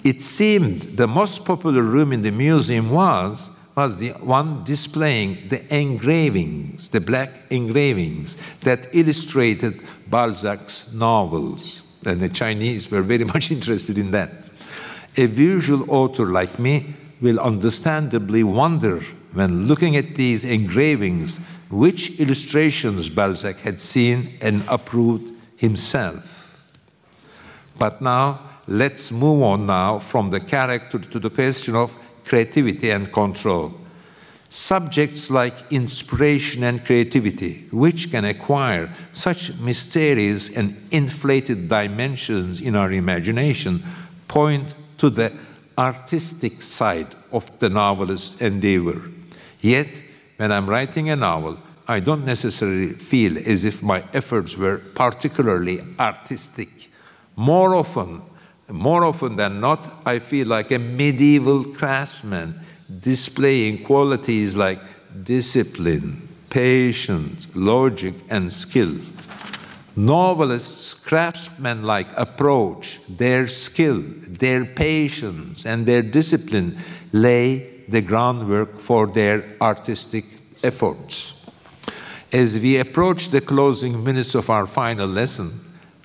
It 0.04 0.22
seemed 0.22 0.82
the 0.96 1.06
most 1.06 1.44
popular 1.44 1.82
room 1.82 2.12
in 2.12 2.22
the 2.22 2.32
museum 2.32 2.90
was 2.90 3.50
was 3.76 3.96
the 3.98 4.10
one 4.10 4.64
displaying 4.64 5.48
the 5.48 5.74
engravings, 5.74 6.90
the 6.90 7.00
black 7.00 7.30
engravings 7.50 8.36
that 8.62 8.88
illustrated 8.92 9.80
Balzac's 10.08 10.92
novels. 10.92 11.82
And 12.04 12.20
the 12.20 12.28
Chinese 12.28 12.90
were 12.90 13.02
very 13.02 13.24
much 13.34 13.50
interested 13.50 13.96
in 13.96 14.10
that. 14.10 14.30
A 15.16 15.26
visual 15.26 15.90
author 15.90 16.26
like 16.26 16.58
me 16.58 16.94
will 17.22 17.40
understandably 17.40 18.42
wonder 18.42 19.00
when 19.32 19.66
looking 19.66 19.96
at 19.96 20.16
these 20.16 20.44
engravings 20.44 21.38
which 21.70 22.20
illustrations 22.20 23.08
Balzac 23.08 23.56
had 23.60 23.80
seen 23.80 24.36
and 24.42 24.62
approved 24.68 25.32
himself. 25.56 26.54
But 27.78 28.02
now, 28.02 28.40
let's 28.66 29.10
move 29.10 29.42
on 29.42 29.66
now 29.66 29.98
from 29.98 30.28
the 30.28 30.40
character 30.40 30.98
to 30.98 31.18
the 31.18 31.30
question 31.30 31.74
of 31.74 31.96
creativity 32.24 32.90
and 32.90 33.10
control. 33.10 33.72
Subjects 34.50 35.30
like 35.30 35.54
inspiration 35.72 36.62
and 36.62 36.84
creativity, 36.84 37.68
which 37.70 38.10
can 38.10 38.26
acquire 38.26 38.92
such 39.12 39.54
mysterious 39.58 40.50
and 40.50 40.76
inflated 40.90 41.68
dimensions 41.68 42.60
in 42.60 42.76
our 42.76 42.92
imagination, 42.92 43.82
point 44.28 44.74
to 44.98 45.08
the 45.08 45.32
artistic 45.82 46.62
side 46.62 47.14
of 47.32 47.44
the 47.58 47.68
novelist's 47.68 48.40
endeavor. 48.40 49.02
Yet, 49.60 49.90
when 50.36 50.52
I'm 50.52 50.68
writing 50.70 51.10
a 51.10 51.16
novel, 51.16 51.58
I 51.88 51.98
don't 52.00 52.24
necessarily 52.24 52.92
feel 52.92 53.36
as 53.38 53.64
if 53.64 53.82
my 53.82 54.04
efforts 54.12 54.56
were 54.56 54.78
particularly 54.94 55.78
artistic. 55.98 56.70
More 57.34 57.74
often, 57.74 58.22
more 58.68 59.04
often 59.04 59.36
than 59.36 59.60
not, 59.60 59.80
I 60.06 60.20
feel 60.20 60.46
like 60.46 60.70
a 60.70 60.78
medieval 60.78 61.64
craftsman 61.64 62.60
displaying 63.00 63.82
qualities 63.82 64.54
like 64.54 64.80
discipline, 65.24 66.28
patience, 66.48 67.48
logic, 67.54 68.14
and 68.30 68.52
skill. 68.52 68.94
Novelists' 69.94 70.94
craftsman 70.94 71.82
like 71.82 72.08
approach, 72.16 72.98
their 73.08 73.46
skill, 73.46 74.02
their 74.26 74.64
patience, 74.64 75.66
and 75.66 75.84
their 75.84 76.00
discipline 76.00 76.78
lay 77.12 77.84
the 77.88 78.00
groundwork 78.00 78.78
for 78.78 79.06
their 79.06 79.44
artistic 79.60 80.24
efforts. 80.62 81.34
As 82.32 82.58
we 82.58 82.78
approach 82.78 83.28
the 83.28 83.42
closing 83.42 84.02
minutes 84.02 84.34
of 84.34 84.48
our 84.48 84.66
final 84.66 85.06
lesson, 85.06 85.52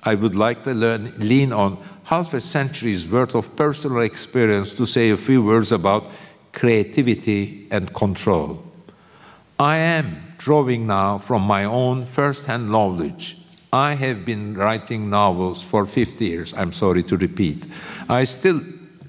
I 0.02 0.14
would 0.14 0.34
like 0.34 0.64
to 0.64 0.74
learn, 0.74 1.14
lean 1.16 1.52
on 1.52 1.82
half 2.04 2.34
a 2.34 2.42
century's 2.42 3.08
worth 3.08 3.34
of 3.34 3.56
personal 3.56 4.00
experience 4.00 4.74
to 4.74 4.84
say 4.84 5.08
a 5.10 5.16
few 5.16 5.42
words 5.42 5.72
about 5.72 6.10
creativity 6.52 7.66
and 7.70 7.94
control. 7.94 8.62
I 9.58 9.78
am 9.78 10.34
drawing 10.36 10.86
now 10.86 11.16
from 11.16 11.42
my 11.42 11.64
own 11.64 12.04
first 12.04 12.44
hand 12.44 12.70
knowledge 12.70 13.37
I 13.72 13.94
have 13.94 14.24
been 14.24 14.54
writing 14.54 15.10
novels 15.10 15.62
for 15.62 15.84
50 15.84 16.24
years, 16.24 16.54
I'm 16.54 16.72
sorry 16.72 17.02
to 17.04 17.16
repeat. 17.16 17.66
I 18.08 18.24
still, 18.24 18.62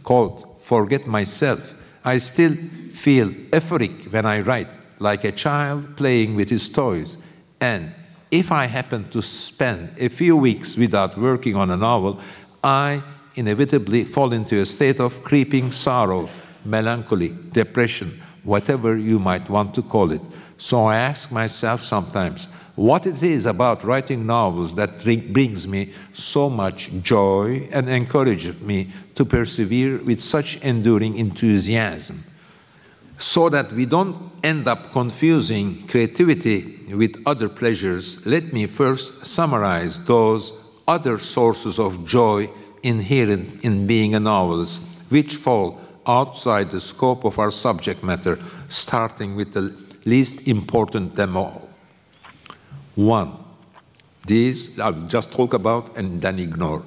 quote, 0.03 0.62
forget 0.62 1.07
myself. 1.07 1.74
I 2.03 2.18
still 2.18 2.55
feel 2.91 3.30
euphoric 3.30 4.12
when 4.12 4.26
I 4.26 4.41
write, 4.41 4.68
like 4.99 5.24
a 5.24 5.32
child 5.32 5.95
playing 5.95 6.36
with 6.36 6.49
his 6.49 6.68
toys. 6.68 7.18
And 7.62 7.93
if 8.32 8.51
I 8.51 8.66
happen 8.66 9.05
to 9.10 9.22
spend 9.22 9.91
a 9.97 10.10
few 10.10 10.36
weeks 10.36 10.76
without 10.76 11.18
working 11.18 11.55
on 11.55 11.72
a 11.72 11.78
novel, 11.78 12.20
I 12.62 13.01
inevitably 13.36 14.03
fall 14.03 14.34
into 14.34 14.60
a 14.60 14.66
state 14.66 14.99
of 14.99 15.24
creeping 15.24 15.72
sorrow, 15.72 16.30
melancholy, 16.66 17.34
depression, 17.53 18.22
whatever 18.43 18.97
you 18.97 19.20
might 19.20 19.49
want 19.49 19.74
to 19.76 19.82
call 19.82 20.12
it. 20.12 20.22
So 20.57 20.86
I 20.86 20.97
ask 20.97 21.32
myself 21.32 21.82
sometimes, 21.82 22.49
what 22.80 23.06
it 23.06 23.22
is 23.22 23.46
about 23.46 23.84
writing 23.84 24.26
novels 24.26 24.74
that 24.76 25.04
brings 25.04 25.68
me 25.68 25.92
so 26.14 26.50
much 26.50 26.90
joy 27.02 27.68
and 27.74 27.90
encourages 27.90 28.58
me 28.62 28.90
to 29.16 29.26
persevere 29.26 29.98
with 29.98 30.22
such 30.22 30.56
enduring 30.62 31.18
enthusiasm. 31.18 32.24
So 33.18 33.50
that 33.50 33.74
we 33.74 33.86
don't 33.86 34.32
end 34.46 34.66
up 34.70 34.94
confusing 34.94 35.88
creativity 35.88 36.94
with 36.94 37.22
other 37.26 37.50
pleasures, 37.50 38.26
let 38.26 38.54
me 38.54 38.66
first 38.66 39.26
summarize 39.26 40.00
those 40.06 40.54
other 40.88 41.20
sources 41.20 41.80
of 41.80 42.08
joy 42.08 42.50
inherent 42.82 43.62
in 43.62 43.88
being 43.88 44.16
a 44.16 44.22
novelist, 44.22 44.82
which 45.10 45.36
fall 45.36 45.82
outside 46.08 46.72
the 46.72 46.80
scope 46.80 47.26
of 47.26 47.40
our 47.40 47.52
subject 47.52 48.04
matter, 48.06 48.40
starting 48.70 49.36
with 49.36 49.52
the 49.52 49.76
least 50.06 50.48
important 50.48 51.16
them 51.16 51.36
all 51.36 51.68
one, 53.08 53.38
these 54.26 54.80
I'll 54.80 54.93
just 55.08 55.32
talk 55.32 55.54
about 55.54 55.95
and 55.97 56.22
then 56.22 56.39
ignore. 56.39 56.84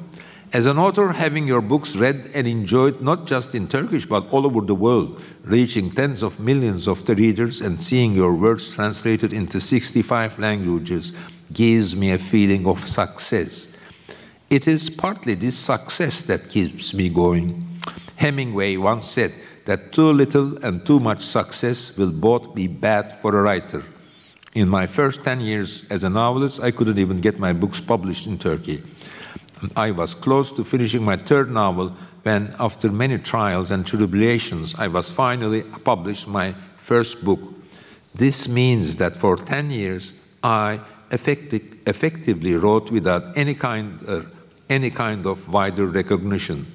As 0.53 0.67
an 0.67 0.79
author, 0.79 1.13
having 1.13 1.47
your 1.47 1.63
books 1.63 1.97
read 1.97 2.31
and 2.35 2.47
enjoyed 2.47 3.01
not 3.01 3.27
just 3.27 3.55
in 3.55 3.69
Turkish 3.69 4.05
but 4.05 4.31
all 4.31 4.45
over 4.45 4.61
the 4.61 4.75
world, 4.75 5.23
reaching 5.45 5.91
tens 5.91 6.23
of 6.23 6.39
millions 6.39 6.87
of 6.87 7.07
the 7.07 7.15
readers 7.15 7.63
and 7.63 7.81
seeing 7.81 8.15
your 8.15 8.35
words 8.35 8.75
translated 8.75 9.33
into 9.33 9.63
65 9.63 10.39
languages 10.39 11.15
gives 11.55 11.97
me 11.97 12.11
a 12.11 12.19
feeling 12.19 12.67
of 12.67 12.87
success. 12.87 13.75
It 14.51 14.69
is 14.69 14.91
partly 14.91 15.35
this 15.35 15.57
success 15.57 16.21
that 16.23 16.51
keeps 16.51 16.93
me 16.93 17.09
going. 17.09 17.65
Hemingway 18.17 18.77
once 18.77 19.07
said 19.07 19.33
that 19.65 19.93
too 19.93 20.13
little 20.13 20.63
and 20.63 20.85
too 20.85 21.01
much 21.01 21.23
success 21.25 21.97
will 21.97 22.13
both 22.13 22.55
be 22.55 22.67
bad 22.67 23.19
for 23.21 23.39
a 23.39 23.43
writer. 23.43 23.83
In 24.55 24.69
my 24.69 24.87
first 24.87 25.25
10 25.25 25.41
years 25.41 25.87
as 25.89 26.05
a 26.05 26.11
novelist, 26.11 26.61
I 26.61 26.71
couldn't 26.73 26.99
even 26.99 27.17
get 27.19 27.39
my 27.39 27.55
books 27.55 27.81
published 27.81 28.27
in 28.27 28.39
Turkey. 28.39 28.83
I 29.77 29.93
was 29.93 30.15
close 30.15 30.53
to 30.53 30.65
finishing 30.65 31.03
my 31.03 31.17
third 31.17 31.51
novel 31.51 31.97
when, 32.23 32.55
after 32.59 32.91
many 32.91 33.19
trials 33.19 33.71
and 33.71 33.87
tribulations, 33.87 34.75
I 34.75 34.89
was 34.89 35.11
finally 35.11 35.63
published 35.63 36.29
my 36.29 36.55
first 36.77 37.25
book. 37.25 37.41
This 38.15 38.47
means 38.47 38.97
that 38.97 39.17
for 39.17 39.37
10 39.37 39.71
years, 39.71 40.13
I 40.43 40.81
effecti 41.11 41.79
effectively 41.87 42.55
wrote 42.55 42.91
without 42.91 43.37
any 43.37 43.55
kind, 43.55 43.99
uh, 44.07 44.23
any 44.69 44.91
kind 44.91 45.27
of 45.27 45.49
wider 45.49 45.87
recognition. 45.87 46.67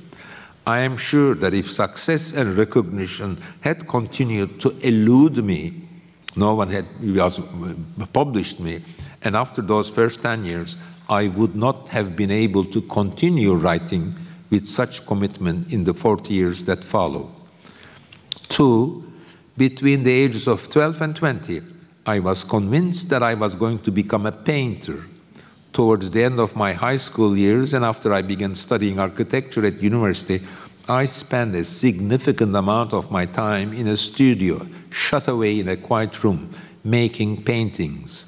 I 0.66 0.80
am 0.80 0.98
sure 0.98 1.36
that 1.36 1.54
if 1.54 1.72
success 1.72 2.34
and 2.34 2.58
recognition 2.58 3.38
had 3.62 3.88
continued 3.88 4.60
to 4.62 4.76
elude 4.80 5.44
me, 5.44 5.87
no 6.38 6.56
one 6.56 6.70
had 6.70 6.86
was, 7.02 7.40
uh, 7.40 8.06
published 8.14 8.60
me. 8.60 8.84
And 9.22 9.36
after 9.36 9.62
those 9.62 9.90
first 9.90 10.22
10 10.22 10.46
years, 10.46 10.78
I 11.10 11.28
would 11.28 11.56
not 11.56 11.90
have 11.90 12.16
been 12.16 12.32
able 12.32 12.66
to 12.66 12.82
continue 12.82 13.54
writing 13.54 14.16
with 14.50 14.66
such 14.66 15.06
commitment 15.06 15.72
in 15.72 15.84
the 15.84 15.94
40 15.94 16.34
years 16.34 16.64
that 16.66 16.84
followed. 16.84 17.30
Two, 18.50 19.04
between 19.58 20.04
the 20.04 20.12
ages 20.12 20.48
of 20.48 20.70
12 20.70 21.02
and 21.02 21.16
20, 21.16 21.62
I 22.06 22.20
was 22.20 22.44
convinced 22.44 23.10
that 23.10 23.24
I 23.24 23.34
was 23.34 23.56
going 23.56 23.80
to 23.80 23.92
become 23.92 24.26
a 24.26 24.32
painter. 24.32 25.04
Towards 25.74 26.12
the 26.12 26.24
end 26.24 26.40
of 26.40 26.56
my 26.56 26.74
high 26.74 26.98
school 26.98 27.38
years 27.38 27.74
and 27.74 27.84
after 27.84 28.14
I 28.14 28.22
began 28.22 28.56
studying 28.56 29.00
architecture 29.00 29.66
at 29.66 29.82
university, 29.82 30.42
I 30.88 31.06
spent 31.06 31.54
a 31.56 31.64
significant 31.64 32.56
amount 32.56 32.94
of 32.94 33.12
my 33.12 33.26
time 33.26 33.74
in 33.74 33.88
a 33.88 33.98
studio, 33.98 34.66
shut 34.92 35.28
away 35.28 35.60
in 35.60 35.68
a 35.68 35.78
quiet 35.78 36.24
room, 36.24 36.52
making 36.84 37.44
paintings. 37.44 38.26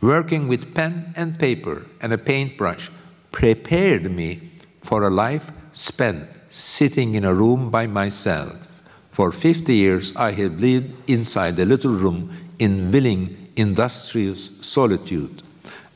Working 0.00 0.48
with 0.48 0.74
pen 0.74 1.12
and 1.16 1.38
paper 1.38 1.86
and 2.00 2.12
a 2.12 2.18
paintbrush 2.18 2.90
prepared 3.30 4.10
me 4.10 4.50
for 4.82 5.04
a 5.04 5.10
life 5.10 5.50
spent 5.72 6.28
sitting 6.50 7.14
in 7.14 7.24
a 7.24 7.34
room 7.34 7.70
by 7.70 7.86
myself. 7.86 8.52
For 9.10 9.30
50 9.30 9.74
years, 9.74 10.14
I 10.16 10.32
had 10.32 10.60
lived 10.60 10.92
inside 11.06 11.58
a 11.58 11.64
little 11.64 11.92
room 11.92 12.30
in 12.58 12.90
willing, 12.90 13.50
industrious 13.56 14.50
solitude. 14.60 15.42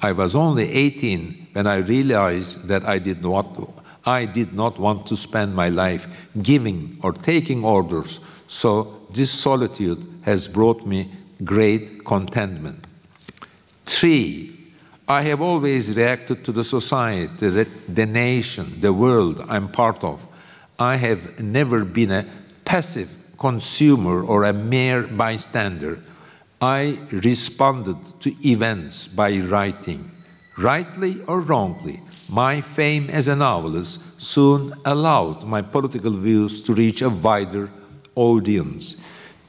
I 0.02 0.12
was 0.12 0.36
only 0.36 0.70
18 0.70 1.48
when 1.52 1.66
I 1.66 1.76
realized 1.76 2.68
that 2.68 2.84
I 2.84 2.98
did 2.98 3.22
not 3.22 3.46
I 4.04 4.24
did 4.24 4.52
not 4.52 4.78
want 4.78 5.06
to 5.08 5.16
spend 5.16 5.56
my 5.56 5.68
life 5.68 6.06
giving 6.40 6.98
or 7.02 7.12
taking 7.12 7.64
orders, 7.64 8.20
so 8.46 8.95
this 9.10 9.30
solitude 9.30 10.06
has 10.22 10.48
brought 10.48 10.86
me 10.86 11.10
great 11.44 12.04
contentment. 12.04 12.84
Three, 13.84 14.56
I 15.08 15.22
have 15.22 15.40
always 15.40 15.96
reacted 15.96 16.44
to 16.44 16.52
the 16.52 16.64
society, 16.64 17.48
the, 17.48 17.68
the 17.88 18.06
nation, 18.06 18.80
the 18.80 18.92
world 18.92 19.44
I'm 19.48 19.68
part 19.70 20.02
of. 20.02 20.26
I 20.78 20.96
have 20.96 21.38
never 21.38 21.84
been 21.84 22.10
a 22.10 22.26
passive 22.64 23.14
consumer 23.38 24.24
or 24.24 24.44
a 24.44 24.52
mere 24.52 25.04
bystander. 25.04 26.00
I 26.60 26.98
responded 27.12 27.98
to 28.20 28.34
events 28.44 29.06
by 29.06 29.38
writing, 29.38 30.10
rightly 30.58 31.20
or 31.28 31.40
wrongly. 31.40 32.00
My 32.28 32.60
fame 32.60 33.08
as 33.10 33.28
a 33.28 33.36
novelist 33.36 34.00
soon 34.18 34.74
allowed 34.84 35.44
my 35.44 35.62
political 35.62 36.16
views 36.16 36.60
to 36.62 36.72
reach 36.72 37.02
a 37.02 37.10
wider 37.10 37.70
audience, 38.16 38.96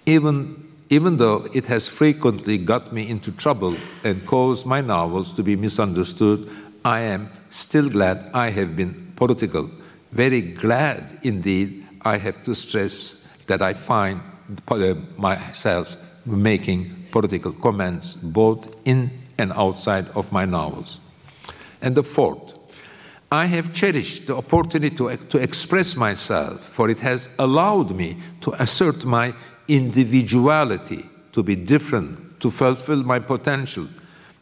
even, 0.05 0.71
even 0.89 1.17
though 1.17 1.49
it 1.53 1.65
has 1.67 1.87
frequently 1.87 2.57
got 2.57 2.93
me 2.93 3.09
into 3.09 3.31
trouble 3.31 3.75
and 4.03 4.25
caused 4.25 4.65
my 4.65 4.81
novels 4.81 5.33
to 5.33 5.43
be 5.43 5.55
misunderstood. 5.55 6.47
I 6.85 7.01
am 7.01 7.31
still 7.49 7.89
glad 7.89 8.29
I 8.33 8.51
have 8.51 8.75
been 8.75 9.11
political. 9.15 9.69
Very 10.11 10.41
glad 10.41 11.19
indeed, 11.23 11.85
I 12.01 12.17
have 12.17 12.41
to 12.43 12.55
stress 12.55 13.17
that 13.47 13.61
I 13.61 13.73
find 13.73 14.21
uh, 14.67 14.93
myself 15.17 15.97
making 16.25 17.05
political 17.11 17.51
comments 17.51 18.13
both 18.15 18.73
in 18.85 19.09
and 19.37 19.51
outside 19.53 20.07
of 20.09 20.31
my 20.31 20.45
novels. 20.45 20.99
And 21.81 21.95
the 21.95 22.03
fourth, 22.03 22.56
I 23.31 23.45
have 23.47 23.73
cherished 23.73 24.27
the 24.27 24.37
opportunity 24.37 24.95
to, 24.95 25.17
to 25.17 25.37
express 25.37 25.95
myself, 25.97 26.63
for 26.63 26.89
it 26.89 27.01
has 27.01 27.35
allowed 27.37 27.95
me 27.95 28.17
to 28.41 28.53
assert 28.61 29.03
my 29.03 29.33
individuality, 29.67 31.05
to 31.33 31.43
be 31.43 31.55
different, 31.55 32.39
to 32.39 32.49
fulfill 32.49 33.03
my 33.03 33.19
potential. 33.19 33.87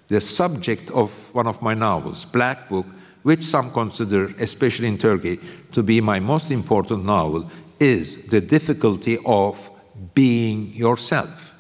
The 0.08 0.22
subject 0.22 0.92
of 0.92 1.10
one 1.34 1.48
of 1.48 1.64
my 1.64 1.74
novels, 1.74 2.26
Black 2.26 2.70
Book, 2.70 2.86
which 3.24 3.44
some 3.44 3.72
consider, 3.72 4.28
especially 4.38 4.88
in 4.88 5.00
Turkey, 5.00 5.40
to 5.72 5.82
be 5.82 6.00
my 6.00 6.20
most 6.20 6.52
important 6.52 7.06
novel, 7.06 7.50
is 7.80 8.28
the 8.28 8.40
difficulty 8.40 9.18
of 9.26 9.68
being 10.14 10.72
yourself. 10.74 11.56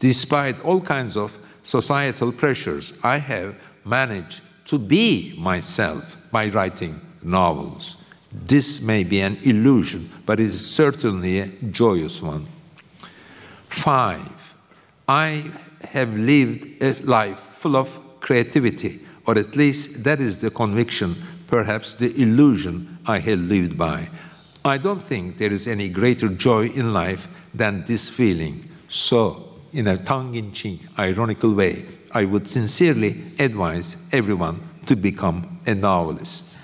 Despite 0.00 0.58
all 0.62 0.80
kinds 0.80 1.18
of 1.18 1.36
societal 1.64 2.32
pressures, 2.32 2.94
I 3.02 3.18
have 3.18 3.56
managed 3.84 4.40
to 4.72 4.78
be 4.78 5.34
myself 5.36 6.16
by 6.30 6.48
writing 6.48 6.98
novels. 7.22 7.98
This 8.32 8.80
may 8.80 9.04
be 9.04 9.20
an 9.20 9.36
illusion, 9.42 10.10
but 10.24 10.40
it 10.40 10.46
is 10.46 10.74
certainly 10.74 11.40
a 11.40 11.48
joyous 11.70 12.22
one. 12.22 12.46
Five, 13.68 14.54
I 15.06 15.50
have 15.84 16.10
lived 16.16 16.82
a 16.82 16.94
life 17.02 17.38
full 17.38 17.76
of 17.76 18.00
creativity, 18.20 19.04
or 19.26 19.36
at 19.38 19.56
least 19.56 20.04
that 20.04 20.20
is 20.22 20.38
the 20.38 20.50
conviction, 20.50 21.16
perhaps 21.48 21.92
the 21.92 22.10
illusion 22.18 22.96
I 23.04 23.18
have 23.18 23.40
lived 23.40 23.76
by. 23.76 24.08
I 24.64 24.78
don't 24.78 25.02
think 25.02 25.36
there 25.36 25.52
is 25.52 25.68
any 25.68 25.90
greater 25.90 26.30
joy 26.30 26.68
in 26.68 26.94
life 26.94 27.28
than 27.52 27.84
this 27.84 28.08
feeling. 28.08 28.66
So, 28.88 29.50
in 29.74 29.86
a 29.88 29.98
tongue 29.98 30.34
in 30.34 30.50
cheek, 30.52 30.80
ironical 30.98 31.52
way, 31.52 31.84
I 32.12 32.24
would 32.24 32.48
sincerely 32.48 33.22
advise 33.38 33.96
everyone 34.12 34.60
to 34.86 34.96
become 34.96 35.60
a 35.66 35.74
novelist. 35.74 36.58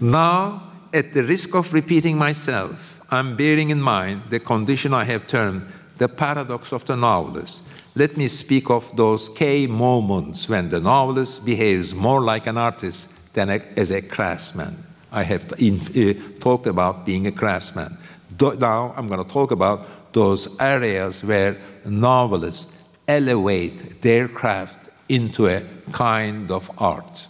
Now, 0.00 0.72
at 0.92 1.12
the 1.12 1.24
risk 1.24 1.54
of 1.54 1.72
repeating 1.72 2.16
myself, 2.16 3.00
I'm 3.10 3.36
bearing 3.36 3.70
in 3.70 3.80
mind 3.80 4.22
the 4.30 4.40
condition 4.40 4.94
I 4.94 5.04
have 5.04 5.26
termed 5.26 5.66
the 5.98 6.08
paradox 6.08 6.72
of 6.72 6.84
the 6.84 6.96
novelist. 6.96 7.64
Let 7.94 8.16
me 8.16 8.26
speak 8.26 8.70
of 8.70 8.94
those 8.96 9.28
K 9.28 9.66
moments 9.66 10.48
when 10.48 10.70
the 10.70 10.80
novelist 10.80 11.44
behaves 11.44 11.94
more 11.94 12.20
like 12.20 12.46
an 12.46 12.56
artist 12.56 13.10
than 13.34 13.50
a, 13.50 13.60
as 13.76 13.90
a 13.90 14.02
craftsman. 14.02 14.76
I 15.10 15.22
have 15.24 15.52
in, 15.58 15.78
uh, 15.80 16.40
talked 16.40 16.66
about 16.66 17.04
being 17.04 17.26
a 17.26 17.32
craftsman. 17.32 17.96
Do, 18.36 18.54
now 18.54 18.94
I'm 18.96 19.08
going 19.08 19.22
to 19.24 19.30
talk 19.30 19.50
about 19.50 20.12
those 20.12 20.58
areas 20.58 21.22
where 21.22 21.56
novelists 21.84 22.74
elevate 23.08 24.02
their 24.02 24.28
craft 24.28 24.90
into 25.08 25.46
a 25.48 25.62
kind 25.92 26.50
of 26.50 26.70
art. 26.78 27.26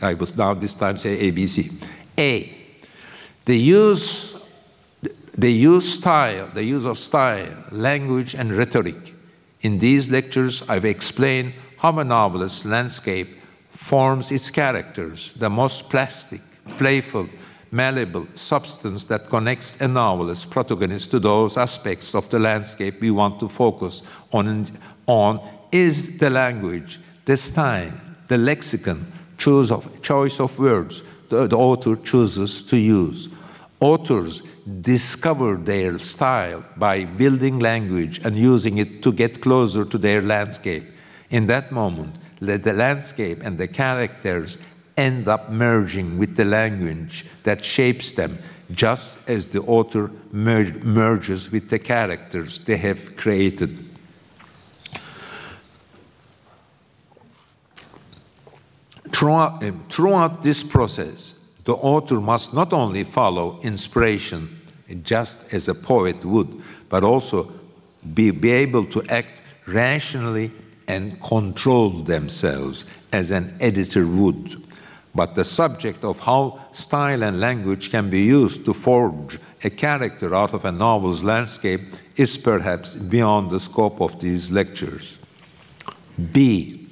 I 0.00 0.14
will 0.14 0.28
now 0.36 0.54
this 0.54 0.74
time 0.74 0.98
say 0.98 1.30
ABC. 1.30 1.72
A. 2.18 2.56
The 3.44 3.56
use, 3.56 4.36
the 5.36 5.50
use 5.50 5.94
style, 5.94 6.48
the 6.54 6.64
use 6.64 6.86
of 6.86 6.98
style, 6.98 7.52
language, 7.70 8.34
and 8.34 8.52
rhetoric. 8.52 9.14
In 9.60 9.78
these 9.78 10.10
lectures, 10.10 10.62
I've 10.68 10.84
explained 10.84 11.54
how 11.78 11.98
a 11.98 12.04
novelist's 12.04 12.64
landscape 12.64 13.36
forms 13.70 14.32
its 14.32 14.50
characters, 14.50 15.32
the 15.34 15.50
most 15.50 15.90
plastic, 15.90 16.40
playful, 16.78 17.28
malleable 17.70 18.26
substance 18.34 19.04
that 19.04 19.28
connects 19.28 19.80
a 19.80 19.88
novelist 19.88 20.48
protagonist 20.48 21.10
to 21.10 21.18
those 21.18 21.56
aspects 21.56 22.14
of 22.14 22.28
the 22.30 22.38
landscape 22.38 23.00
we 23.00 23.10
want 23.10 23.40
to 23.40 23.48
focus 23.48 24.02
on, 24.32 24.66
on 25.06 25.40
is 25.72 26.18
the 26.18 26.30
language, 26.30 27.00
the 27.24 27.36
style, 27.36 27.92
the 28.28 28.38
lexicon, 28.38 29.10
choice 29.38 29.70
of, 29.70 30.02
choice 30.02 30.40
of 30.40 30.58
words 30.58 31.02
the, 31.28 31.46
the 31.46 31.56
author 31.56 31.96
chooses 31.96 32.62
to 32.62 32.76
use. 32.76 33.28
Authors 33.80 34.42
discover 34.80 35.56
their 35.56 35.98
style 35.98 36.64
by 36.76 37.04
building 37.04 37.58
language 37.58 38.20
and 38.24 38.36
using 38.36 38.78
it 38.78 39.02
to 39.02 39.12
get 39.12 39.42
closer 39.42 39.84
to 39.84 39.98
their 39.98 40.22
landscape. 40.22 40.84
In 41.30 41.46
that 41.46 41.72
moment, 41.72 42.14
let 42.40 42.62
the 42.62 42.72
landscape 42.72 43.40
and 43.42 43.58
the 43.58 43.68
characters 43.68 44.58
end 44.96 45.28
up 45.28 45.50
merging 45.50 46.18
with 46.18 46.36
the 46.36 46.44
language 46.44 47.26
that 47.42 47.64
shapes 47.64 48.12
them, 48.12 48.38
just 48.70 49.28
as 49.28 49.48
the 49.48 49.60
author 49.62 50.10
mer 50.30 50.64
merges 50.82 51.50
with 51.50 51.68
the 51.68 51.78
characters 51.78 52.60
they 52.60 52.76
have 52.76 53.16
created. 53.16 53.83
Throughout, 59.14 59.62
um, 59.62 59.84
throughout 59.88 60.42
this 60.42 60.64
process, 60.64 61.38
the 61.64 61.74
author 61.74 62.20
must 62.20 62.52
not 62.52 62.72
only 62.72 63.04
follow 63.04 63.60
inspiration 63.62 64.60
just 65.04 65.54
as 65.54 65.68
a 65.68 65.74
poet 65.74 66.24
would, 66.24 66.60
but 66.88 67.04
also 67.04 67.52
be, 68.12 68.32
be 68.32 68.50
able 68.50 68.84
to 68.86 69.04
act 69.08 69.40
rationally 69.66 70.50
and 70.88 71.22
control 71.22 71.90
themselves 71.90 72.86
as 73.12 73.30
an 73.30 73.56
editor 73.60 74.04
would. 74.04 74.60
But 75.14 75.36
the 75.36 75.44
subject 75.44 76.04
of 76.04 76.18
how 76.18 76.60
style 76.72 77.22
and 77.22 77.38
language 77.38 77.92
can 77.92 78.10
be 78.10 78.22
used 78.22 78.64
to 78.64 78.74
forge 78.74 79.38
a 79.62 79.70
character 79.70 80.34
out 80.34 80.54
of 80.54 80.64
a 80.64 80.72
novel's 80.72 81.22
landscape 81.22 81.82
is 82.16 82.36
perhaps 82.36 82.96
beyond 82.96 83.52
the 83.52 83.60
scope 83.60 84.00
of 84.00 84.18
these 84.18 84.50
lectures. 84.50 85.18
B. 86.32 86.88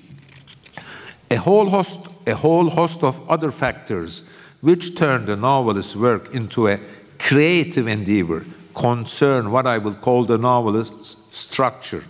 A 1.31 1.37
whole 1.37 1.69
host 1.69 2.12
a 2.27 2.35
whole 2.35 2.71
host 2.71 3.03
of 3.03 3.29
other 3.29 3.51
factors 3.51 4.25
which 4.61 4.95
turn 4.95 5.25
the 5.27 5.37
novelist's 5.37 5.97
work 5.97 6.35
into 6.35 6.69
a 6.69 6.79
creative 7.19 7.87
endeavor 7.87 8.45
concern 8.75 9.51
what 9.51 9.67
I 9.67 9.79
will 9.79 9.95
call 9.95 10.25
the 10.25 10.39
novelist's 10.39 11.17
structure, 11.31 12.05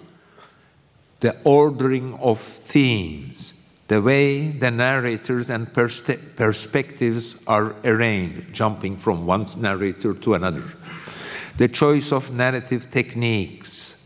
the 1.21 1.37
ordering 1.45 2.15
of 2.19 2.41
themes, 2.41 3.55
the 3.89 4.01
way 4.01 4.49
the 4.49 4.71
narrators 4.71 5.51
and 5.51 5.73
pers 5.73 6.03
perspectives 6.37 7.43
are 7.47 7.75
arranged, 7.85 8.53
jumping 8.53 8.97
from 8.97 9.27
one 9.27 9.47
narrator 9.59 10.15
to 10.15 10.35
another, 10.35 10.65
the 11.57 11.69
choice 11.69 12.13
of 12.13 12.31
narrative 12.31 12.91
techniques, 12.91 14.05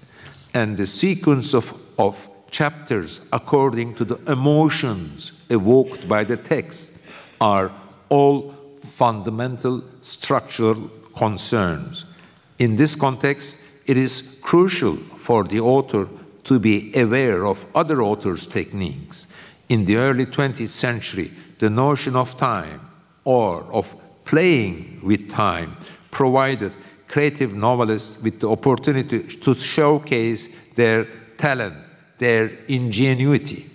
and 0.55 0.77
the 0.77 0.87
sequence 0.87 1.55
of, 1.55 1.79
of 1.99 2.29
chapters 2.51 3.21
according 3.33 3.95
to 3.95 4.05
the 4.05 4.17
emotions 4.31 5.33
evoked 5.51 6.09
by 6.09 6.25
the 6.25 6.37
text 6.37 6.99
are 7.41 7.73
all 8.09 8.55
fundamental 8.83 9.83
structural 10.03 10.91
concerns. 11.17 12.05
In 12.59 12.77
this 12.77 12.95
context, 12.95 13.59
it 13.87 13.97
is 13.97 14.39
crucial 14.43 14.97
for 15.17 15.45
the 15.45 15.61
author 15.61 16.09
to 16.45 16.59
be 16.59 16.93
aware 16.95 17.47
of 17.47 17.67
other 17.75 18.03
authors' 18.03 18.47
techniques. 18.47 19.27
In 19.69 19.85
the 19.85 19.97
early 19.97 20.27
20th 20.27 20.69
century, 20.69 21.31
the 21.59 21.71
notion 21.71 22.17
of 22.17 22.37
time 22.37 22.81
or 23.25 23.65
of 23.73 23.95
playing 24.25 25.01
with 25.03 25.31
time 25.31 25.77
provided 26.11 26.73
creative 27.09 27.53
novelists 27.55 28.23
with 28.23 28.41
the 28.41 28.49
opportunity 28.49 29.23
to 29.23 29.55
showcase 29.55 30.49
their 30.75 31.05
talent, 31.37 31.77
their 32.19 32.51
ingenuity. 32.69 33.71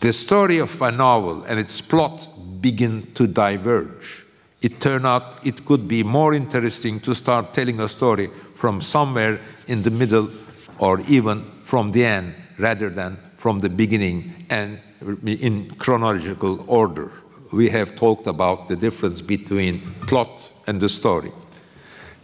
The 0.00 0.12
story 0.12 0.58
of 0.58 0.80
a 0.82 0.90
novel 0.90 1.44
and 1.44 1.60
its 1.60 1.80
plot 1.80 2.28
begin 2.60 3.12
to 3.14 3.26
diverge. 3.26 4.24
It 4.60 4.80
turned 4.80 5.06
out 5.06 5.38
it 5.44 5.64
could 5.64 5.88
be 5.88 6.02
more 6.02 6.34
interesting 6.34 7.00
to 7.00 7.14
start 7.14 7.52
telling 7.52 7.80
a 7.80 7.88
story 7.88 8.30
from 8.54 8.80
somewhere 8.80 9.40
in 9.66 9.82
the 9.82 9.90
middle 9.90 10.30
or 10.78 11.00
even 11.08 11.44
from 11.62 11.92
the 11.92 12.04
end 12.04 12.34
rather 12.58 12.90
than 12.90 13.18
from 13.36 13.60
the 13.60 13.68
beginning 13.68 14.46
and 14.50 14.78
in 15.24 15.68
chronological 15.76 16.64
order. 16.68 17.10
We 17.50 17.68
have 17.70 17.96
talked 17.96 18.26
about 18.26 18.68
the 18.68 18.76
difference 18.76 19.20
between 19.20 19.80
plot 20.06 20.52
and 20.66 20.80
the 20.80 20.88
story. 20.88 21.32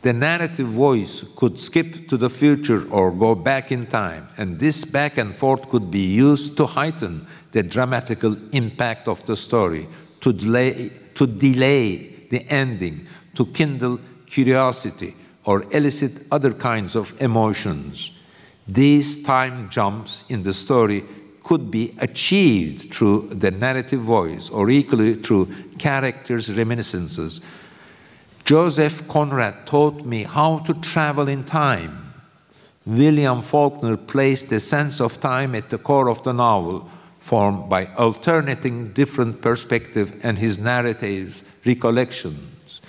The 0.03 0.13
narrative 0.13 0.69
voice 0.69 1.25
could 1.35 1.59
skip 1.59 2.09
to 2.09 2.17
the 2.17 2.31
future 2.31 2.89
or 2.91 3.11
go 3.11 3.35
back 3.35 3.73
in 3.73 3.87
time, 3.87 4.29
and 4.37 4.59
this 4.59 4.85
back 4.85 5.19
and 5.19 5.35
forth 5.35 5.69
could 5.69 5.91
be 5.91 6.07
used 6.07 6.57
to 6.59 6.67
heighten 6.67 7.27
the 7.51 7.65
dramatical 7.65 8.37
impact 8.53 9.09
of 9.09 9.25
the 9.27 9.37
story, 9.37 9.89
to 10.21 10.33
delay, 10.33 10.93
to 11.15 11.27
delay 11.27 12.29
the 12.31 12.47
ending, 12.49 13.07
to 13.35 13.47
kindle 13.47 13.99
curiosity, 14.27 15.17
or 15.45 15.65
elicit 15.73 16.27
other 16.31 16.53
kinds 16.53 16.95
of 16.95 17.13
emotions. 17.21 18.13
These 18.69 19.25
time 19.25 19.69
jumps 19.71 20.25
in 20.29 20.43
the 20.43 20.55
story 20.55 21.05
could 21.43 21.71
be 21.71 21.95
achieved 21.99 22.93
through 22.93 23.29
the 23.31 23.51
narrative 23.51 24.03
voice 24.03 24.51
or 24.51 24.69
equally 24.69 25.15
through 25.15 25.49
characters' 25.79 26.55
reminiscences. 26.55 27.41
Joseph 28.49 29.07
Conrad 29.09 29.67
taught 29.67 30.07
me 30.07 30.23
how 30.23 30.61
to 30.61 30.73
travel 30.73 31.29
in 31.29 31.45
time. 31.45 32.15
William 32.87 33.43
Faulkner 33.43 33.99
placed 33.99 34.49
the 34.49 34.59
sense 34.59 35.03
of 35.03 35.21
time 35.21 35.55
at 35.55 35.69
the 35.69 35.77
core 35.77 36.09
of 36.09 36.23
the 36.23 36.33
novel, 36.33 36.89
formed 37.21 37.69
by 37.69 37.85
alternating 37.97 38.91
different 38.95 39.43
perspectives 39.43 40.13
and 40.23 40.39
his 40.39 40.59
narrative's 40.59 41.45
recollections. 41.67 42.81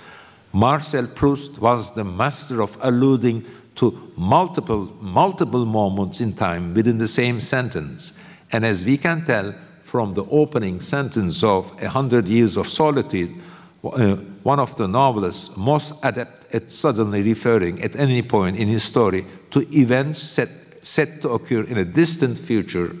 Marcel 0.54 1.06
Proust 1.06 1.58
was 1.58 1.94
the 1.94 2.04
master 2.04 2.62
of 2.62 2.78
alluding 2.80 3.44
to 3.74 4.12
multiple, 4.16 4.86
multiple 5.02 5.66
moments 5.66 6.22
in 6.22 6.32
time 6.32 6.72
within 6.72 6.96
the 6.96 7.06
same 7.06 7.38
sentence. 7.38 8.14
And 8.50 8.64
as 8.64 8.82
we 8.82 8.96
can 8.96 9.26
tell 9.26 9.54
from 9.84 10.14
the 10.14 10.24
opening 10.30 10.80
sentence 10.80 11.44
of 11.44 11.70
A 11.82 11.90
Hundred 11.90 12.28
Years 12.28 12.56
of 12.56 12.70
Solitude, 12.70 13.38
uh, 13.84 14.16
one 14.42 14.58
of 14.58 14.76
the 14.76 14.88
novelists 14.88 15.56
most 15.56 15.92
adept 16.02 16.54
at 16.54 16.72
suddenly 16.72 17.22
referring 17.22 17.82
at 17.82 17.96
any 17.96 18.22
point 18.22 18.56
in 18.56 18.68
his 18.68 18.82
story 18.82 19.26
to 19.50 19.60
events 19.76 20.18
set 20.18 20.48
set 20.82 21.20
to 21.22 21.30
occur 21.30 21.62
in 21.64 21.78
a 21.78 21.84
distant 21.84 22.38
future 22.38 22.96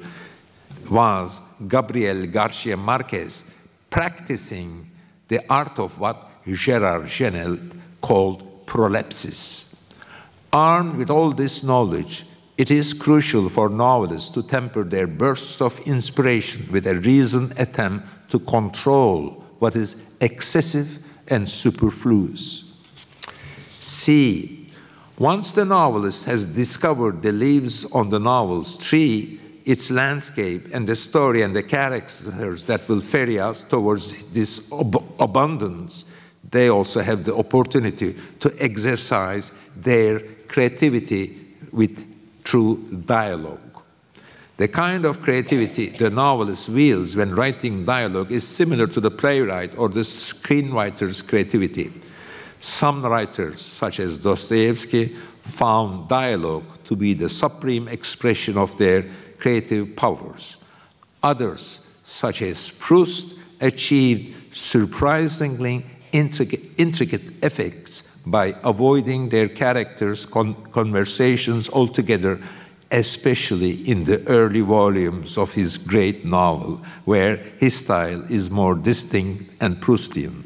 was 0.90 1.40
Gabriel 1.66 2.26
Garcia 2.26 2.76
Marquez 2.76 3.44
practicing 3.88 4.90
the 5.28 5.40
art 5.48 5.78
of 5.78 5.98
what 5.98 6.28
Gerard 6.46 7.06
Genette 7.06 7.72
called 8.00 8.66
prolepsis. 8.66 9.76
Armed 10.52 10.96
with 10.96 11.10
all 11.10 11.30
this 11.32 11.62
knowledge, 11.62 12.24
it 12.58 12.70
is 12.70 12.92
crucial 12.92 13.48
for 13.48 13.68
novelists 13.68 14.28
to 14.30 14.42
temper 14.42 14.84
their 14.84 15.06
bursts 15.06 15.60
of 15.60 15.78
inspiration 15.86 16.66
with 16.70 16.86
a 16.86 16.96
reasoned 16.96 17.52
attempt 17.56 18.06
to 18.30 18.38
control 18.40 19.44
what 19.60 19.76
is 19.76 19.96
excessive 20.20 20.98
and 21.30 21.48
superfluous. 21.48 22.64
C. 23.78 24.68
Once 25.18 25.52
the 25.52 25.64
novelist 25.64 26.24
has 26.24 26.46
discovered 26.46 27.22
the 27.22 27.32
leaves 27.32 27.84
on 27.92 28.10
the 28.10 28.18
novel's 28.18 28.76
tree, 28.76 29.40
its 29.64 29.90
landscape, 29.90 30.68
and 30.72 30.86
the 30.86 30.96
story 30.96 31.42
and 31.42 31.54
the 31.54 31.62
characters 31.62 32.64
that 32.64 32.88
will 32.88 33.00
ferry 33.00 33.38
us 33.38 33.62
towards 33.62 34.24
this 34.32 34.72
ab- 34.72 35.04
abundance, 35.18 36.04
they 36.50 36.68
also 36.68 37.00
have 37.00 37.24
the 37.24 37.36
opportunity 37.36 38.16
to 38.40 38.54
exercise 38.58 39.52
their 39.76 40.20
creativity 40.48 41.54
with 41.70 42.04
true 42.42 42.76
dialogue. 43.04 43.69
The 44.60 44.68
kind 44.68 45.06
of 45.06 45.22
creativity 45.22 45.88
the 45.88 46.10
novelist 46.10 46.68
wields 46.68 47.16
when 47.16 47.34
writing 47.34 47.86
dialogue 47.86 48.30
is 48.30 48.46
similar 48.46 48.86
to 48.88 49.00
the 49.00 49.10
playwright 49.10 49.74
or 49.78 49.88
the 49.88 50.00
screenwriter's 50.00 51.22
creativity. 51.22 51.90
Some 52.58 53.02
writers, 53.02 53.62
such 53.62 54.00
as 54.00 54.18
Dostoevsky, 54.18 55.16
found 55.40 56.10
dialogue 56.10 56.66
to 56.84 56.94
be 56.94 57.14
the 57.14 57.30
supreme 57.30 57.88
expression 57.88 58.58
of 58.58 58.76
their 58.76 59.06
creative 59.38 59.96
powers. 59.96 60.58
Others, 61.22 61.80
such 62.02 62.42
as 62.42 62.68
Proust, 62.72 63.32
achieved 63.62 64.54
surprisingly 64.54 65.86
intricate, 66.12 67.32
effects 67.42 68.02
by 68.26 68.54
avoiding 68.62 69.30
their 69.30 69.48
characters' 69.48 70.26
con- 70.26 70.54
conversations 70.70 71.70
altogether, 71.70 72.38
especially 72.90 73.88
in 73.88 74.04
the 74.04 74.26
early 74.26 74.60
volumes 74.60 75.38
of 75.38 75.54
his 75.54 75.78
great 75.78 76.24
novel, 76.24 76.82
where 77.04 77.36
his 77.58 77.76
style 77.76 78.22
is 78.28 78.50
more 78.50 78.74
distinct 78.74 79.50
and 79.60 79.80
Proustian. 79.80 80.44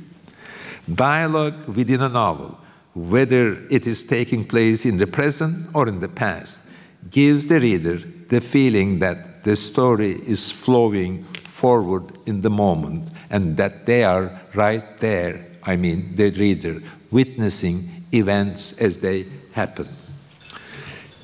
Dialogue 0.93 1.67
within 1.69 2.03
a 2.03 2.09
novel, 2.09 2.59
whether 2.95 3.67
it 3.71 3.87
is 3.87 4.03
taking 4.03 4.45
place 4.45 4.85
in 4.85 4.99
the 4.99 5.07
present 5.07 5.69
or 5.75 5.89
in 5.89 6.01
the 6.01 6.09
past, 6.09 6.65
gives 7.11 7.47
the 7.47 7.61
reader 7.61 7.99
the 8.29 8.41
feeling 8.41 8.99
that 8.99 9.45
the 9.45 9.57
story 9.57 10.21
is 10.27 10.51
flowing 10.51 11.25
forward 11.25 12.19
in 12.27 12.43
the 12.43 12.51
moment 12.51 13.11
and 13.31 13.57
that 13.57 13.87
they 13.87 14.05
are 14.05 14.41
right 14.55 14.99
there, 14.99 15.47
I 15.63 15.77
mean, 15.77 16.15
the 16.15 16.31
reader, 16.31 16.83
witnessing 17.11 17.89
events 18.13 18.73
as 18.73 18.99
they 18.99 19.27
happen. 19.53 19.89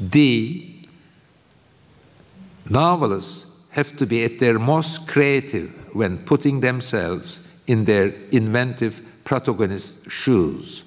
D. 0.08 0.69
Novelists 2.70 3.46
have 3.70 3.96
to 3.96 4.06
be 4.06 4.22
at 4.24 4.38
their 4.38 4.58
most 4.58 5.08
creative 5.08 5.70
when 5.92 6.18
putting 6.18 6.60
themselves 6.60 7.40
in 7.66 7.84
their 7.84 8.14
inventive 8.30 9.02
protagonist's 9.24 10.10
shoes. 10.10 10.84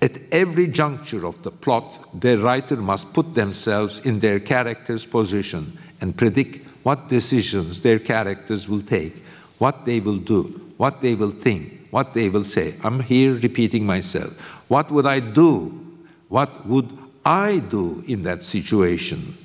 At 0.00 0.18
every 0.32 0.66
juncture 0.66 1.26
of 1.26 1.42
the 1.42 1.50
plot, 1.50 1.98
the 2.18 2.38
writer 2.38 2.76
must 2.76 3.12
put 3.12 3.34
themselves 3.34 4.00
in 4.00 4.20
their 4.20 4.40
character's 4.40 5.04
position 5.04 5.78
and 6.00 6.16
predict 6.16 6.66
what 6.84 7.08
decisions 7.10 7.82
their 7.82 7.98
characters 7.98 8.66
will 8.66 8.80
take, 8.80 9.22
what 9.58 9.84
they 9.84 10.00
will 10.00 10.16
do, 10.16 10.72
what 10.78 11.02
they 11.02 11.14
will 11.14 11.30
think, 11.30 11.86
what 11.90 12.14
they 12.14 12.30
will 12.30 12.44
say. 12.44 12.74
I'm 12.82 13.00
here 13.00 13.34
repeating 13.34 13.84
myself. 13.84 14.38
What 14.68 14.90
would 14.90 15.04
I 15.04 15.20
do? 15.20 15.78
What 16.28 16.66
would 16.66 16.96
I 17.26 17.58
do 17.58 18.02
in 18.06 18.22
that 18.22 18.42
situation? 18.42 19.36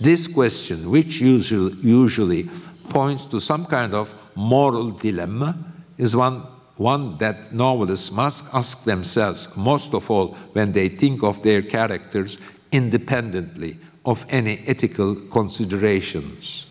This 0.00 0.26
question, 0.26 0.90
which 0.90 1.20
usually, 1.20 2.48
points 2.88 3.26
to 3.26 3.40
some 3.40 3.66
kind 3.66 3.94
of 3.94 4.14
moral 4.34 4.90
dilemma, 4.90 5.56
is 5.98 6.16
one 6.16 6.42
one 6.80 7.18
that 7.18 7.52
novelists 7.52 8.10
must 8.10 8.42
ask 8.54 8.84
themselves, 8.84 9.54
most 9.54 9.92
of 9.92 10.10
all 10.10 10.28
when 10.54 10.72
they 10.72 10.88
think 10.88 11.22
of 11.22 11.42
their 11.42 11.60
characters 11.60 12.38
independently 12.72 13.76
of 14.06 14.24
any 14.30 14.62
ethical 14.66 15.14
considerations. 15.14 16.66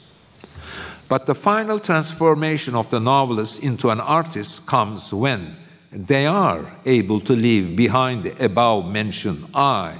But 1.07 1.27
the 1.27 1.35
final 1.35 1.79
transformation 1.79 2.73
of 2.73 2.89
the 2.89 2.99
novelist 2.99 3.61
into 3.61 3.91
an 3.91 3.99
artist 3.99 4.65
comes 4.65 5.13
when 5.13 5.55
they 5.91 6.25
are 6.25 6.65
able 6.85 7.21
to 7.21 7.33
leave 7.33 7.75
behind 7.75 8.23
the 8.23 8.43
above 8.43 8.87
mentioned 8.87 9.45
I. 9.53 9.95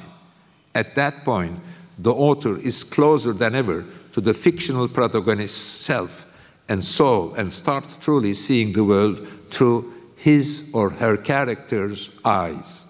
At 0.74 0.96
that 0.96 1.24
point, 1.24 1.60
the 2.02 2.14
author 2.14 2.58
is 2.58 2.84
closer 2.84 3.34
than 3.34 3.54
ever 3.54 3.86
to 4.14 4.22
the 4.22 4.34
fictional 4.34 4.88
protagonist's 4.88 5.60
self 5.60 6.26
and 6.70 6.84
soul 6.84 7.34
and 7.34 7.52
starts 7.52 7.98
truly 7.98 8.34
seeing 8.34 8.74
the 8.74 8.84
world 8.84 9.28
through 9.52 9.94
his 10.16 10.70
or 10.74 10.90
her 10.90 11.18
character's 11.18 12.10
eyes. 12.24 12.88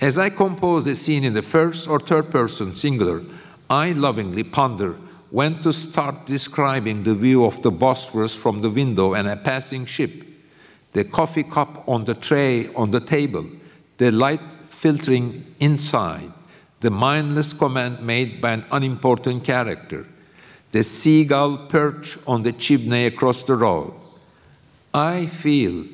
As 0.00 0.18
I 0.18 0.30
compose 0.30 0.86
a 0.86 0.94
scene 0.94 1.24
in 1.24 1.32
the 1.32 1.42
first 1.42 1.88
or 1.88 1.98
third 1.98 2.30
person 2.30 2.76
singular, 2.76 3.22
I 3.68 3.92
lovingly 3.92 4.44
ponder 4.44 4.96
when 5.30 5.60
to 5.62 5.72
start 5.72 6.26
describing 6.26 7.02
the 7.02 7.14
view 7.14 7.44
of 7.44 7.62
the 7.62 7.70
Bosphorus 7.70 8.34
from 8.34 8.60
the 8.60 8.70
window 8.70 9.14
and 9.14 9.26
a 9.26 9.36
passing 9.36 9.86
ship, 9.86 10.24
the 10.92 11.04
coffee 11.04 11.42
cup 11.42 11.88
on 11.88 12.04
the 12.04 12.14
tray 12.14 12.72
on 12.74 12.90
the 12.90 13.00
table, 13.00 13.46
the 13.98 14.12
light 14.12 14.52
filtering 14.68 15.44
inside, 15.58 16.32
the 16.80 16.90
mindless 16.90 17.52
comment 17.52 18.02
made 18.02 18.40
by 18.40 18.52
an 18.52 18.64
unimportant 18.70 19.44
character, 19.44 20.06
the 20.72 20.84
seagull 20.84 21.56
perch 21.68 22.18
on 22.26 22.42
the 22.42 22.52
chimney 22.52 23.06
across 23.06 23.42
the 23.44 23.54
road, 23.54 23.94
I 24.92 25.26
feel 25.26 25.84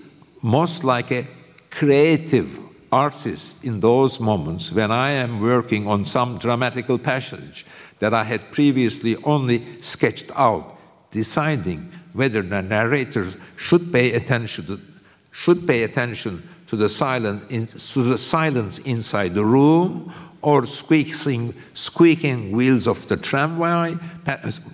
most 0.43 0.85
like 0.85 1.11
a 1.11 1.27
creative 1.71 2.59
artist 2.91 3.65
in 3.65 3.81
those 3.81 4.21
moments 4.21 4.71
when 4.71 4.91
I 4.91 5.13
am 5.13 5.41
working 5.41 5.89
on 5.89 6.05
some 6.05 6.37
dramatical 6.39 6.99
passage 6.99 7.65
that 8.01 8.13
I 8.13 8.25
had 8.25 8.51
previously 8.51 9.17
only 9.25 9.81
sketched 9.81 10.31
out, 10.35 10.77
deciding 11.11 11.91
whether 12.13 12.43
the 12.43 12.61
narrator 12.61 13.27
should 13.57 13.93
pay 13.93 14.13
attention 14.13 14.67
to, 14.67 14.81
should 15.31 15.67
pay 15.67 15.85
attention 15.85 16.47
to 16.67 16.77
the, 16.77 16.89
to 16.89 18.03
the 18.03 18.19
silence 18.19 18.79
inside 18.81 19.35
the 19.35 19.45
room 19.45 20.13
or 20.43 20.67
squeaking, 20.67 21.55
squeaking 21.73 22.53
wheels 22.53 22.87
of 22.87 23.07
the 23.07 23.17
tramway 23.17 23.97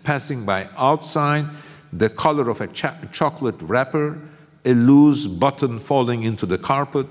passing 0.02 0.44
by 0.44 0.68
outside 0.76 1.46
the 1.92 2.08
color 2.08 2.48
of 2.48 2.60
a 2.60 2.66
chocolate 2.66 3.60
wrapper, 3.62 4.18
a 4.64 4.74
loose 4.74 5.26
button 5.26 5.78
falling 5.78 6.22
into 6.22 6.46
the 6.46 6.58
carpet, 6.58 7.06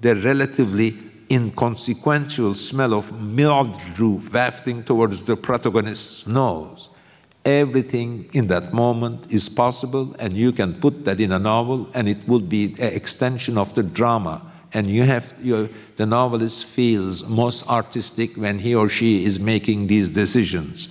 the 0.00 0.14
relatively 0.16 0.96
inconsequential 1.30 2.54
smell 2.54 2.92
of 2.94 3.12
mildew 3.20 4.20
wafting 4.32 4.82
towards 4.82 5.24
the 5.24 5.36
protagonist's 5.36 6.26
nose. 6.26 6.90
Everything 7.44 8.28
in 8.32 8.48
that 8.48 8.72
moment 8.72 9.30
is 9.30 9.48
possible, 9.48 10.14
and 10.18 10.36
you 10.36 10.52
can 10.52 10.74
put 10.74 11.04
that 11.04 11.20
in 11.20 11.32
a 11.32 11.38
novel, 11.38 11.88
and 11.94 12.08
it 12.08 12.26
will 12.28 12.40
be 12.40 12.74
an 12.78 12.92
extension 12.92 13.56
of 13.56 13.74
the 13.74 13.82
drama. 13.82 14.42
And 14.72 14.86
you 14.86 15.02
have 15.02 15.34
your, 15.42 15.68
the 15.96 16.06
novelist 16.06 16.64
feels 16.64 17.26
most 17.28 17.68
artistic 17.68 18.36
when 18.36 18.60
he 18.60 18.74
or 18.74 18.88
she 18.88 19.24
is 19.24 19.40
making 19.40 19.88
these 19.88 20.10
decisions. 20.10 20.88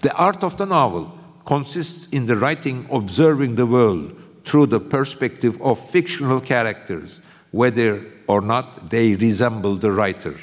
The 0.00 0.12
art 0.14 0.42
of 0.42 0.56
the 0.56 0.66
novel 0.66 1.16
consists 1.44 2.06
in 2.08 2.26
the 2.26 2.36
writing 2.36 2.86
observing 2.90 3.54
the 3.54 3.66
world 3.66 4.20
through 4.44 4.66
the 4.66 4.80
perspective 4.80 5.60
of 5.62 5.90
fictional 5.90 6.40
characters, 6.40 7.20
whether 7.52 8.04
or 8.26 8.40
not 8.40 8.90
they 8.90 9.14
resemble 9.14 9.76
the 9.76 9.92
writer. 9.92 10.36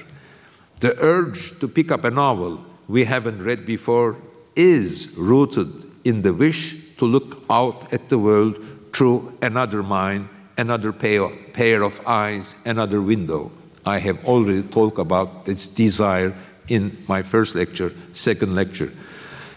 The 0.79 0.97
urge 0.99 1.59
to 1.59 1.67
pick 1.67 1.91
up 1.91 2.03
a 2.03 2.11
novel 2.11 2.63
we 2.87 3.05
haven't 3.05 3.43
read 3.43 3.65
before 3.65 4.17
is 4.55 5.09
rooted 5.17 5.89
in 6.03 6.21
the 6.21 6.33
wish 6.33 6.75
to 6.97 7.05
look 7.05 7.43
out 7.49 7.91
at 7.93 8.09
the 8.09 8.19
world 8.19 8.57
through 8.93 9.37
another 9.41 9.81
mind, 9.81 10.29
another 10.57 10.91
pair 10.91 11.83
of 11.83 12.01
eyes, 12.05 12.55
another 12.65 13.01
window. 13.01 13.51
I 13.85 13.99
have 13.99 14.23
already 14.25 14.63
talked 14.63 14.99
about 14.99 15.45
this 15.45 15.67
desire 15.67 16.33
in 16.67 16.97
my 17.07 17.21
first 17.21 17.55
lecture, 17.55 17.91
second 18.13 18.55
lecture. 18.55 18.91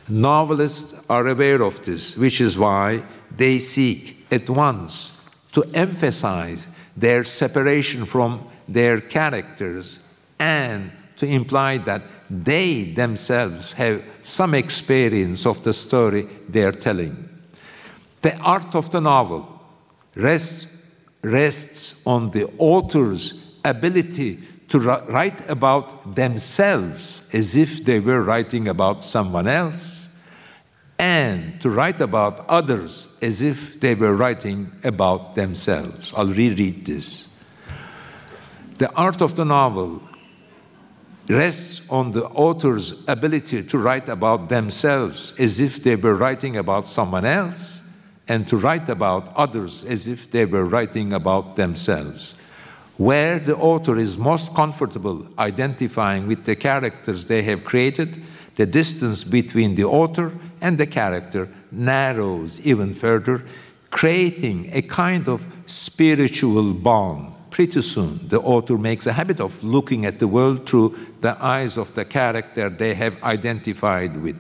Novelists 0.08 0.94
are 1.08 1.26
aware 1.26 1.62
of 1.62 1.84
this, 1.84 2.16
which 2.16 2.40
is 2.40 2.58
why 2.58 3.02
they 3.36 3.58
seek 3.58 4.26
at 4.30 4.48
once 4.48 5.16
to 5.52 5.64
emphasize 5.74 6.66
their 6.96 7.24
separation 7.24 8.06
from 8.06 8.48
their 8.68 9.00
characters 9.00 10.00
and 10.38 10.90
to 11.16 11.26
imply 11.26 11.78
that 11.78 12.02
they 12.28 12.84
themselves 12.84 13.72
have 13.72 14.02
some 14.22 14.54
experience 14.54 15.46
of 15.46 15.62
the 15.62 15.72
story 15.72 16.28
they 16.48 16.62
are 16.62 16.72
telling. 16.72 17.28
The 18.22 18.36
art 18.38 18.74
of 18.74 18.90
the 18.90 19.00
novel 19.00 19.60
rests, 20.14 20.75
rests 21.26 22.00
on 22.06 22.30
the 22.30 22.50
author's 22.58 23.34
ability 23.64 24.38
to 24.68 24.78
write 24.78 25.48
about 25.50 26.14
themselves 26.14 27.22
as 27.32 27.56
if 27.56 27.84
they 27.84 28.00
were 28.00 28.22
writing 28.22 28.68
about 28.68 29.04
someone 29.04 29.48
else, 29.48 30.08
and 30.98 31.60
to 31.60 31.68
write 31.68 32.00
about 32.00 32.48
others 32.48 33.08
as 33.20 33.42
if 33.42 33.80
they 33.80 33.94
were 33.94 34.14
writing 34.14 34.70
about 34.82 35.34
themselves. 35.34 36.14
I'll 36.16 36.32
reread 36.32 36.86
this. 36.86 37.36
The 38.78 38.92
art 38.94 39.20
of 39.20 39.36
the 39.36 39.44
novel 39.44 40.02
rests 41.28 41.82
on 41.90 42.12
the 42.12 42.24
author's 42.26 43.06
ability 43.08 43.64
to 43.64 43.78
write 43.78 44.08
about 44.08 44.48
themselves 44.48 45.34
as 45.38 45.60
if 45.60 45.82
they 45.82 45.96
were 45.96 46.14
writing 46.14 46.56
about 46.56 46.86
someone 46.88 47.24
else, 47.24 47.82
and 48.28 48.46
to 48.48 48.56
write 48.56 48.88
about 48.88 49.34
others 49.36 49.84
as 49.84 50.06
if 50.06 50.30
they 50.30 50.44
were 50.44 50.64
writing 50.64 51.12
about 51.12 51.56
themselves. 51.56 52.34
Where 52.96 53.38
the 53.38 53.56
author 53.56 53.96
is 53.96 54.16
most 54.16 54.54
comfortable 54.54 55.26
identifying 55.38 56.26
with 56.26 56.44
the 56.44 56.56
characters 56.56 57.24
they 57.24 57.42
have 57.42 57.64
created, 57.64 58.22
the 58.56 58.66
distance 58.66 59.22
between 59.22 59.74
the 59.74 59.84
author 59.84 60.32
and 60.60 60.78
the 60.78 60.86
character 60.86 61.48
narrows 61.70 62.60
even 62.60 62.94
further, 62.94 63.44
creating 63.90 64.70
a 64.72 64.82
kind 64.82 65.28
of 65.28 65.46
spiritual 65.66 66.72
bond 66.72 67.34
pretty 67.56 67.80
soon 67.80 68.20
the 68.28 68.38
author 68.42 68.76
makes 68.76 69.06
a 69.06 69.12
habit 69.14 69.40
of 69.40 69.64
looking 69.64 70.04
at 70.04 70.18
the 70.18 70.28
world 70.28 70.68
through 70.68 70.94
the 71.22 71.34
eyes 71.42 71.78
of 71.78 71.94
the 71.94 72.04
character 72.04 72.68
they 72.68 72.92
have 72.92 73.16
identified 73.22 74.14
with. 74.20 74.38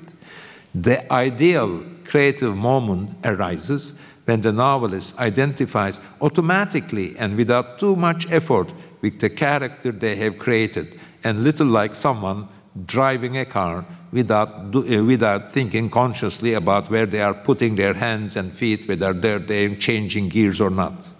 The 0.74 1.10
ideal 1.10 1.82
creative 2.08 2.56
moment 2.56 3.10
arises 3.24 3.92
when 4.26 4.40
the 4.42 4.52
novelist 4.52 5.18
identifies 5.18 6.00
automatically 6.20 7.16
and 7.18 7.36
without 7.36 7.78
too 7.78 7.94
much 7.94 8.30
effort 8.30 8.72
with 9.00 9.20
the 9.20 9.30
character 9.30 9.92
they 9.92 10.16
have 10.16 10.38
created, 10.38 10.98
and 11.22 11.44
little 11.44 11.66
like 11.66 11.94
someone 11.94 12.48
driving 12.84 13.38
a 13.38 13.44
car 13.44 13.84
without, 14.12 14.74
uh, 14.74 15.04
without 15.04 15.50
thinking 15.50 15.88
consciously 15.88 16.54
about 16.54 16.90
where 16.90 17.06
they 17.06 17.20
are 17.20 17.34
putting 17.34 17.76
their 17.76 17.94
hands 17.94 18.36
and 18.36 18.52
feet, 18.52 18.88
whether 18.88 19.12
they're, 19.12 19.38
they're 19.38 19.74
changing 19.76 20.28
gears 20.28 20.60
or 20.60 20.70
not. 20.70 21.12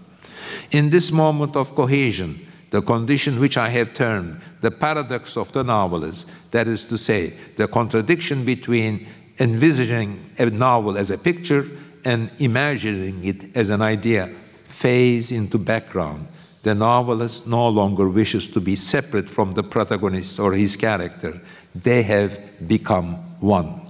In 0.72 0.90
this 0.90 1.12
moment 1.12 1.56
of 1.56 1.74
cohesion, 1.74 2.46
the 2.70 2.82
condition 2.82 3.38
which 3.38 3.56
I 3.56 3.68
have 3.68 3.94
termed 3.94 4.40
the 4.60 4.70
paradox 4.70 5.36
of 5.36 5.52
the 5.52 5.62
novelist, 5.62 6.26
that 6.50 6.66
is 6.66 6.84
to 6.86 6.98
say, 6.98 7.34
the 7.56 7.68
contradiction 7.68 8.44
between 8.44 9.06
envisaging 9.38 10.30
a 10.38 10.46
novel 10.46 10.96
as 10.96 11.10
a 11.10 11.18
picture 11.18 11.68
and 12.04 12.30
imagining 12.38 13.24
it 13.24 13.56
as 13.56 13.70
an 13.70 13.82
idea, 13.82 14.34
fades 14.64 15.32
into 15.32 15.58
background. 15.58 16.26
The 16.62 16.74
novelist 16.74 17.46
no 17.46 17.68
longer 17.68 18.08
wishes 18.08 18.48
to 18.48 18.60
be 18.60 18.76
separate 18.76 19.30
from 19.30 19.52
the 19.52 19.62
protagonist 19.62 20.40
or 20.40 20.52
his 20.52 20.76
character. 20.76 21.40
They 21.74 22.02
have 22.02 22.68
become 22.68 23.14
one. 23.40 23.82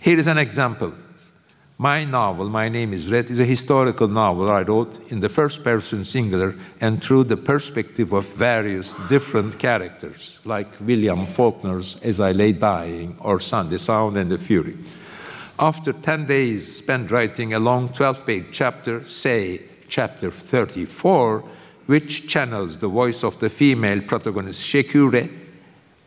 Here 0.00 0.18
is 0.18 0.26
an 0.26 0.38
example. 0.38 0.92
My 1.80 2.04
novel, 2.04 2.50
My 2.50 2.68
Name 2.68 2.92
is 2.92 3.10
Red, 3.10 3.30
is 3.30 3.40
a 3.40 3.44
historical 3.46 4.06
novel 4.06 4.50
I 4.50 4.60
wrote 4.60 5.00
in 5.10 5.20
the 5.20 5.30
first 5.30 5.64
person 5.64 6.04
singular 6.04 6.54
and 6.78 7.02
through 7.02 7.24
the 7.24 7.38
perspective 7.38 8.12
of 8.12 8.26
various 8.26 8.96
different 9.08 9.58
characters, 9.58 10.40
like 10.44 10.78
William 10.82 11.26
Faulkner's 11.26 11.96
As 12.02 12.20
I 12.20 12.32
Lay 12.32 12.52
Dying 12.52 13.16
or 13.18 13.40
Sun, 13.40 13.70
The 13.70 13.78
Sound 13.78 14.18
and 14.18 14.30
the 14.30 14.36
Fury. 14.36 14.76
After 15.58 15.94
10 15.94 16.26
days 16.26 16.76
spent 16.76 17.10
writing 17.10 17.54
a 17.54 17.58
long 17.58 17.88
12 17.94 18.26
page 18.26 18.46
chapter, 18.52 19.08
say 19.08 19.62
chapter 19.88 20.30
34, 20.30 21.42
which 21.86 22.28
channels 22.28 22.76
the 22.76 22.88
voice 22.88 23.24
of 23.24 23.40
the 23.40 23.48
female 23.48 24.02
protagonist 24.02 24.62
Shekure, 24.62 25.30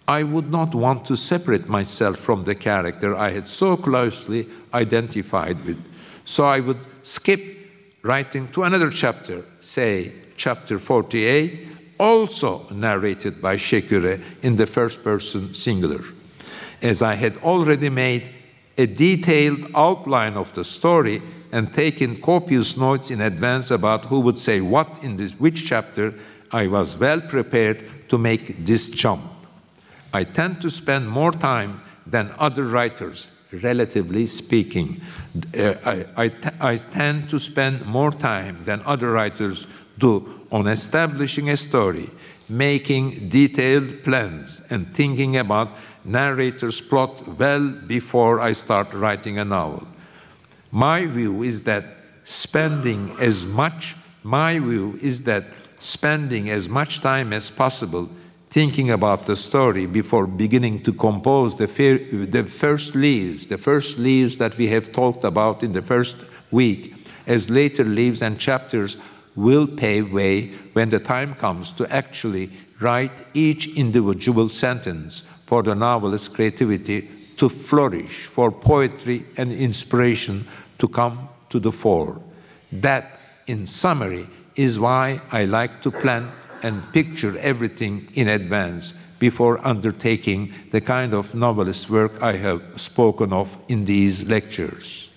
I 0.08 0.24
would 0.24 0.52
not 0.52 0.76
want 0.76 1.06
to 1.06 1.16
separate 1.16 1.70
myself 1.70 2.18
from 2.18 2.44
the 2.44 2.56
character 2.56 3.16
I 3.16 3.32
had 3.32 3.48
so 3.48 3.78
closely 3.78 4.50
identified 4.74 5.64
with. 5.66 5.82
So 6.26 6.46
I 6.46 6.60
would 6.60 6.80
skip 7.04 7.42
writing 8.02 8.50
to 8.50 8.64
another 8.64 8.90
chapter, 8.90 9.46
say 9.62 10.12
chapter 10.36 10.78
48, 10.78 11.68
also 12.00 12.68
narrated 12.70 13.42
by 13.42 13.56
Shekure 13.56 14.22
in 14.42 14.58
the 14.58 14.68
first 14.68 15.04
person 15.04 15.54
singular. 15.54 16.02
As 16.82 17.02
I 17.02 17.16
had 17.16 17.38
already 17.38 17.90
made 17.90 18.30
a 18.78 18.86
detailed 18.86 19.72
outline 19.74 20.34
of 20.34 20.52
the 20.54 20.66
story 20.66 21.22
and 21.54 21.74
taken 21.74 22.20
copious 22.20 22.76
notes 22.76 23.10
in 23.10 23.22
advance 23.22 23.72
about 23.72 24.06
who 24.06 24.20
would 24.20 24.40
say 24.40 24.60
what 24.60 25.02
in 25.02 25.16
this 25.16 25.40
which 25.40 25.66
chapter, 25.66 26.14
I 26.52 26.68
was 26.68 26.98
well 26.98 27.22
prepared 27.22 28.10
to 28.10 28.18
make 28.18 28.66
this 28.66 28.90
jump. 28.90 29.33
I 30.14 30.24
tend 30.24 30.62
to 30.62 30.70
spend 30.70 31.10
more 31.10 31.32
time 31.32 31.82
than 32.06 32.32
other 32.38 32.66
writers, 32.66 33.28
relatively 33.52 34.28
speaking. 34.28 35.02
Uh, 35.58 35.74
I, 35.84 36.06
I, 36.26 36.32
I 36.62 36.76
tend 36.78 37.30
to 37.30 37.40
spend 37.40 37.86
more 37.86 38.12
time 38.12 38.64
than 38.64 38.82
other 38.86 39.12
writers 39.12 39.66
do 39.98 40.48
on 40.52 40.68
establishing 40.68 41.50
a 41.50 41.58
story, 41.58 42.10
making 42.48 43.30
detailed 43.30 44.04
plans, 44.04 44.62
and 44.70 44.94
thinking 44.96 45.38
about 45.38 45.72
narrator's 46.06 46.80
plot 46.80 47.28
well 47.40 47.72
before 47.88 48.40
I 48.40 48.52
start 48.52 48.94
writing 48.94 49.40
a 49.40 49.46
novel. 49.46 49.88
My 50.72 51.06
view 51.06 51.44
is 51.44 51.62
that 51.62 51.86
spending 52.24 53.16
as 53.20 53.46
much, 53.46 53.96
my 54.24 54.60
view 54.60 55.00
is 55.02 55.24
that 55.24 55.46
spending 55.80 56.50
as 56.50 56.70
much 56.70 57.00
time 57.00 57.34
as 57.34 57.50
possible 57.50 58.10
thinking 58.54 58.92
about 58.92 59.26
the 59.26 59.36
story 59.36 59.88
before 59.88 60.28
beginning 60.28 60.80
to 60.80 60.94
compose 60.94 61.56
the, 61.56 61.66
the 62.30 62.44
first 62.44 62.94
leaves, 62.94 63.48
the 63.48 63.58
first 63.58 63.98
leaves 63.98 64.38
that 64.38 64.56
we 64.60 64.68
have 64.68 64.92
talked 64.92 65.24
about 65.24 65.64
in 65.64 65.74
the 65.74 65.82
first 65.82 66.16
week, 66.52 66.94
as 67.26 67.50
later 67.50 67.84
leaves 67.84 68.22
and 68.22 68.38
chapters 68.38 68.96
will 69.36 69.66
pave 69.66 70.14
way 70.14 70.52
when 70.74 70.92
the 70.92 71.00
time 71.00 71.34
comes 71.34 71.72
to 71.72 71.92
actually 71.92 72.52
write 72.80 73.26
each 73.34 73.76
individual 73.76 74.48
sentence 74.48 75.24
for 75.48 75.64
the 75.64 75.74
novelist's 75.74 76.28
creativity 76.28 77.10
to 77.38 77.50
flourish, 77.50 78.28
for 78.28 78.52
poetry 78.52 79.26
and 79.36 79.52
inspiration 79.52 80.46
to 80.78 80.88
come 80.88 81.28
to 81.50 81.60
the 81.60 81.72
fore. 81.72 82.22
That, 82.72 83.20
in 83.48 83.66
summary, 83.66 84.28
is 84.56 84.80
why 84.80 85.22
I 85.32 85.46
like 85.46 85.82
to 85.82 85.90
plan 85.90 86.32
and 86.64 86.92
picture 86.94 87.38
everything 87.40 88.08
in 88.16 88.28
advance 88.30 88.94
before 89.20 89.66
undertaking 89.66 90.52
the 90.72 90.82
kind 90.82 91.14
of 91.14 91.36
novelist 91.36 91.90
work 91.90 92.22
I 92.22 92.34
have 92.38 92.62
spoken 92.76 93.32
of 93.32 93.56
in 93.68 93.86
these 93.86 94.24
lectures. 94.24 95.10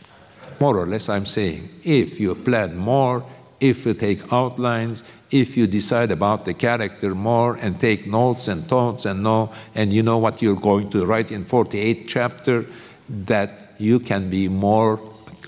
More 0.60 0.76
or 0.78 0.86
less, 0.86 1.08
I'm 1.08 1.26
saying 1.26 1.68
if 1.84 2.20
you 2.20 2.34
plan 2.34 2.76
more, 2.76 3.24
if 3.60 3.86
you 3.86 3.94
take 3.94 4.32
outlines, 4.32 5.02
if 5.30 5.56
you 5.56 5.66
decide 5.66 6.10
about 6.10 6.44
the 6.44 6.54
character 6.54 7.14
more 7.14 7.56
and 7.56 7.80
take 7.80 8.06
notes 8.06 8.48
and 8.48 8.66
thoughts 8.68 9.06
and 9.06 9.22
know, 9.22 9.52
and 9.74 9.92
you 9.92 10.02
know 10.02 10.18
what 10.18 10.42
you're 10.42 10.60
going 10.70 10.90
to 10.90 11.04
write 11.06 11.32
in 11.32 11.44
48 11.44 12.06
chapter, 12.08 12.66
that 13.08 13.74
you 13.78 13.98
can 13.98 14.30
be 14.30 14.48
more 14.48 15.00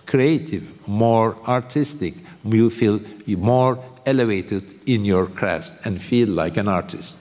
creative, 0.07 0.65
more 0.89 1.37
artistic, 1.47 2.15
you 2.45 2.71
feel 2.71 3.01
more 3.27 3.79
elevated 4.09 4.65
in 4.87 5.05
your 5.05 5.27
craft 5.27 5.75
and 5.85 6.01
feel 6.01 6.29
like 6.29 6.57
an 6.57 6.69
artist. 6.69 7.19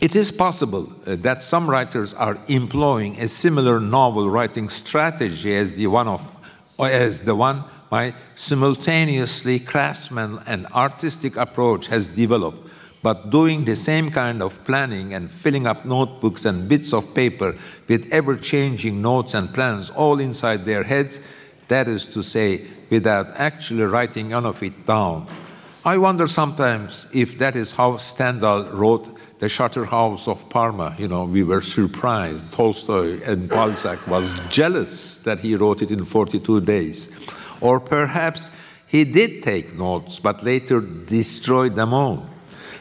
It 0.00 0.14
is 0.14 0.30
possible 0.30 0.84
uh, 0.86 1.16
that 1.26 1.42
some 1.42 1.68
writers 1.68 2.14
are 2.14 2.38
employing 2.46 3.12
a 3.20 3.26
similar 3.26 3.80
novel 3.80 4.30
writing 4.30 4.68
strategy 4.68 5.56
as 5.56 5.72
the 5.72 5.88
one 5.88 6.08
of 6.08 6.22
as 6.78 7.22
the 7.22 7.34
one 7.34 7.64
my 7.90 8.14
simultaneously 8.36 9.58
craftsman 9.58 10.38
and 10.46 10.66
artistic 10.66 11.36
approach 11.36 11.88
has 11.88 12.08
developed, 12.08 12.68
but 13.02 13.30
doing 13.30 13.64
the 13.64 13.74
same 13.74 14.10
kind 14.10 14.42
of 14.42 14.62
planning 14.64 15.14
and 15.14 15.30
filling 15.30 15.66
up 15.66 15.84
notebooks 15.84 16.44
and 16.44 16.68
bits 16.68 16.92
of 16.92 17.14
paper 17.14 17.56
with 17.88 18.06
ever 18.12 18.36
changing 18.36 19.00
notes 19.00 19.34
and 19.34 19.52
plans 19.54 19.90
all 19.90 20.20
inside 20.20 20.64
their 20.64 20.84
heads, 20.84 21.20
that 21.68 21.88
is 21.88 22.06
to 22.06 22.22
say, 22.22 22.66
without 22.90 23.26
actually 23.34 23.84
writing 23.84 24.32
any 24.32 24.46
of 24.46 24.62
it 24.62 24.86
down. 24.86 25.26
I 25.88 25.96
wonder 25.96 26.26
sometimes 26.26 27.06
if 27.14 27.38
that 27.38 27.56
is 27.56 27.72
how 27.72 27.96
Stendhal 27.96 28.64
wrote 28.74 29.08
The 29.38 29.48
Charterhouse 29.48 30.28
of 30.28 30.46
Parma. 30.50 30.94
You 30.98 31.08
know, 31.08 31.24
we 31.24 31.42
were 31.42 31.62
surprised. 31.62 32.52
Tolstoy 32.52 33.22
and 33.22 33.48
Balzac 33.48 34.06
was 34.06 34.34
jealous 34.50 35.16
that 35.24 35.40
he 35.40 35.56
wrote 35.56 35.80
it 35.80 35.90
in 35.90 36.04
42 36.04 36.60
days. 36.60 37.08
Or 37.62 37.80
perhaps 37.80 38.50
he 38.86 39.04
did 39.04 39.42
take 39.42 39.78
notes, 39.78 40.20
but 40.20 40.44
later 40.44 40.82
destroyed 40.82 41.74
them 41.74 41.94
all. 41.94 42.28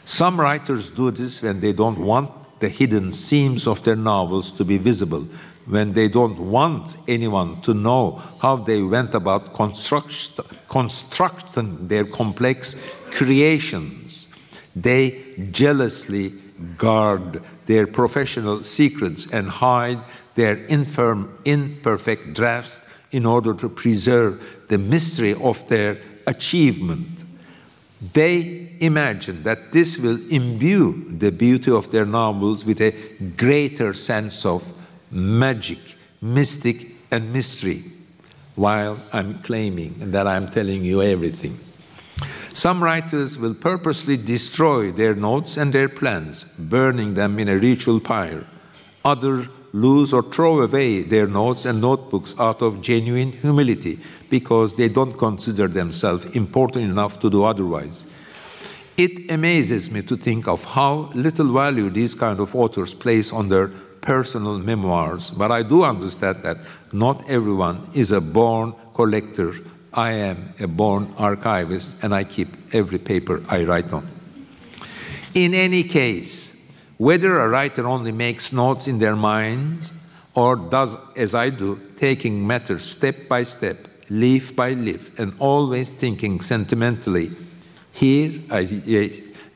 Some 0.03 0.37
writers 0.37 0.89
do 0.89 1.09
this 1.09 1.41
when 1.41 1.61
they 1.61 1.71
don't 1.71 1.99
want 1.99 2.29
the 2.59 2.67
hidden 2.67 3.13
seams 3.13 3.67
of 3.67 3.83
their 3.83 3.95
novels 3.95 4.51
to 4.51 4.65
be 4.65 4.77
visible, 4.77 5.25
when 5.67 5.93
they 5.93 6.07
don't 6.07 6.39
want 6.39 6.95
anyone 7.07 7.61
to 7.61 7.73
know 7.73 8.21
how 8.41 8.55
they 8.55 8.81
went 8.81 9.13
about 9.13 9.53
construct, 9.53 10.39
constructing 10.69 11.87
their 11.87 12.05
complex 12.05 12.75
creations, 13.11 14.29
they 14.75 15.23
jealously 15.51 16.33
guard 16.77 17.41
their 17.65 17.85
professional 17.85 18.63
secrets 18.63 19.27
and 19.31 19.49
hide 19.49 19.99
their 20.35 20.55
infirm, 20.65 21.37
imperfect 21.45 22.33
drafts 22.33 22.81
in 23.11 23.25
order 23.25 23.53
to 23.53 23.67
preserve 23.67 24.41
the 24.69 24.77
mystery 24.77 25.33
of 25.33 25.67
their 25.67 25.97
achievement. 26.27 27.25
They 28.13 28.71
imagine 28.79 29.43
that 29.43 29.71
this 29.71 29.97
will 29.97 30.19
imbue 30.29 31.17
the 31.17 31.31
beauty 31.31 31.71
of 31.71 31.89
their 31.91 32.05
novels 32.05 32.63
with 32.63 32.79
a 32.81 32.91
greater 33.35 33.93
sense 33.93 34.45
of 34.45 34.63
magic, 35.11 35.79
mystic, 36.21 36.87
and 37.11 37.31
mystery, 37.31 37.83
while 38.55 38.97
I'm 39.13 39.39
claiming 39.39 40.11
that 40.11 40.27
I'm 40.27 40.49
telling 40.49 40.83
you 40.83 41.01
everything. 41.01 41.59
Some 42.53 42.83
writers 42.83 43.37
will 43.37 43.53
purposely 43.53 44.17
destroy 44.17 44.91
their 44.91 45.13
notes 45.13 45.57
and 45.57 45.71
their 45.71 45.87
plans, 45.87 46.43
burning 46.57 47.13
them 47.13 47.37
in 47.37 47.49
a 47.49 47.57
ritual 47.57 47.99
pyre. 47.99 48.45
Others 49.05 49.47
lose 49.73 50.11
or 50.11 50.23
throw 50.23 50.61
away 50.61 51.03
their 51.03 51.27
notes 51.27 51.65
and 51.65 51.79
notebooks 51.79 52.33
out 52.39 52.61
of 52.61 52.81
genuine 52.81 53.31
humility 53.31 53.99
because 54.29 54.73
they 54.73 54.89
don't 54.89 55.17
consider 55.17 55.67
themselves 55.67 56.25
important 56.35 56.85
enough 56.85 57.19
to 57.19 57.29
do 57.29 57.43
otherwise. 57.43 58.07
It 58.97 59.29
amazes 59.29 59.91
me 59.91 60.01
to 60.01 60.17
think 60.17 60.47
of 60.47 60.63
how 60.63 61.11
little 61.13 61.53
value 61.53 61.91
these 61.91 62.15
kind 62.15 62.39
of 62.39 62.55
authors 62.55 62.95
place 62.95 63.31
on 63.31 63.49
their 63.49 63.69
personal 64.07 64.57
memoirs, 64.57 65.31
but 65.31 65.51
I 65.51 65.63
do 65.63 65.83
understand 65.83 66.41
that 66.43 66.57
not 66.93 67.29
everyone 67.29 67.89
is 67.93 68.13
a 68.13 68.21
born 68.21 68.73
collector. 68.93 69.53
I 69.93 70.11
am 70.13 70.53
a 70.61 70.67
born 70.67 71.13
archivist 71.17 71.97
and 72.01 72.15
I 72.15 72.23
keep 72.23 72.47
every 72.73 72.99
paper 72.99 73.43
I 73.49 73.65
write 73.65 73.91
on. 73.91 74.07
In 75.33 75.53
any 75.53 75.83
case, 75.83 76.55
whether 76.95 77.41
a 77.41 77.49
writer 77.49 77.85
only 77.85 78.13
makes 78.13 78.53
notes 78.53 78.87
in 78.87 78.97
their 78.97 79.17
minds 79.17 79.91
or 80.35 80.55
does 80.55 80.95
as 81.17 81.35
I 81.35 81.49
do, 81.49 81.77
taking 81.97 82.47
matters 82.47 82.85
step 82.85 83.27
by 83.27 83.43
step, 83.43 83.89
leaf 84.09 84.55
by 84.55 84.71
leaf, 84.71 85.19
and 85.19 85.33
always 85.37 85.89
thinking 85.91 86.39
sentimentally. 86.39 87.31
Here, 87.91 88.39
I, 88.49 88.63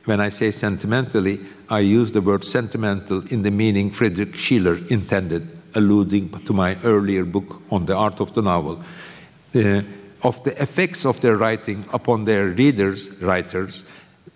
when 0.04 0.20
I 0.20 0.28
say 0.28 0.50
sentimentally, 0.50 1.40
I 1.72 1.78
use 1.78 2.12
the 2.12 2.20
word 2.20 2.44
sentimental 2.44 3.26
in 3.28 3.44
the 3.44 3.50
meaning 3.50 3.90
Friedrich 3.90 4.34
Schiller 4.34 4.78
intended, 4.90 5.48
alluding 5.74 6.28
to 6.44 6.52
my 6.52 6.76
earlier 6.84 7.24
book 7.24 7.62
on 7.70 7.86
the 7.86 7.96
art 7.96 8.20
of 8.20 8.34
the 8.34 8.42
novel, 8.42 8.84
uh, 9.54 9.80
of 10.22 10.44
the 10.44 10.52
effects 10.60 11.06
of 11.06 11.22
their 11.22 11.38
writing 11.38 11.86
upon 11.94 12.26
their 12.26 12.48
readers, 12.48 13.10
writers, 13.22 13.84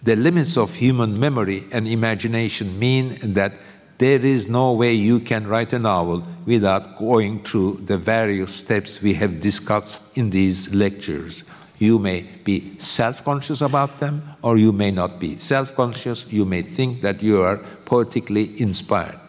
the 0.02 0.16
limits 0.16 0.56
of 0.56 0.74
human 0.76 1.20
memory 1.20 1.66
and 1.72 1.86
imagination 1.86 2.78
mean 2.78 3.18
that 3.34 3.52
there 3.98 4.24
is 4.24 4.48
no 4.48 4.72
way 4.72 4.94
you 4.94 5.20
can 5.20 5.46
write 5.46 5.74
a 5.74 5.78
novel 5.78 6.26
without 6.46 6.98
going 6.98 7.42
through 7.42 7.82
the 7.84 7.98
various 7.98 8.54
steps 8.54 9.02
we 9.02 9.12
have 9.12 9.42
discussed 9.42 10.00
in 10.16 10.30
these 10.30 10.74
lectures. 10.74 11.44
You 11.78 11.98
may 11.98 12.22
be 12.44 12.78
self 12.78 13.22
conscious 13.24 13.60
about 13.60 14.00
them, 14.00 14.22
or 14.42 14.56
you 14.56 14.72
may 14.72 14.90
not 14.90 15.20
be 15.20 15.38
self 15.38 15.74
conscious. 15.74 16.26
You 16.30 16.44
may 16.44 16.62
think 16.62 17.02
that 17.02 17.22
you 17.22 17.42
are 17.42 17.58
poetically 17.84 18.58
inspired. 18.60 19.20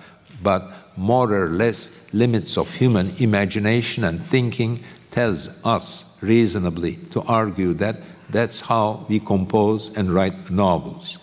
But 0.42 0.72
more 0.96 1.32
or 1.34 1.50
less, 1.50 1.92
limits 2.14 2.58
of 2.58 2.74
human 2.74 3.16
imagination 3.18 4.04
and 4.04 4.24
thinking 4.24 4.80
tells 5.12 5.50
us 5.66 6.18
reasonably 6.22 6.96
to 7.12 7.22
argue 7.24 7.74
that 7.74 7.98
that's 8.30 8.60
how 8.62 9.06
we 9.10 9.20
compose 9.20 9.96
and 9.96 10.14
write 10.14 10.50
novels. 10.50 11.18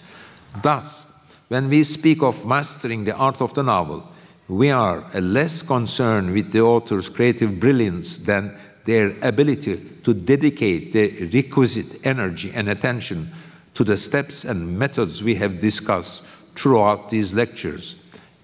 Thus, 0.63 1.07
when 1.49 1.69
we 1.69 1.83
speak 1.85 2.23
of 2.23 2.45
mastering 2.45 3.05
the 3.05 3.15
art 3.15 3.41
of 3.41 3.55
the 3.55 3.63
novel, 3.63 4.09
we 4.49 4.71
are 4.71 5.05
less 5.15 5.63
concerned 5.63 6.33
with 6.33 6.53
the 6.53 6.61
author's 6.61 7.09
creative 7.09 7.61
brilliance 7.61 8.19
than 8.19 8.55
their 8.85 9.15
ability 9.23 9.94
to 10.05 10.15
dedicate 10.15 10.93
the 10.93 11.27
requisite 11.29 12.07
energy 12.07 12.53
and 12.55 12.69
attention 12.69 13.31
to 13.75 13.85
the 13.85 13.97
steps 13.97 14.45
and 14.45 14.79
methods 14.79 15.23
we 15.23 15.35
have 15.35 15.61
discussed 15.61 16.23
throughout 16.55 17.11
these 17.11 17.35
lectures. 17.35 17.97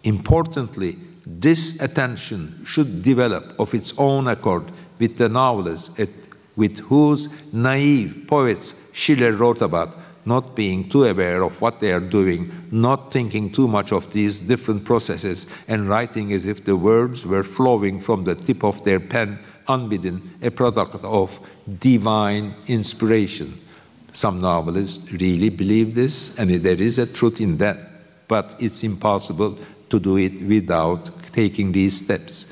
Importantly, 0.03 0.99
this 1.25 1.81
attention 1.81 2.65
should 2.65 3.03
develop 3.03 3.55
of 3.59 3.75
its 3.75 3.95
own 3.99 4.27
accord 4.27 4.73
with 4.99 5.17
the 5.17 5.29
novelist 5.29 5.93
with 6.57 6.79
whose 6.81 7.29
naive 7.53 8.25
poets 8.27 8.75
Schiller 8.93 9.33
wrote 9.33 9.63
about, 9.63 9.97
not 10.25 10.55
being 10.55 10.89
too 10.89 11.05
aware 11.05 11.43
of 11.43 11.61
what 11.61 11.81
they 11.81 11.93
are 11.93 12.01
doing, 12.01 12.53
not 12.71 13.13
thinking 13.13 13.51
too 13.51 13.69
much 13.69 13.93
of 13.93 14.13
these 14.13 14.41
different 14.41 14.85
processes, 14.85 15.47
and 15.69 15.89
writing 15.89 16.33
as 16.33 16.47
if 16.47 16.65
the 16.65 16.77
words 16.77 17.25
were 17.25 17.45
flowing 17.45 18.01
from 18.01 18.25
the 18.25 18.35
tip 18.35 18.65
of 18.65 18.83
their 18.85 19.01
pen, 19.01 19.39
unbidden, 19.71 20.39
a 20.43 20.51
product 20.51 21.05
of 21.05 21.39
divine 21.79 22.55
inspiration. 22.67 23.55
Some 24.13 24.41
novelists 24.41 25.11
really 25.13 25.51
believe 25.51 25.95
this, 25.95 26.37
and 26.37 26.51
there 26.51 26.81
is 26.81 26.99
a 26.99 27.07
truth 27.07 27.41
in 27.41 27.59
that, 27.59 27.79
but 28.29 28.57
it's 28.59 28.83
impossible 28.83 29.59
to 29.89 30.01
do 30.01 30.17
it 30.17 30.43
without 30.43 31.11
taking 31.33 31.73
these 31.73 31.97
steps. 32.05 32.47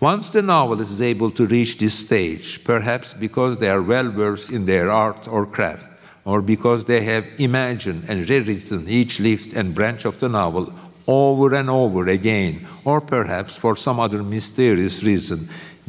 Once 0.00 0.30
the 0.30 0.40
novelist 0.40 0.92
is 0.92 1.02
able 1.02 1.30
to 1.30 1.46
reach 1.46 1.76
this 1.76 1.94
stage, 1.94 2.64
perhaps 2.64 3.12
because 3.12 3.58
they 3.58 3.68
are 3.68 3.82
well 3.82 4.08
versed 4.08 4.50
in 4.50 4.64
their 4.64 4.90
art 4.90 5.28
or 5.28 5.44
craft, 5.44 5.90
or 6.24 6.40
because 6.40 6.84
they 6.84 7.02
have 7.02 7.26
imagined 7.38 8.04
and 8.08 8.28
rewritten 8.28 8.88
each 8.88 9.20
leaf 9.20 9.54
and 9.54 9.74
branch 9.74 10.04
of 10.06 10.18
the 10.20 10.28
novel 10.28 10.72
over 11.06 11.54
and 11.54 11.68
over 11.68 12.08
again, 12.08 12.66
or 12.84 13.00
perhaps 13.00 13.56
for 13.56 13.74
some 13.76 13.98
other 14.00 14.22
mysterious 14.22 15.02
reason, 15.02 15.48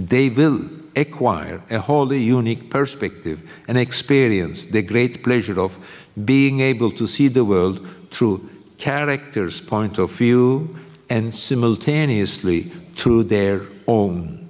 they 0.10 0.30
will 0.30 0.62
acquire 0.96 1.62
a 1.70 1.80
wholly 1.80 2.22
unique 2.22 2.70
perspective 2.70 3.42
and 3.68 3.78
experience 3.78 4.66
the 4.66 4.82
great 4.82 5.24
pleasure 5.24 5.60
of 5.60 5.78
being 6.26 6.60
able 6.60 6.92
to 6.92 7.08
see 7.08 7.28
the 7.28 7.46
world 7.46 7.88
through 8.12 8.50
characters' 8.78 9.62
point 9.62 9.98
of 9.98 10.12
view 10.12 10.76
and 11.10 11.34
simultaneously 11.34 12.64
through 12.96 13.24
their 13.24 13.62
own. 13.88 14.50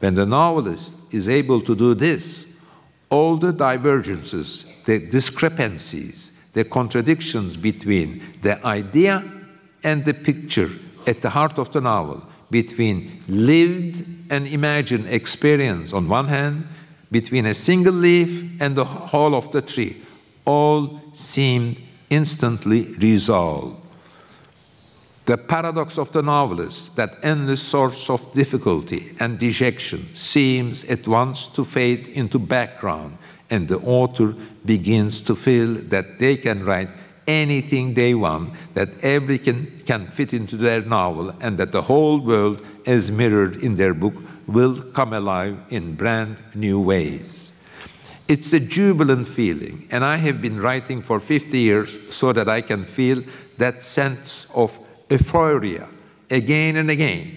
When 0.00 0.14
the 0.14 0.26
novelist 0.26 0.96
is 1.12 1.28
able 1.28 1.60
to 1.62 1.74
do 1.74 1.94
this, 1.94 2.46
all 3.10 3.36
the 3.36 3.52
divergences, 3.52 4.64
the 4.86 4.98
discrepancies, 4.98 6.32
the 6.52 6.64
contradictions 6.64 7.56
between 7.56 8.22
the 8.42 8.64
idea 8.64 9.24
and 9.82 10.04
the 10.04 10.14
picture 10.14 10.70
at 11.06 11.22
the 11.22 11.30
heart 11.30 11.58
of 11.58 11.70
the 11.72 11.80
novel, 11.80 12.26
between 12.50 13.22
lived 13.28 14.04
and 14.30 14.46
imagined 14.46 15.06
experience 15.06 15.92
on 15.92 16.08
one 16.08 16.28
hand, 16.28 16.66
between 17.10 17.46
a 17.46 17.54
single 17.54 17.94
leaf 17.94 18.44
and 18.60 18.76
the 18.76 18.84
whole 18.84 19.34
of 19.34 19.50
the 19.52 19.62
tree, 19.62 20.02
all 20.44 21.00
seemed 21.12 21.76
instantly 22.08 22.84
resolved. 22.94 23.76
The 25.26 25.36
paradox 25.36 25.98
of 25.98 26.10
the 26.12 26.22
novelist, 26.22 26.96
that 26.96 27.18
endless 27.22 27.62
source 27.62 28.10
of 28.10 28.32
difficulty 28.32 29.14
and 29.20 29.38
dejection, 29.38 30.12
seems 30.14 30.82
at 30.84 31.06
once 31.06 31.46
to 31.48 31.64
fade 31.64 32.08
into 32.08 32.38
background, 32.38 33.16
and 33.48 33.68
the 33.68 33.78
author 33.78 34.34
begins 34.64 35.20
to 35.22 35.36
feel 35.36 35.74
that 35.74 36.18
they 36.18 36.36
can 36.36 36.64
write 36.64 36.88
anything 37.30 37.94
they 37.94 38.14
want, 38.14 38.52
that 38.74 38.88
every 39.02 39.38
can, 39.38 39.70
can 39.86 40.06
fit 40.08 40.32
into 40.32 40.56
their 40.56 40.82
novel, 40.82 41.34
and 41.40 41.58
that 41.58 41.72
the 41.72 41.82
whole 41.82 42.18
world, 42.20 42.64
as 42.86 43.10
mirrored 43.10 43.56
in 43.56 43.76
their 43.76 43.94
book, 43.94 44.14
will 44.46 44.82
come 44.92 45.12
alive 45.12 45.56
in 45.70 45.94
brand 45.94 46.36
new 46.54 46.80
ways. 46.80 47.52
It's 48.28 48.52
a 48.52 48.60
jubilant 48.60 49.26
feeling, 49.26 49.88
and 49.90 50.04
I 50.04 50.16
have 50.16 50.40
been 50.40 50.60
writing 50.60 51.02
for 51.02 51.18
50 51.20 51.58
years 51.58 52.14
so 52.14 52.32
that 52.32 52.48
I 52.48 52.60
can 52.60 52.84
feel 52.84 53.22
that 53.58 53.82
sense 53.82 54.46
of 54.54 54.78
euphoria 55.10 55.88
again 56.30 56.76
and 56.76 56.90
again. 56.90 57.36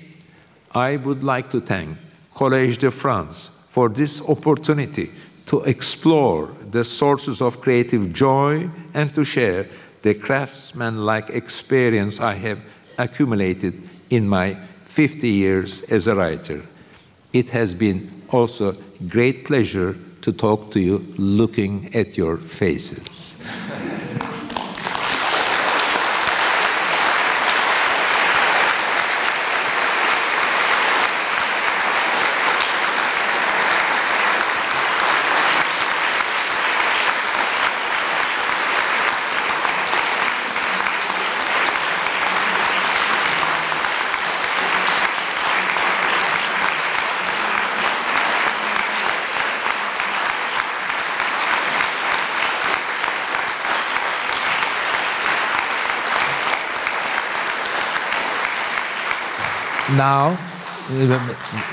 I 0.71 0.97
would 0.97 1.23
like 1.23 1.49
to 1.51 1.61
thank 1.61 1.97
Collège 2.35 2.77
de 2.77 2.91
France 2.91 3.49
for 3.69 3.89
this 3.89 4.21
opportunity 4.21 5.11
to 5.47 5.61
explore 5.63 6.49
the 6.71 6.83
sources 6.83 7.41
of 7.41 7.61
creative 7.61 8.13
joy 8.13 8.69
and 8.93 9.13
to 9.13 9.23
share 9.23 9.67
the 10.03 10.13
craftsman-like 10.13 11.29
experience 11.29 12.19
I 12.19 12.35
have 12.35 12.59
accumulated 12.97 13.81
in 14.09 14.27
my 14.27 14.55
50 14.85 15.27
years 15.27 15.81
as 15.83 16.07
a 16.07 16.15
writer. 16.15 16.63
It 17.31 17.49
has 17.49 17.73
been 17.73 18.11
also 18.29 18.73
great 19.07 19.45
pleasure 19.45 19.97
to 20.21 20.31
talk 20.31 20.71
to 20.71 20.79
you 20.79 20.99
looking 21.17 21.93
at 21.95 22.15
your 22.15 22.37
faces. 22.37 23.37
Now, 60.03 60.37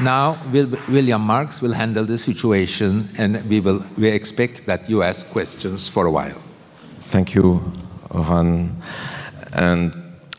now 0.00 0.36
William 0.88 1.22
Marx 1.22 1.60
will 1.60 1.72
handle 1.72 2.04
the 2.04 2.16
situation, 2.16 3.08
and 3.18 3.30
we 3.50 3.58
will 3.58 3.82
we 3.98 4.08
expect 4.08 4.66
that 4.66 4.88
you 4.88 5.02
ask 5.02 5.28
questions 5.32 5.88
for 5.88 6.06
a 6.06 6.12
while. 6.18 6.40
Thank 7.12 7.34
you, 7.34 7.60
Orhan. 8.10 8.70
And 9.52 9.92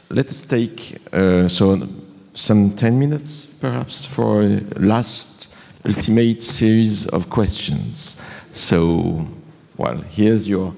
let 0.10 0.28
us 0.30 0.44
take 0.44 0.76
uh, 1.12 1.50
so 1.50 1.86
some 2.34 2.72
10 2.78 2.98
minutes 2.98 3.48
perhaps 3.60 4.06
for 4.06 4.44
last 4.78 5.54
ultimate 5.86 6.42
series 6.42 7.08
of 7.08 7.30
questions. 7.30 8.16
So, 8.54 9.28
well, 9.76 9.98
here's 10.18 10.48
your 10.48 10.74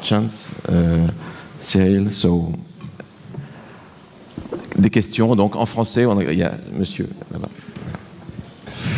chance, 0.00 0.50
uh, 0.64 1.10
Cyril. 1.60 2.08
So, 2.10 2.54
des 4.78 4.90
questions. 4.90 5.34
Donc, 5.36 5.56
en 5.56 5.66
français, 5.66 6.04
il 6.30 6.38
y 6.38 6.42
a 6.42 6.52
monsieur 6.72 7.08
là-bas. 7.32 7.48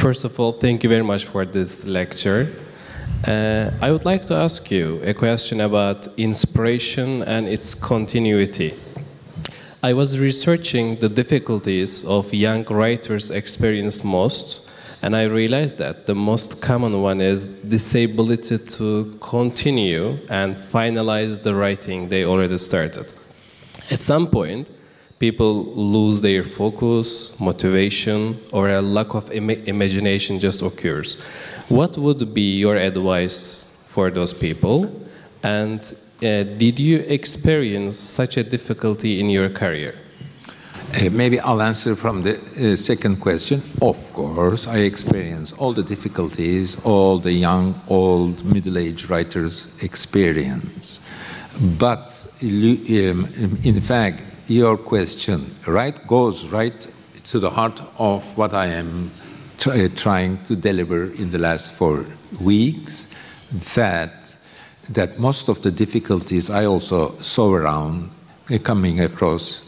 First 0.01 0.25
of 0.25 0.39
all, 0.39 0.53
thank 0.53 0.85
you 0.85 0.91
very 0.91 1.03
much 1.03 1.25
for 1.27 1.45
this 1.45 1.87
lecture. 1.87 2.47
Uh, 3.27 3.71
I 3.83 3.91
would 3.91 4.05
like 4.05 4.27
to 4.27 4.35
ask 4.35 4.71
you 4.71 5.01
a 5.05 5.13
question 5.13 5.61
about 5.61 6.07
inspiration 6.17 7.23
and 7.23 7.49
its 7.49 7.75
continuity. 7.75 8.75
I 9.83 9.93
was 9.93 10.19
researching 10.19 10.97
the 11.01 11.09
difficulties 11.09 12.05
of 12.05 12.33
young 12.33 12.65
writers 12.65 13.31
experience 13.31 14.05
most, 14.05 14.71
and 15.03 15.17
I 15.17 15.25
realized 15.25 15.79
that 15.79 16.07
the 16.07 16.15
most 16.15 16.63
common 16.63 17.03
one 17.03 17.21
is 17.21 17.47
disability 17.63 18.59
to 18.59 19.17
continue 19.21 20.19
and 20.31 20.55
finalize 20.55 21.43
the 21.43 21.55
writing 21.55 22.09
they 22.09 22.25
already 22.25 22.59
started. 22.59 23.13
At 23.91 24.03
some 24.03 24.29
point, 24.29 24.71
people 25.19 25.65
lose 25.75 26.21
their 26.21 26.43
focus, 26.43 27.39
motivation, 27.41 28.39
or 28.53 28.71
a 28.71 28.81
lack 28.81 29.15
of 29.15 29.31
Im 29.33 29.51
imagination 29.51 30.39
just 30.39 30.63
occurs. 30.63 31.21
What 31.69 31.99
would 31.99 32.33
be 32.33 32.57
your 32.57 32.77
advice 32.77 33.87
for 33.89 34.11
those 34.11 34.33
people? 34.33 34.91
And 35.43 35.81
uh, 36.23 36.45
did 36.57 36.79
you 36.79 36.99
experience 37.09 37.99
such 37.99 38.37
a 38.37 38.45
difficulty 38.45 39.21
in 39.21 39.31
your 39.31 39.49
career? 39.49 39.95
Uh, 40.95 41.11
maybe 41.11 41.39
I'll 41.41 41.61
answer 41.61 41.95
from 41.95 42.23
the 42.23 42.39
uh, 42.39 42.77
second 42.77 43.21
question. 43.21 43.63
Of 43.83 44.13
course, 44.15 44.67
I 44.67 44.79
experience 44.79 45.53
all 45.53 45.75
the 45.75 45.83
difficulties 45.83 46.77
all 46.83 47.19
the 47.19 47.33
young, 47.33 47.79
old, 47.89 48.43
middle 48.45 48.79
aged 48.79 49.11
writers 49.11 49.69
experience. 49.83 51.01
But 51.79 52.25
um, 52.41 53.59
in 53.65 53.81
fact, 53.83 54.23
your 54.49 54.79
question 54.79 55.55
right 55.67 56.07
goes 56.07 56.47
right 56.47 56.87
to 57.25 57.39
the 57.39 57.51
heart 57.51 57.81
of 57.99 58.25
what 58.39 58.55
I 58.55 58.67
am 58.67 59.11
try, 59.59 59.87
trying 59.89 60.43
to 60.45 60.57
deliver 60.57 61.13
in 61.13 61.31
the 61.31 61.39
last 61.39 61.73
four 61.73 62.07
weeks. 62.41 63.09
That 63.75 64.15
that 64.89 65.19
most 65.19 65.49
of 65.49 65.61
the 65.61 65.71
difficulties 65.71 66.49
I 66.49 66.65
also 66.65 67.19
saw 67.21 67.53
around 67.53 68.11
uh, 68.51 68.59
coming 68.59 69.01
across 69.01 69.63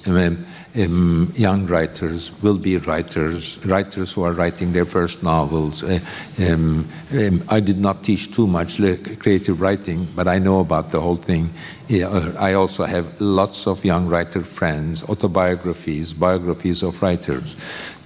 um, 0.76 1.32
young 1.36 1.66
writers 1.66 2.30
will 2.42 2.58
be 2.58 2.76
writers, 2.76 3.58
writers 3.64 4.12
who 4.12 4.22
are 4.22 4.32
writing 4.32 4.72
their 4.72 4.84
first 4.84 5.22
novels. 5.22 5.82
Uh, 5.82 5.98
um, 6.38 6.88
um 7.12 7.42
I 7.48 7.60
did 7.60 7.78
not 7.78 8.04
teach 8.04 8.32
too 8.32 8.46
much 8.46 8.76
creative 9.18 9.60
writing, 9.60 10.06
but 10.14 10.28
I 10.28 10.38
know 10.38 10.60
about 10.60 10.92
the 10.92 11.00
whole 11.00 11.16
thing. 11.16 11.50
Uh, 11.90 12.32
I 12.38 12.54
also 12.54 12.84
have 12.84 13.20
lots 13.20 13.66
of 13.66 13.84
young 13.84 14.06
writer 14.06 14.44
friends, 14.44 15.02
autobiographies, 15.04 16.12
biographies 16.12 16.82
of 16.82 17.02
writers 17.02 17.56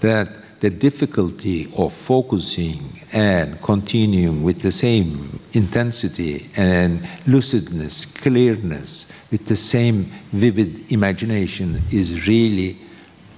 that 0.01 0.29
the 0.61 0.71
difficulty 0.71 1.71
of 1.77 1.93
focusing 1.93 3.04
and 3.15 3.63
continuing 3.63 4.43
with 4.43 4.61
the 4.63 4.73
same 4.73 5.39
intensity 5.53 6.51
and 6.57 7.01
lucidness, 7.27 8.13
clearness, 8.21 9.11
with 9.31 9.47
the 9.47 9.55
same 9.55 10.11
vivid 10.33 10.93
imagination 10.93 11.81
is 11.93 12.27
really 12.27 12.77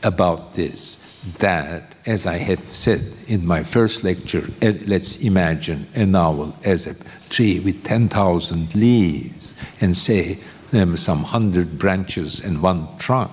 about 0.02 0.54
this. 0.54 1.02
That, 1.40 1.94
as 2.06 2.24
I 2.24 2.38
have 2.38 2.74
said 2.74 3.02
in 3.28 3.46
my 3.46 3.62
first 3.64 4.02
lecture, 4.02 4.48
eh, 4.62 4.78
let's 4.86 5.20
imagine 5.20 5.86
a 5.94 6.06
novel 6.06 6.56
as 6.64 6.86
a 6.86 6.96
tree 7.28 7.60
with 7.60 7.84
10,000 7.84 8.74
leaves 8.74 9.52
and 9.82 9.94
say 9.94 10.38
um, 10.72 10.96
some 10.96 11.22
hundred 11.22 11.78
branches 11.78 12.40
and 12.40 12.62
one 12.62 12.88
trunk. 12.96 13.30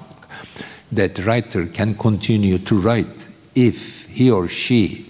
That 0.91 1.25
writer 1.25 1.67
can 1.67 1.95
continue 1.95 2.57
to 2.57 2.75
write 2.75 3.29
if 3.55 4.07
he 4.07 4.29
or 4.29 4.49
she 4.49 5.09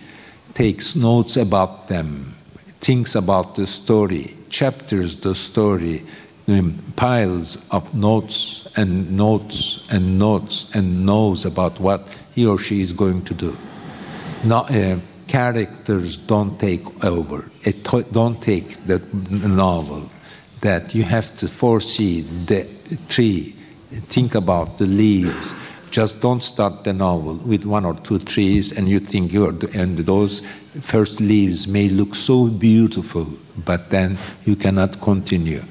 takes 0.53 0.95
notes 0.95 1.37
about 1.37 1.87
them, 1.87 2.35
thinks 2.81 3.15
about 3.15 3.55
the 3.55 3.67
story, 3.67 4.35
chapters 4.49 5.17
the 5.17 5.35
story, 5.35 6.03
um, 6.47 6.77
piles 6.95 7.57
of 7.71 7.95
notes 7.95 8.67
and 8.75 9.11
notes 9.15 9.85
and 9.89 10.19
notes 10.19 10.69
and 10.73 11.05
knows 11.05 11.45
about 11.45 11.79
what 11.79 12.07
he 12.35 12.45
or 12.45 12.59
she 12.59 12.81
is 12.81 12.91
going 12.93 13.23
to 13.23 13.33
do. 13.33 13.55
Not, 14.43 14.69
uh, 14.71 14.97
characters 15.27 16.17
don't 16.17 16.59
take 16.59 17.03
over, 17.03 17.49
it 17.63 17.83
don't 18.11 18.41
take 18.41 18.85
the 18.85 18.99
novel. 19.47 20.09
That 20.61 20.95
you 20.95 21.03
have 21.03 21.35
to 21.37 21.47
foresee 21.47 22.21
the 22.21 22.67
tree, 23.09 23.55
think 24.07 24.33
about 24.35 24.77
the 24.77 24.85
leaves, 24.85 25.53
just 25.93 26.21
don't 26.21 26.41
start 26.41 26.83
the 26.83 26.91
novel 26.91 27.35
with 27.35 27.65
one 27.65 27.85
or 27.85 27.93
two 27.93 28.17
trees 28.17 28.71
and 28.71 28.89
you 28.89 28.99
think 28.99 29.31
you're, 29.31 29.53
and 29.73 29.99
those 29.99 30.41
first 30.81 31.21
leaves 31.21 31.67
may 31.67 31.87
look 31.87 32.15
so 32.15 32.47
beautiful, 32.47 33.27
but 33.63 33.91
then 33.91 34.17
you 34.43 34.55
cannot 34.55 34.99
continue. 34.99 35.63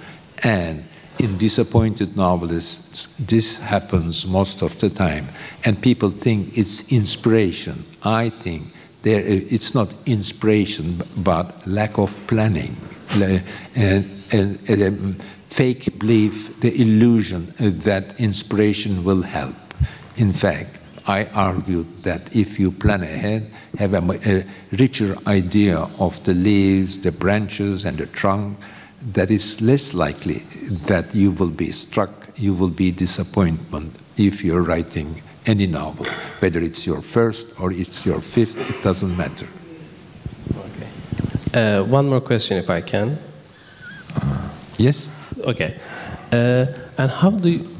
And 0.44 0.84
in 1.18 1.38
disappointed 1.38 2.16
novelists, 2.16 3.08
this 3.18 3.58
happens 3.58 4.24
most 4.24 4.62
of 4.62 4.78
the 4.78 4.90
time. 4.90 5.26
And 5.64 5.82
people 5.82 6.10
think 6.10 6.56
it's 6.56 6.92
inspiration. 6.92 7.84
I 8.04 8.30
think 8.30 8.68
there, 9.02 9.24
it's 9.26 9.74
not 9.74 9.92
inspiration, 10.06 11.02
but 11.16 11.66
lack 11.66 11.98
of 11.98 12.24
planning. 12.28 12.76
And, 13.14 13.42
and, 13.74 14.58
and 14.68 14.82
um, 14.82 15.16
fake 15.50 15.98
belief, 15.98 16.60
the 16.60 16.80
illusion 16.80 17.52
that 17.58 18.20
inspiration 18.20 19.02
will 19.02 19.22
help. 19.22 19.56
In 20.16 20.32
fact, 20.32 20.80
I 21.06 21.24
argued 21.26 22.04
that 22.04 22.34
if 22.34 22.60
you 22.60 22.70
plan 22.70 23.02
ahead, 23.02 23.50
have 23.78 23.94
a, 23.94 24.20
a, 24.24 24.44
richer 24.76 25.16
idea 25.26 25.78
of 25.98 26.22
the 26.24 26.34
leaves, 26.34 27.00
the 27.00 27.10
branches, 27.10 27.84
and 27.84 27.98
the 27.98 28.06
trunk, 28.06 28.58
that 29.12 29.30
is 29.30 29.60
less 29.60 29.94
likely 29.94 30.44
that 30.86 31.12
you 31.14 31.32
will 31.32 31.50
be 31.50 31.72
struck, 31.72 32.28
you 32.36 32.54
will 32.54 32.68
be 32.68 32.92
disappointed 32.92 33.90
if 34.16 34.44
you're 34.44 34.62
writing 34.62 35.22
any 35.46 35.66
novel, 35.66 36.06
whether 36.38 36.60
it's 36.60 36.86
your 36.86 37.02
first 37.02 37.48
or 37.58 37.72
it's 37.72 38.06
your 38.06 38.20
fifth, 38.20 38.56
it 38.70 38.82
doesn't 38.82 39.16
matter. 39.16 39.48
Okay. 40.56 41.80
Uh, 41.80 41.84
one 41.84 42.08
more 42.08 42.20
question, 42.20 42.58
if 42.58 42.70
I 42.70 42.80
can. 42.80 43.18
Yes. 44.78 45.10
Okay. 45.40 45.78
Uh, 46.30 46.66
and 46.98 47.10
how 47.10 47.30
do 47.30 47.50
you, 47.50 47.76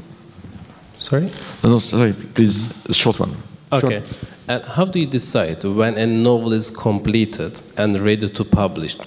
Sorry? 1.03 1.27
No, 1.61 1.69
no, 1.71 1.79
sorry, 1.79 2.13
please, 2.13 2.71
a 2.85 2.93
short 2.93 3.19
one. 3.19 3.35
Okay. 3.73 3.99
Short. 3.99 4.09
And 4.47 4.63
how 4.63 4.85
do 4.85 4.99
you 4.99 5.05
decide 5.05 5.61
when 5.65 5.97
a 5.97 6.07
novel 6.07 6.53
is 6.53 6.71
completed 6.71 7.61
and 7.77 7.99
ready 7.99 8.29
to 8.29 8.43
publish? 8.45 8.97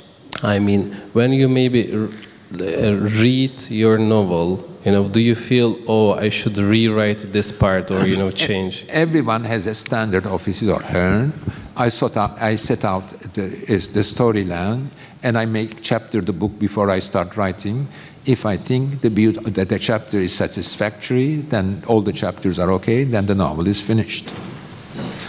I 0.42 0.58
mean, 0.58 0.92
when 1.14 1.32
you 1.32 1.48
maybe 1.48 1.90
uh, 1.94 2.92
read 3.22 3.70
your 3.70 3.96
novel, 3.96 4.70
you 4.84 4.92
know, 4.92 5.08
do 5.08 5.20
you 5.20 5.34
feel, 5.34 5.78
oh, 5.88 6.12
I 6.12 6.28
should 6.28 6.58
rewrite 6.58 7.20
this 7.32 7.50
part 7.50 7.90
or, 7.90 8.06
you 8.06 8.16
know, 8.18 8.30
change? 8.30 8.84
Everyone 8.90 9.44
has 9.44 9.66
a 9.66 9.74
standard 9.74 10.26
of 10.26 10.44
his 10.44 10.62
or 10.68 10.82
her. 10.82 11.32
I, 11.76 11.88
set 11.88 12.18
out, 12.18 12.40
I 12.42 12.56
set 12.56 12.84
out 12.84 13.08
the, 13.32 13.48
the 13.96 14.04
storyline 14.04 14.88
and 15.22 15.38
I 15.38 15.46
make 15.46 15.80
chapter 15.80 16.20
the 16.20 16.34
book 16.34 16.58
before 16.58 16.90
I 16.90 16.98
start 16.98 17.38
writing 17.38 17.88
if 18.26 18.44
I 18.44 18.56
think 18.56 19.00
the 19.00 19.10
beauty, 19.10 19.38
that 19.50 19.68
the 19.68 19.78
chapter 19.78 20.18
is 20.18 20.34
satisfactory, 20.34 21.36
then 21.36 21.82
all 21.86 22.02
the 22.02 22.12
chapters 22.12 22.58
are 22.58 22.70
okay, 22.72 23.04
then 23.04 23.26
the 23.26 23.34
novel 23.34 23.68
is 23.68 23.80
finished. 23.80 24.28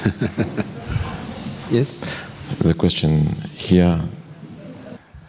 yes? 1.72 2.02
The 2.60 2.74
question 2.74 3.36
here. 3.56 4.00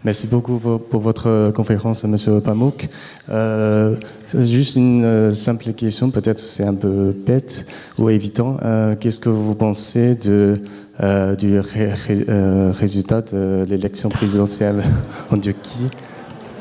Merci 0.04 0.28
beaucoup 0.28 0.58
pour 0.58 1.00
votre 1.00 1.50
conférence, 1.54 2.04
Monsieur 2.04 2.40
Pamouk. 2.40 2.88
Euh, 3.28 3.96
juste 4.32 4.76
une 4.76 5.04
euh, 5.04 5.34
simple 5.34 5.72
question, 5.72 6.10
peut-être 6.10 6.38
c'est 6.38 6.64
un 6.64 6.74
peu 6.74 7.14
bête 7.26 7.66
ou 7.98 8.08
évitant. 8.08 8.58
Euh, 8.62 8.94
Qu'est-ce 8.94 9.18
que 9.18 9.28
vous 9.28 9.56
pensez 9.56 10.14
de, 10.14 10.62
euh, 11.02 11.34
du 11.34 11.58
ré, 11.58 11.92
ré, 11.92 12.24
euh, 12.28 12.70
résultat 12.70 13.22
de 13.22 13.66
l'élection 13.68 14.08
présidentielle? 14.08 14.82
En 15.32 15.38
Turquie 15.38 15.88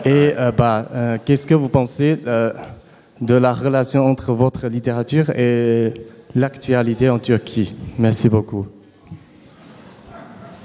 et 0.06 0.34
euh, 0.38 0.52
bah, 0.52 0.86
euh, 0.94 1.18
qu'est-ce 1.24 1.48
que 1.48 1.54
vous 1.54 1.70
pensez 1.70 2.20
euh, 2.28 2.52
de 3.22 3.36
la 3.36 3.54
relation 3.54 4.06
entre 4.06 4.34
votre 4.34 4.68
littérature 4.68 5.30
et 5.32 5.94
l'actualité 6.36 7.10
en 7.10 7.20
Turquie? 7.20 7.76
Merci 7.98 8.30
beaucoup. 8.30 8.68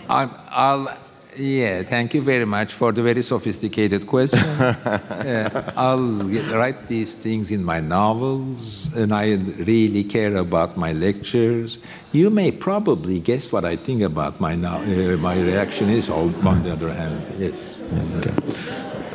I'll, 0.09 0.29
I'll, 0.51 0.89
yeah, 1.37 1.83
thank 1.83 2.13
you 2.13 2.23
very 2.23 2.45
much 2.45 2.73
for 2.75 2.93
the 2.93 3.03
very 3.03 3.23
sophisticated 3.23 4.07
question. 4.07 4.41
uh, 4.61 5.73
I'll 5.75 6.29
write 6.53 6.87
these 6.89 7.15
things 7.15 7.51
in 7.51 7.65
my 7.65 7.81
novels, 7.81 8.91
and 8.95 9.15
I 9.15 9.39
really 9.59 10.05
care 10.05 10.37
about 10.37 10.77
my 10.77 10.93
lectures. 10.93 11.79
You 12.13 12.29
may 12.29 12.51
probably 12.53 13.21
guess 13.21 13.51
what 13.51 13.65
I 13.65 13.77
think 13.77 14.03
about 14.03 14.39
my 14.41 14.55
no- 14.55 14.83
uh, 14.83 15.17
my 15.17 15.41
reaction 15.41 15.89
is. 15.89 16.11
On 16.11 16.35
on 16.45 16.63
the 16.63 16.73
other 16.73 16.93
hand, 16.93 17.23
yes. 17.39 17.81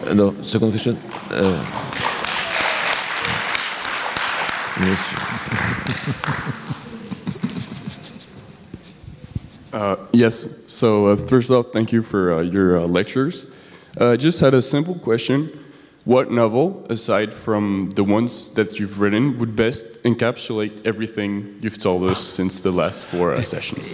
Alors, 0.10 0.34
second 0.42 0.72
question. 0.72 0.96
Euh. 1.32 1.58
Uh, 9.74 9.96
yes. 10.12 10.64
So 10.66 11.08
uh, 11.08 11.16
first 11.16 11.52
off, 11.52 11.68
thank 11.72 11.92
you 11.92 12.02
for 12.02 12.34
uh, 12.34 12.42
your 12.42 12.80
uh, 12.80 12.88
lectures. 12.88 13.46
Uh, 14.00 14.12
I 14.14 14.18
just 14.18 14.40
had 14.40 14.56
a 14.56 14.62
simple 14.62 14.96
question. 14.96 15.50
What 16.04 16.32
novel, 16.32 16.86
aside 16.90 17.32
from 17.32 17.92
the 17.94 18.04
ones 18.04 18.54
that 18.56 18.80
you've 18.80 19.00
written, 19.00 19.38
would 19.40 19.56
best 19.56 20.02
encapsulate 20.04 20.88
everything 20.88 21.60
you've 21.62 21.78
told 21.78 22.06
us 22.06 22.20
since 22.20 22.62
the 22.62 22.72
last 22.72 23.06
four 23.06 23.34
uh, 23.34 23.44
sessions? 23.44 23.94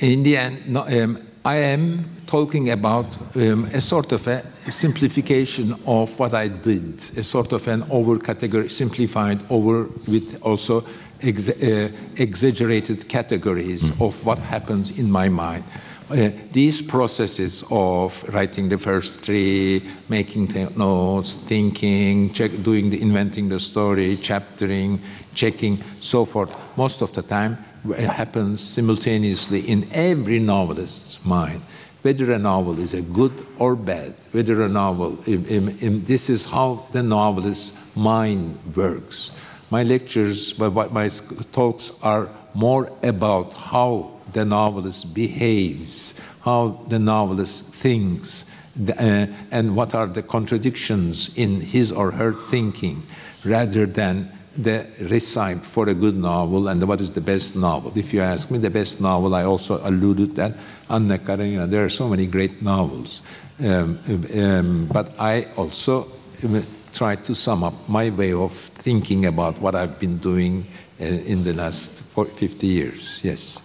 In 0.00 0.22
the 0.22 0.36
end, 0.36 0.68
no, 0.68 0.82
um, 0.82 1.26
I 1.46 1.56
am 1.56 2.08
talking 2.26 2.70
about 2.70 3.14
um, 3.36 3.66
a 3.74 3.80
sort 3.80 4.12
of 4.12 4.26
a 4.26 4.42
simplification 4.70 5.74
of 5.84 6.18
what 6.18 6.32
I 6.32 6.48
did, 6.48 7.04
a 7.18 7.22
sort 7.22 7.52
of 7.52 7.68
an 7.68 7.84
over 7.90 8.18
category, 8.18 8.70
simplified 8.70 9.42
over 9.50 9.84
with 10.08 10.38
also 10.40 10.86
ex- 11.20 11.50
uh, 11.50 11.90
exaggerated 12.16 13.10
categories 13.10 13.90
of 14.00 14.24
what 14.24 14.38
happens 14.38 14.96
in 14.98 15.12
my 15.12 15.28
mind. 15.28 15.64
Uh, 16.10 16.30
these 16.52 16.80
processes 16.80 17.62
of 17.70 18.24
writing 18.32 18.70
the 18.70 18.78
first 18.78 19.20
three, 19.20 19.82
making 20.08 20.46
the 20.46 20.70
notes, 20.78 21.34
thinking, 21.34 22.32
check, 22.32 22.52
doing 22.62 22.88
the 22.88 23.02
inventing 23.02 23.50
the 23.50 23.60
story, 23.60 24.16
chaptering, 24.16 24.98
checking, 25.34 25.78
so 26.00 26.24
forth, 26.24 26.54
most 26.78 27.02
of 27.02 27.12
the 27.12 27.22
time 27.22 27.58
happens 27.92 28.62
simultaneously 28.62 29.60
in 29.60 29.88
every 29.92 30.38
novelist's 30.38 31.24
mind. 31.24 31.62
Whether 32.02 32.32
a 32.32 32.38
novel 32.38 32.78
is 32.80 32.92
a 32.92 33.00
good 33.00 33.46
or 33.58 33.74
bad, 33.76 34.14
whether 34.32 34.62
a 34.62 34.68
novel, 34.68 35.12
this 35.26 36.28
is 36.28 36.44
how 36.44 36.86
the 36.92 37.02
novelist's 37.02 37.76
mind 37.96 38.58
works. 38.76 39.32
My 39.70 39.82
lectures, 39.82 40.58
my 40.58 41.08
talks 41.52 41.92
are 42.02 42.28
more 42.52 42.92
about 43.02 43.54
how 43.54 44.10
the 44.32 44.44
novelist 44.44 45.14
behaves, 45.14 46.20
how 46.42 46.80
the 46.88 46.98
novelist 46.98 47.72
thinks, 47.74 48.44
uh, 48.88 49.26
and 49.50 49.76
what 49.76 49.94
are 49.94 50.06
the 50.06 50.22
contradictions 50.22 51.30
in 51.36 51.60
his 51.60 51.90
or 51.92 52.10
her 52.10 52.34
thinking, 52.34 53.02
rather 53.44 53.86
than 53.86 54.30
the 54.56 54.86
recipe 55.10 55.60
for 55.60 55.88
a 55.88 55.94
good 55.94 56.16
novel 56.16 56.68
and 56.68 56.82
what 56.86 57.00
is 57.00 57.12
the 57.12 57.20
best 57.20 57.56
novel. 57.56 57.92
If 57.96 58.12
you 58.12 58.20
ask 58.20 58.50
me, 58.50 58.58
the 58.58 58.70
best 58.70 59.00
novel, 59.00 59.34
I 59.34 59.44
also 59.44 59.80
alluded 59.86 60.36
that 60.36 60.54
Anna 60.88 61.18
Karenina. 61.18 61.66
There 61.66 61.84
are 61.84 61.90
so 61.90 62.08
many 62.08 62.26
great 62.26 62.62
novels, 62.62 63.22
um, 63.60 63.98
um, 64.34 64.86
but 64.92 65.12
I 65.18 65.46
also 65.56 66.06
um, 66.44 66.62
try 66.92 67.16
to 67.16 67.34
sum 67.34 67.64
up 67.64 67.74
my 67.88 68.10
way 68.10 68.32
of 68.32 68.52
thinking 68.52 69.26
about 69.26 69.60
what 69.60 69.74
I've 69.74 69.98
been 69.98 70.18
doing 70.18 70.64
uh, 71.00 71.04
in 71.04 71.42
the 71.42 71.52
last 71.52 72.02
40, 72.14 72.48
50 72.48 72.66
years. 72.66 73.20
Yes. 73.22 73.62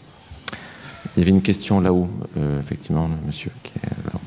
Il 1.15 1.19
y 1.19 1.21
avait 1.23 1.31
une 1.31 1.41
question 1.41 1.81
là-haut, 1.81 2.07
euh, 2.37 2.59
effectivement, 2.59 3.09
monsieur 3.25 3.51
qui 3.63 3.73
est 3.79 4.05
là-haut. 4.05 4.21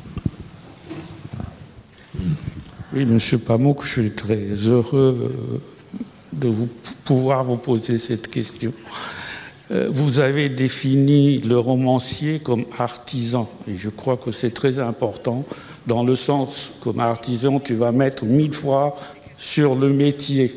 Oui, 2.95 3.07
Monsieur 3.07 3.39
Pamuk, 3.39 3.83
je 3.85 3.89
suis 3.89 4.11
très 4.11 4.53
heureux 4.69 5.17
euh, 5.23 5.59
de 6.33 6.49
vous 6.49 6.69
pouvoir 7.05 7.45
vous 7.45 7.57
poser 7.57 7.99
cette 7.99 8.29
question. 8.29 8.73
Euh, 9.71 9.89
Vous 9.91 10.21
avez 10.21 10.49
défini 10.49 11.39
le 11.41 11.59
romancier 11.59 12.41
comme 12.41 12.65
artisan, 12.79 13.51
et 13.69 13.77
je 13.77 13.89
crois 13.89 14.17
que 14.17 14.33
c'est 14.33 14.53
très 14.53 14.79
important, 14.79 15.45
dans 15.87 16.05
le 16.05 16.17
sens 16.17 16.75
comme 16.81 17.01
artisan, 17.01 17.61
tu 17.61 17.75
vas 17.75 17.93
mettre 17.93 18.25
mille 18.25 18.55
fois 18.55 18.97
sur 19.39 19.75
le 19.75 19.91
métier. 19.91 20.55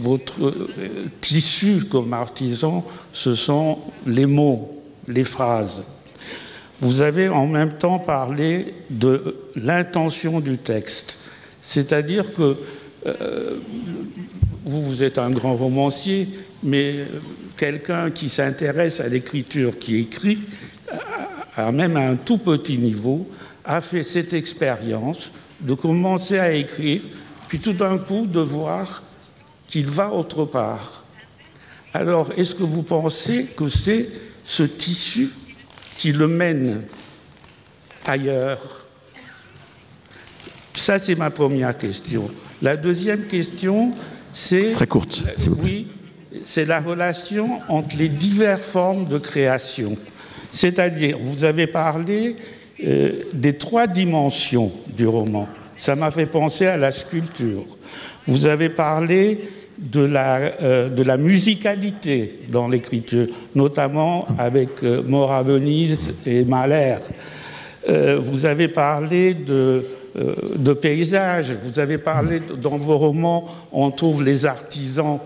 Votre 0.00 0.44
euh, 0.44 1.08
tissu 1.20 1.86
comme 1.90 2.12
artisan, 2.12 2.84
ce 3.12 3.34
sont 3.34 3.78
les 4.06 4.26
mots, 4.26 4.78
les 5.08 5.24
phrases. 5.24 5.82
Vous 6.80 7.00
avez 7.00 7.28
en 7.28 7.46
même 7.46 7.72
temps 7.72 7.98
parlé 7.98 8.74
de 8.90 9.36
l'intention 9.56 10.40
du 10.40 10.58
texte. 10.58 11.16
C'est-à-dire 11.62 12.32
que 12.32 12.56
euh, 13.06 13.58
vous, 14.64 14.82
vous 14.82 15.02
êtes 15.02 15.18
un 15.18 15.30
grand 15.30 15.56
romancier, 15.56 16.28
mais 16.62 16.96
euh, 16.96 17.06
quelqu'un 17.56 18.10
qui 18.10 18.28
s'intéresse 18.28 19.00
à 19.00 19.08
l'écriture, 19.08 19.78
qui 19.78 20.00
écrit, 20.00 20.38
à 21.56 21.70
même 21.70 21.96
à 21.96 22.08
un 22.08 22.16
tout 22.16 22.38
petit 22.38 22.78
niveau, 22.78 23.28
a 23.64 23.80
fait 23.80 24.02
cette 24.02 24.32
expérience 24.32 25.32
de 25.60 25.74
commencer 25.74 26.38
à 26.38 26.52
écrire, 26.52 27.02
puis 27.48 27.60
tout 27.60 27.72
d'un 27.72 27.98
coup 27.98 28.26
de 28.26 28.40
voir 28.40 29.02
qu'il 29.68 29.86
va 29.86 30.10
autre 30.12 30.44
part. 30.44 31.04
Alors, 31.92 32.30
est-ce 32.36 32.54
que 32.54 32.62
vous 32.62 32.82
pensez 32.82 33.46
que 33.56 33.68
c'est 33.68 34.08
ce 34.44 34.62
tissu 34.62 35.30
qui 35.96 36.12
le 36.12 36.26
mène 36.26 36.82
ailleurs? 38.06 38.86
Ça, 40.74 40.98
c'est 40.98 41.14
ma 41.14 41.30
première 41.30 41.76
question. 41.78 42.28
La 42.64 42.78
deuxième 42.78 43.26
question, 43.26 43.92
c'est... 44.32 44.72
Très 44.72 44.86
courte, 44.86 45.22
s'il 45.36 45.50
vous 45.50 45.56
plaît. 45.56 45.70
Oui, 45.70 45.86
c'est 46.44 46.64
la 46.64 46.80
relation 46.80 47.60
entre 47.68 47.94
les 47.98 48.08
diverses 48.08 48.62
formes 48.62 49.06
de 49.06 49.18
création. 49.18 49.98
C'est-à-dire, 50.50 51.18
vous 51.20 51.44
avez 51.44 51.66
parlé 51.66 52.36
euh, 52.82 53.24
des 53.34 53.58
trois 53.58 53.86
dimensions 53.86 54.72
du 54.96 55.06
roman. 55.06 55.46
Ça 55.76 55.94
m'a 55.94 56.10
fait 56.10 56.24
penser 56.24 56.64
à 56.64 56.78
la 56.78 56.90
sculpture. 56.90 57.66
Vous 58.26 58.46
avez 58.46 58.70
parlé 58.70 59.36
de 59.76 60.00
la, 60.00 60.38
euh, 60.62 60.88
de 60.88 61.02
la 61.02 61.18
musicalité 61.18 62.38
dans 62.48 62.68
l'écriture, 62.68 63.26
notamment 63.54 64.26
avec 64.38 64.82
euh, 64.82 65.02
Mort 65.02 65.32
à 65.32 65.42
Venise 65.42 66.14
et 66.24 66.44
Mahler. 66.44 66.96
Euh, 67.90 68.18
vous 68.18 68.46
avez 68.46 68.68
parlé 68.68 69.34
de, 69.34 69.52
euh, 69.52 69.82
de 70.14 70.72
paysages, 70.72 71.52
vous 71.64 71.78
avez 71.78 71.98
parlé, 71.98 72.40
dans 72.62 72.76
vos 72.76 72.98
romans, 72.98 73.46
on 73.72 73.90
trouve 73.90 74.22
les 74.22 74.46
artisans 74.46 75.18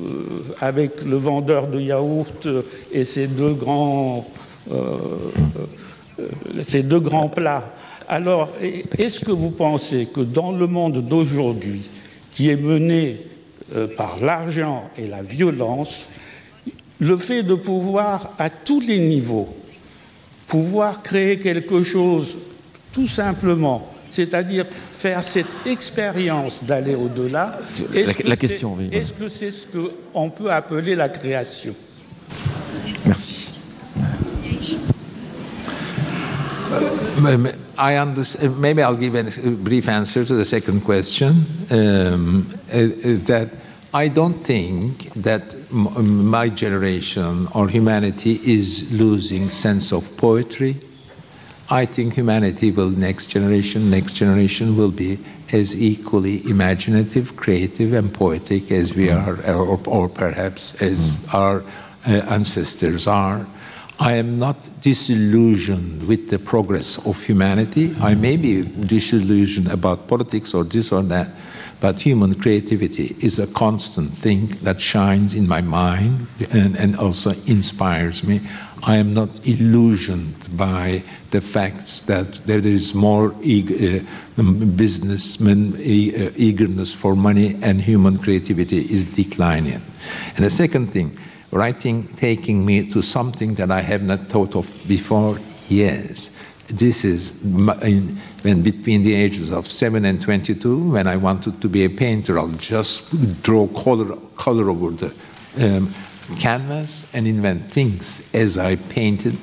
euh, 0.00 0.04
avec 0.60 1.02
le 1.04 1.16
vendeur 1.16 1.66
de 1.66 1.80
yaourt 1.80 2.46
euh, 2.46 2.62
et 2.92 3.04
ces 3.04 3.26
deux 3.26 3.52
grands, 3.52 4.24
euh, 4.70 4.96
euh, 6.20 6.26
ces 6.62 6.84
deux 6.84 7.00
grands 7.00 7.28
plats. 7.28 7.64
Alors, 8.08 8.48
est-ce 8.96 9.20
que 9.20 9.32
vous 9.32 9.50
pensez 9.50 10.06
que 10.06 10.20
dans 10.20 10.52
le 10.52 10.66
monde 10.66 11.02
d'aujourd'hui, 11.02 11.82
qui 12.30 12.48
est 12.48 12.56
mené 12.56 13.16
euh, 13.74 13.88
par 13.88 14.18
l'argent 14.22 14.84
et 14.96 15.08
la 15.08 15.22
violence, 15.22 16.10
le 17.00 17.16
fait 17.16 17.42
de 17.42 17.54
pouvoir, 17.54 18.34
à 18.38 18.50
tous 18.50 18.80
les 18.80 18.98
niveaux, 19.00 19.48
pouvoir 20.46 21.02
créer 21.02 21.38
quelque 21.38 21.82
chose 21.82 22.36
tout 22.92 23.08
simplement, 23.08 23.92
c'est-à-dire 24.10 24.64
faire 24.96 25.22
cette 25.22 25.46
expérience 25.66 26.64
d'aller 26.64 26.94
au-delà. 26.94 27.58
La- 27.92 28.14
que 28.14 28.22
la 28.26 28.30
c'est- 28.34 28.36
question, 28.40 28.74
oui, 28.78 28.88
Est-ce 28.92 29.12
que 29.12 29.28
c'est 29.28 29.50
ce 29.50 29.66
qu'on 29.66 30.30
peut 30.30 30.50
appeler 30.50 30.94
la 30.94 31.08
création? 31.08 31.74
Merci. 33.06 33.50
Um, 37.24 37.48
I 37.78 37.94
understand. 37.96 38.58
Maybe 38.60 38.80
I'll 38.82 38.96
give 38.96 39.14
a 39.16 39.22
brief 39.50 39.88
answer 39.88 40.24
to 40.24 40.34
the 40.34 40.44
second 40.44 40.82
question. 40.84 41.46
Um, 41.70 42.46
uh, 42.72 42.76
uh, 42.76 43.16
that 43.26 43.48
I 43.94 44.08
don't 44.08 44.44
think 44.44 45.10
that 45.22 45.54
m- 45.72 46.28
my 46.30 46.50
generation 46.50 47.48
or 47.54 47.68
humanity 47.68 48.40
is 48.44 48.92
losing 48.92 49.48
sense 49.50 49.92
of 49.92 50.14
poetry. 50.16 50.76
I 51.70 51.84
think 51.84 52.14
humanity 52.14 52.70
will 52.70 52.88
next 52.88 53.26
generation, 53.26 53.90
next 53.90 54.14
generation 54.14 54.76
will 54.76 54.90
be 54.90 55.18
as 55.52 55.74
equally 55.74 56.48
imaginative, 56.48 57.36
creative, 57.36 57.92
and 57.92 58.12
poetic 58.12 58.70
as 58.72 58.94
we 58.94 59.10
are, 59.10 59.38
or, 59.46 59.78
or 59.86 60.08
perhaps 60.08 60.74
as 60.80 61.26
our 61.32 61.62
uh, 62.06 62.10
ancestors 62.10 63.06
are. 63.06 63.46
I 64.00 64.12
am 64.12 64.38
not 64.38 64.70
disillusioned 64.80 66.06
with 66.06 66.30
the 66.30 66.38
progress 66.38 67.04
of 67.04 67.22
humanity. 67.22 67.94
I 68.00 68.14
may 68.14 68.36
be 68.36 68.62
disillusioned 68.62 69.68
about 69.68 70.06
politics 70.08 70.54
or 70.54 70.64
this 70.64 70.92
or 70.92 71.02
that, 71.02 71.28
But 71.80 72.00
human 72.00 72.34
creativity 72.34 73.16
is 73.20 73.38
a 73.38 73.46
constant 73.46 74.10
thing 74.12 74.48
that 74.62 74.80
shines 74.80 75.34
in 75.34 75.46
my 75.46 75.60
mind 75.60 76.26
and, 76.50 76.76
and 76.76 76.96
also 76.96 77.30
inspires 77.46 78.24
me. 78.24 78.40
I 78.82 78.96
am 78.96 79.14
not 79.14 79.28
illusioned 79.46 80.56
by 80.56 81.02
the 81.30 81.40
facts 81.40 82.02
that 82.02 82.46
there 82.46 82.58
is 82.66 82.94
more 82.94 83.30
eag- 83.42 84.02
uh, 84.02 84.42
businessman 84.76 85.76
e- 85.78 86.26
uh, 86.26 86.30
eagerness 86.36 86.92
for 86.94 87.14
money 87.14 87.56
and 87.62 87.80
human 87.80 88.18
creativity 88.18 88.80
is 88.90 89.04
declining. 89.04 89.80
And 90.36 90.44
the 90.44 90.50
second 90.50 90.88
thing, 90.88 91.16
writing 91.52 92.08
taking 92.16 92.64
me 92.66 92.90
to 92.90 93.02
something 93.02 93.54
that 93.54 93.70
I 93.70 93.82
have 93.82 94.02
not 94.02 94.26
thought 94.28 94.56
of 94.56 94.68
before. 94.86 95.38
Yes, 95.68 96.30
this 96.68 97.04
is 97.04 97.42
in, 97.42 98.18
when 98.42 98.62
between 98.62 99.02
the 99.02 99.14
ages 99.14 99.50
of 99.50 99.70
7 99.70 100.04
and 100.04 100.20
22 100.20 100.92
when 100.92 101.06
i 101.06 101.16
wanted 101.16 101.60
to 101.60 101.68
be 101.68 101.84
a 101.84 101.90
painter 101.90 102.38
i'll 102.38 102.48
just 102.48 103.42
draw 103.42 103.66
color, 103.68 104.16
color 104.36 104.70
over 104.70 104.90
the 104.90 105.14
um, 105.58 105.92
canvas 106.38 107.06
and 107.12 107.26
invent 107.26 107.72
things 107.72 108.22
as 108.34 108.58
i 108.58 108.76
painted 108.76 109.36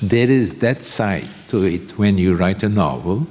there 0.00 0.30
is 0.30 0.60
that 0.60 0.84
side 0.84 1.26
to 1.48 1.64
it 1.64 1.98
when 1.98 2.16
you 2.16 2.36
write 2.36 2.62
a 2.62 2.68
novel 2.68 3.26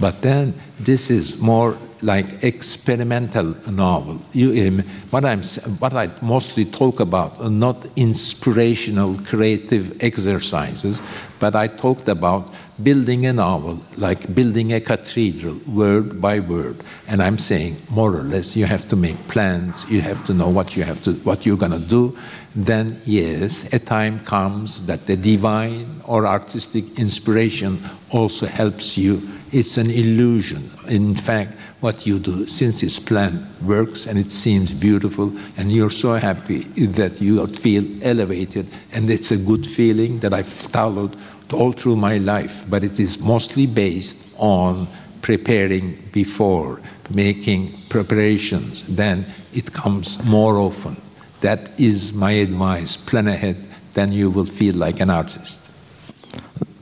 but 0.00 0.22
then 0.22 0.54
this 0.80 1.10
is 1.10 1.38
more 1.38 1.78
like 2.02 2.44
experimental 2.44 3.56
novel. 3.70 4.20
You, 4.32 4.68
um, 4.68 4.78
what, 5.10 5.24
I'm, 5.24 5.42
what 5.80 5.92
I 5.92 6.10
mostly 6.22 6.64
talk 6.64 7.00
about 7.00 7.40
are 7.40 7.50
not 7.50 7.86
inspirational 7.96 9.18
creative 9.18 10.02
exercises, 10.02 11.02
but 11.40 11.56
I 11.56 11.66
talked 11.66 12.08
about 12.08 12.52
building 12.82 13.26
a 13.26 13.32
novel, 13.32 13.82
like 13.96 14.34
building 14.34 14.72
a 14.72 14.80
cathedral, 14.80 15.60
word 15.66 16.20
by 16.20 16.40
word. 16.40 16.76
And 17.06 17.22
I'm 17.22 17.38
saying, 17.38 17.76
more 17.90 18.14
or 18.14 18.22
less, 18.22 18.56
you 18.56 18.66
have 18.66 18.86
to 18.88 18.96
make 18.96 19.16
plans, 19.28 19.84
you 19.88 20.00
have 20.00 20.24
to 20.24 20.34
know 20.34 20.48
what 20.48 20.76
you 20.76 20.84
have 20.84 21.02
to, 21.02 21.14
what 21.24 21.44
you're 21.44 21.56
going 21.56 21.72
to 21.72 21.78
do. 21.78 22.16
Then, 22.54 23.00
yes, 23.04 23.72
a 23.72 23.78
time 23.78 24.20
comes 24.20 24.86
that 24.86 25.06
the 25.06 25.16
divine 25.16 26.00
or 26.04 26.26
artistic 26.26 26.98
inspiration 26.98 27.80
also 28.10 28.46
helps 28.46 28.96
you. 28.96 29.28
It's 29.52 29.76
an 29.76 29.90
illusion. 29.90 30.70
In 30.86 31.14
fact, 31.14 31.52
what 31.80 32.06
you 32.06 32.18
do, 32.18 32.46
since 32.46 32.80
this 32.80 32.98
plan 32.98 33.48
works 33.62 34.06
and 34.06 34.18
it 34.18 34.32
seems 34.32 34.72
beautiful, 34.72 35.32
and 35.56 35.70
you're 35.70 35.90
so 35.90 36.14
happy 36.14 36.64
that 36.86 37.20
you 37.20 37.46
feel 37.46 37.84
elevated, 38.02 38.66
and 38.92 39.08
it's 39.10 39.30
a 39.30 39.36
good 39.36 39.66
feeling 39.66 40.18
that 40.20 40.32
I've 40.34 40.48
followed 40.48 41.16
all 41.52 41.72
through 41.72 41.96
my 41.96 42.18
life, 42.18 42.64
but 42.68 42.84
it 42.84 42.98
is 42.98 43.20
mostly 43.20 43.66
based 43.66 44.18
on 44.36 44.88
preparing 45.22 46.02
before, 46.12 46.80
making 47.10 47.72
preparations, 47.88 48.84
then 48.86 49.26
it 49.54 49.72
comes 49.72 50.22
more 50.24 50.56
often. 50.56 51.00
That 51.40 51.70
is 51.78 52.12
my 52.12 52.32
advice. 52.32 52.96
Plan 52.96 53.28
ahead, 53.28 53.56
then 53.94 54.12
you 54.12 54.30
will 54.30 54.44
feel 54.44 54.74
like 54.74 55.00
an 55.00 55.10
artist. 55.10 55.70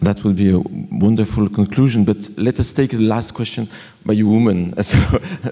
That 0.03 0.23
would 0.25 0.37
be 0.37 0.51
a 0.51 0.61
wonderful 0.91 1.49
conclusion, 1.49 2.05
but 2.05 2.29
let 2.37 2.61
us 2.61 2.73
take 2.73 2.91
the 2.91 3.01
last 3.01 3.33
question 3.33 3.69
by 4.05 4.13
you 4.13 4.29
woman. 4.29 4.75
So, 4.83 4.99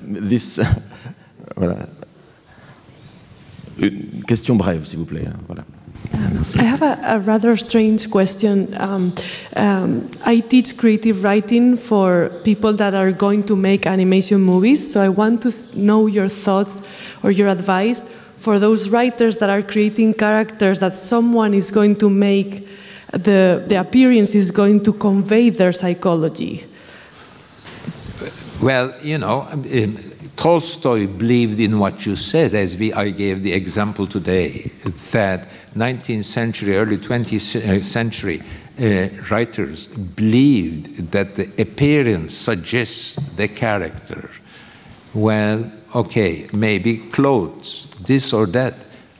this, 0.02 0.60
voilà. 1.56 1.88
Une 3.78 4.22
question 4.26 4.56
brève, 4.56 4.84
s'il 4.84 4.98
vous 5.00 5.06
plaît. 5.06 5.28
Voilà. 5.48 5.64
I 6.56 6.62
have 6.62 6.82
a, 6.82 6.98
a 7.02 7.18
rather 7.18 7.56
strange 7.56 8.08
question. 8.10 8.74
Um, 8.78 9.14
um, 9.56 10.10
I 10.24 10.40
teach 10.40 10.76
creative 10.76 11.24
writing 11.24 11.76
for 11.76 12.30
people 12.44 12.72
that 12.74 12.94
are 12.94 13.10
going 13.10 13.44
to 13.44 13.56
make 13.56 13.86
animation 13.86 14.40
movies, 14.40 14.92
so 14.92 15.00
I 15.00 15.08
want 15.08 15.42
to 15.42 15.52
know 15.74 16.06
your 16.06 16.28
thoughts 16.28 16.82
or 17.22 17.30
your 17.30 17.48
advice 17.48 18.02
for 18.36 18.58
those 18.58 18.90
writers 18.90 19.36
that 19.38 19.50
are 19.50 19.62
creating 19.62 20.14
characters 20.14 20.78
that 20.80 20.94
someone 20.94 21.54
is 21.54 21.70
going 21.70 21.96
to 21.96 22.10
make, 22.10 22.68
the, 23.16 23.64
the 23.66 23.80
appearance 23.80 24.34
is 24.34 24.50
going 24.50 24.82
to 24.84 24.92
convey 24.92 25.50
their 25.50 25.72
psychology. 25.72 26.64
Well, 28.60 28.94
you 29.02 29.18
know, 29.18 29.42
um, 29.42 29.98
Tolstoy 30.36 31.06
believed 31.06 31.60
in 31.60 31.78
what 31.78 32.06
you 32.06 32.16
said, 32.16 32.54
as 32.54 32.76
we, 32.76 32.92
I 32.92 33.10
gave 33.10 33.42
the 33.42 33.52
example 33.52 34.06
today, 34.06 34.70
that 35.12 35.48
19th 35.76 36.24
century, 36.24 36.76
early 36.76 36.96
20th 36.96 37.84
century 37.84 38.42
uh, 38.78 39.08
writers 39.30 39.86
believed 39.86 41.12
that 41.12 41.36
the 41.36 41.48
appearance 41.60 42.34
suggests 42.34 43.16
the 43.36 43.48
character. 43.48 44.30
Well, 45.12 45.70
okay, 45.94 46.48
maybe 46.52 46.98
clothes, 46.98 47.86
this 48.00 48.32
or 48.32 48.46
that. 48.46 48.74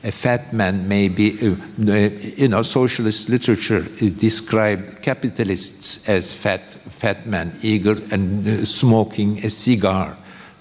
A 0.05 0.11
fat 0.11 0.53
man 0.53 0.87
may 0.87 1.07
be, 1.07 1.35
uh, 1.41 1.55
uh, 1.87 1.93
you 2.37 2.47
know, 2.47 2.61
socialist 2.61 3.27
literature 3.27 3.81
described 3.81 5.01
capitalists 5.01 6.07
as 6.07 6.31
fat, 6.31 6.75
fat 6.91 7.25
men, 7.25 7.57
eager 7.63 7.97
and 8.11 8.47
uh, 8.47 8.65
smoking 8.65 9.43
a 9.43 9.49
cigar. 9.49 10.15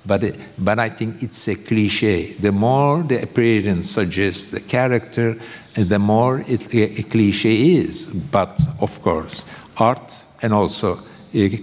But, 0.06 0.24
it, 0.24 0.40
but 0.58 0.78
I 0.78 0.88
think 0.88 1.22
it's 1.22 1.46
a 1.48 1.56
cliche. 1.56 2.32
The 2.32 2.52
more 2.52 3.02
the 3.02 3.22
appearance 3.22 3.90
suggests 3.90 4.50
the 4.50 4.60
character, 4.60 5.36
the 5.74 5.98
more 5.98 6.40
it, 6.48 6.72
a, 6.72 7.00
a 7.00 7.02
cliche 7.02 7.76
is. 7.76 8.06
But 8.06 8.58
of 8.80 9.02
course, 9.02 9.44
art 9.76 10.24
and 10.40 10.54
also 10.54 10.96
uh, 10.96 11.00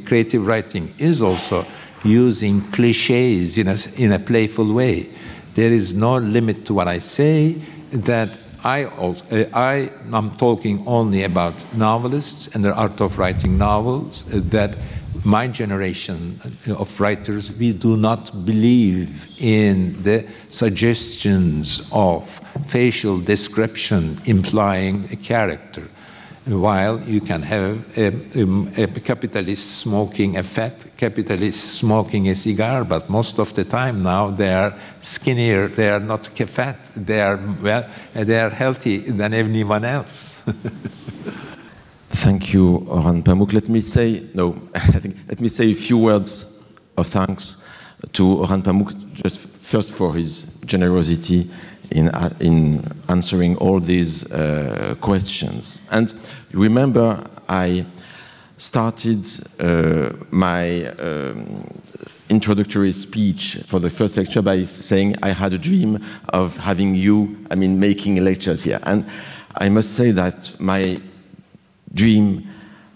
creative 0.06 0.46
writing 0.46 0.94
is 1.00 1.20
also 1.20 1.66
using 2.04 2.62
cliches 2.70 3.58
in 3.58 3.68
a, 3.68 3.78
in 3.96 4.12
a 4.12 4.20
playful 4.20 4.72
way. 4.72 5.10
There 5.54 5.72
is 5.72 5.94
no 5.94 6.18
limit 6.18 6.66
to 6.68 6.74
what 6.74 6.88
I 6.88 7.00
say. 7.00 7.56
That 7.92 8.30
I, 8.64 8.86
also, 8.86 9.26
uh, 9.32 9.50
I 9.54 9.92
am 10.14 10.32
talking 10.38 10.84
only 10.86 11.24
about 11.24 11.54
novelists 11.76 12.48
and 12.54 12.64
the 12.64 12.74
art 12.74 13.02
of 13.02 13.18
writing 13.18 13.58
novels. 13.58 14.24
Uh, 14.28 14.40
that 14.50 14.78
my 15.24 15.48
generation 15.48 16.40
of 16.68 17.00
writers, 17.00 17.52
we 17.52 17.74
do 17.74 17.98
not 17.98 18.46
believe 18.46 19.28
in 19.40 20.02
the 20.04 20.26
suggestions 20.48 21.88
of 21.92 22.40
facial 22.68 23.20
description 23.20 24.20
implying 24.26 25.06
a 25.12 25.16
character. 25.16 25.88
While 26.46 27.02
you 27.02 27.22
can 27.22 27.44
have 27.44 27.98
a, 27.98 28.08
a, 28.36 28.84
a, 28.84 28.88
capitalist 29.00 29.80
smoking 29.80 30.38
a 30.38 30.44
fat 30.44 30.98
capitalist 30.98 31.76
smoking 31.76 32.30
a 32.30 32.36
cigar, 32.36 32.84
but 32.84 33.08
most 33.12 33.38
of 33.38 33.54
the 33.54 33.64
time 33.64 34.02
now 34.02 34.32
they 34.32 34.52
are 34.52 34.74
skinnier, 35.02 35.68
they 35.68 35.92
are 35.92 36.00
not 36.00 36.26
fat, 36.26 36.90
they 36.96 37.22
are 37.22 37.40
well, 37.62 37.86
they 38.16 38.40
are 38.40 38.50
healthy 38.50 38.98
than 38.98 39.36
anyone 39.36 39.86
else. 39.86 40.40
Thank 42.10 42.54
you, 42.54 42.80
Orhan 42.90 43.22
Pamuk. 43.22 43.54
Let 43.54 43.70
me 43.70 43.82
say 43.82 44.24
no. 44.34 44.60
I 44.76 45.00
think 45.00 45.18
let 45.28 45.40
me 45.40 45.48
say 45.48 45.72
a 45.72 45.76
few 45.76 46.00
words 46.00 46.60
of 46.98 47.06
thanks 47.06 47.64
to 48.14 48.24
Orhan 48.24 48.64
Pamuk, 48.64 49.14
just 49.14 49.48
first 49.62 49.94
for 49.94 50.16
his 50.16 50.46
generosity 50.66 51.52
in 51.92 52.10
uh, 52.10 52.34
in 52.40 52.84
answering 53.10 53.58
all 53.58 53.80
these 53.80 54.30
uh, 54.32 54.96
questions. 55.02 55.82
And 55.92 56.14
remember, 56.52 57.24
I 57.50 57.86
started 58.58 59.26
uh, 59.60 60.14
my 60.30 60.86
um, 61.00 61.66
introductory 62.30 62.94
speech 62.94 63.58
for 63.66 63.80
the 63.80 63.90
first 63.90 64.16
lecture 64.18 64.42
by 64.42 64.64
saying 64.64 65.16
I 65.22 65.30
had 65.30 65.54
a 65.54 65.58
dream 65.58 66.00
of 66.30 66.58
having 66.58 66.96
you, 66.96 67.46
I 67.52 67.56
mean, 67.56 67.80
making 67.80 68.24
lectures 68.24 68.64
here. 68.64 68.80
And 68.84 69.06
I 69.56 69.70
must 69.70 69.96
say 69.96 70.12
that 70.12 70.54
my 70.60 71.02
dream 71.94 72.48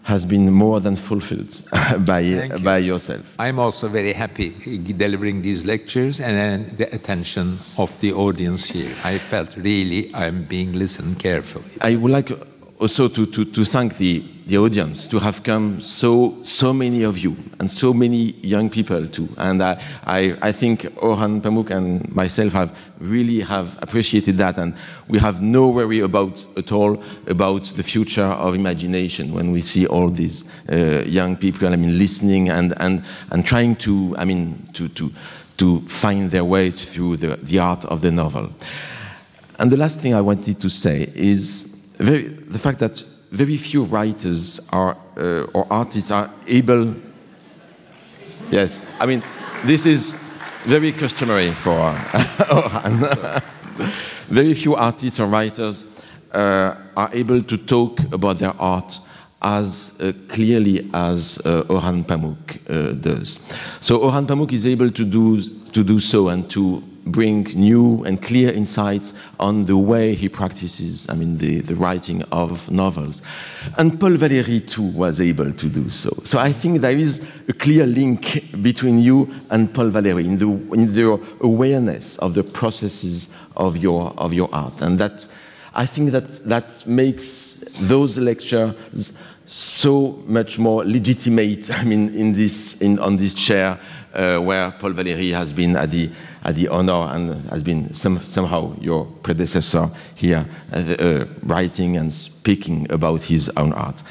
has 0.05 0.23
been 0.23 0.53
more 0.53 0.79
than 0.79 0.95
fulfilled 0.95 1.61
by, 2.05 2.19
you. 2.19 2.47
by 2.63 2.77
yourself. 2.77 3.35
I'm 3.39 3.57
also 3.57 3.87
very 3.87 4.13
happy 4.13 4.49
delivering 4.93 5.41
these 5.41 5.65
lectures 5.65 6.21
and 6.21 6.77
the 6.77 6.93
attention 6.93 7.57
of 7.79 7.99
the 8.01 8.13
audience 8.13 8.65
here. 8.65 8.95
I 9.03 9.17
felt 9.17 9.57
really 9.57 10.13
I'm 10.13 10.43
being 10.43 10.73
listened 10.73 11.17
carefully. 11.17 11.65
I 11.81 11.95
would 11.95 12.11
like 12.11 12.29
also 12.79 13.07
to, 13.07 13.25
to, 13.25 13.45
to 13.45 13.65
thank 13.65 13.97
the, 13.97 14.23
the 14.45 14.57
audience 14.59 15.07
to 15.07 15.17
have 15.17 15.41
come 15.41 15.81
so 15.81 16.37
so 16.43 16.71
many 16.71 17.01
of 17.03 17.17
you 17.17 17.35
and 17.59 17.69
so 17.69 17.93
many 17.93 18.33
young 18.43 18.69
people 18.69 19.07
too. 19.07 19.27
And 19.37 19.63
I, 19.63 19.81
I, 20.03 20.37
I 20.41 20.51
think 20.51 20.81
Orhan 20.97 21.41
Pamuk 21.41 21.71
and 21.71 22.13
myself 22.13 22.53
have 22.53 22.77
really 22.99 23.39
have 23.39 23.77
appreciated 23.81 24.37
that. 24.37 24.59
And 24.59 24.75
we 25.07 25.17
have 25.17 25.41
no 25.41 25.69
worry 25.69 25.99
about 25.99 26.45
at 26.57 26.71
all 26.71 27.01
about 27.25 27.63
the 27.75 27.81
future 27.81 28.21
of 28.21 28.53
imagination 28.53 29.33
when 29.33 29.51
we 29.51 29.61
see 29.61 29.87
all 29.87 30.09
these 30.09 30.45
uh, 30.71 31.03
young 31.05 31.35
people 31.37 31.67
I 31.67 31.75
mean 31.75 31.97
listening 31.97 32.49
and, 32.49 32.73
and, 32.77 33.03
and 33.31 33.45
trying 33.45 33.75
to 33.77 34.15
I 34.17 34.25
mean 34.25 34.67
to, 34.73 34.87
to, 34.89 35.11
to 35.57 35.81
find 35.81 36.29
their 36.29 36.45
way 36.45 36.69
through 36.69 37.17
the, 37.17 37.37
the 37.37 37.57
art 37.57 37.83
of 37.85 38.01
the 38.01 38.11
novel. 38.11 38.51
And 39.57 39.71
the 39.71 39.77
last 39.77 40.01
thing 40.01 40.13
I 40.13 40.21
wanted 40.21 40.59
to 40.59 40.69
say 40.69 41.09
is 41.15 41.63
very, 41.97 42.23
the 42.23 42.59
fact 42.59 42.79
that 42.79 43.03
very 43.35 43.57
few 43.57 43.83
writers 43.83 44.61
are, 44.71 44.95
uh, 45.17 45.43
or 45.53 45.67
artists 45.69 46.09
are 46.09 46.31
able. 46.47 46.95
Yes, 48.49 48.81
I 48.99 49.05
mean, 49.05 49.21
this 49.65 49.85
is 49.85 50.13
very 50.63 50.93
customary 50.93 51.51
for 51.51 51.71
Orhan. 52.49 53.43
very 54.29 54.53
few 54.53 54.75
artists 54.75 55.19
or 55.19 55.27
writers 55.27 55.83
uh, 56.31 56.75
are 56.95 57.09
able 57.13 57.43
to 57.43 57.57
talk 57.57 57.99
about 58.13 58.39
their 58.39 58.53
art 58.57 58.99
as 59.41 59.93
uh, 59.99 60.13
clearly 60.29 60.89
as 60.93 61.37
uh, 61.45 61.63
Orhan 61.67 62.05
Pamuk 62.05 62.37
uh, 62.69 62.93
does. 62.93 63.39
So 63.81 63.99
Orhan 63.99 64.25
Pamuk 64.25 64.53
is 64.53 64.65
able 64.65 64.89
to 64.91 65.03
do, 65.05 65.41
to 65.71 65.83
do 65.83 65.99
so 65.99 66.29
and 66.29 66.49
to 66.51 66.81
bring 67.05 67.43
new 67.55 68.03
and 68.03 68.21
clear 68.21 68.51
insights 68.51 69.13
on 69.39 69.65
the 69.65 69.77
way 69.77 70.15
he 70.15 70.27
practices, 70.27 71.07
I 71.09 71.13
mean, 71.13 71.37
the, 71.37 71.61
the 71.61 71.75
writing 71.75 72.23
of 72.31 72.69
novels. 72.71 73.21
And 73.77 73.99
Paul 73.99 74.11
Valéry, 74.11 74.67
too, 74.67 74.81
was 74.81 75.19
able 75.19 75.51
to 75.51 75.69
do 75.69 75.89
so. 75.89 76.11
So 76.23 76.39
I 76.39 76.51
think 76.51 76.81
there 76.81 76.97
is 76.97 77.21
a 77.47 77.53
clear 77.53 77.85
link 77.85 78.45
between 78.61 78.99
you 78.99 79.33
and 79.51 79.71
Paul 79.73 79.91
Valéry 79.91 80.25
in 80.25 80.37
the, 80.37 80.47
in 80.73 80.93
the 80.93 81.21
awareness 81.41 82.17
of 82.17 82.33
the 82.33 82.43
processes 82.43 83.29
of 83.55 83.77
your, 83.77 84.13
of 84.17 84.33
your 84.33 84.49
art. 84.53 84.81
And 84.81 84.97
that, 84.99 85.27
I 85.75 85.85
think 85.85 86.11
that, 86.11 86.43
that 86.45 86.87
makes 86.87 87.63
those 87.81 88.17
lectures 88.17 89.13
so 89.45 90.23
much 90.25 90.57
more 90.57 90.83
legitimate, 90.83 91.69
I 91.79 91.83
mean, 91.83 92.15
in 92.15 92.33
this, 92.33 92.81
in, 92.81 92.97
on 92.97 93.17
this 93.17 93.35
chair 93.35 93.79
uh, 94.13 94.39
where 94.39 94.71
Paul 94.71 94.93
Valéry 94.93 95.31
has 95.33 95.53
been 95.53 95.75
at 95.75 95.91
the, 95.91 96.09
at 96.45 96.55
the 96.55 96.67
honor 96.67 97.11
and 97.11 97.49
has 97.49 97.63
been 97.63 97.93
some, 97.93 98.19
somehow 98.19 98.75
your 98.79 99.05
predecessor 99.23 99.89
here, 100.13 100.45
uh, 100.71 100.77
uh, 100.77 101.25
writing 101.43 101.97
and 101.97 102.13
speaking 102.13 102.85
about 102.91 103.23
his 103.23 103.49
own 103.57 103.73
art. 103.73 104.03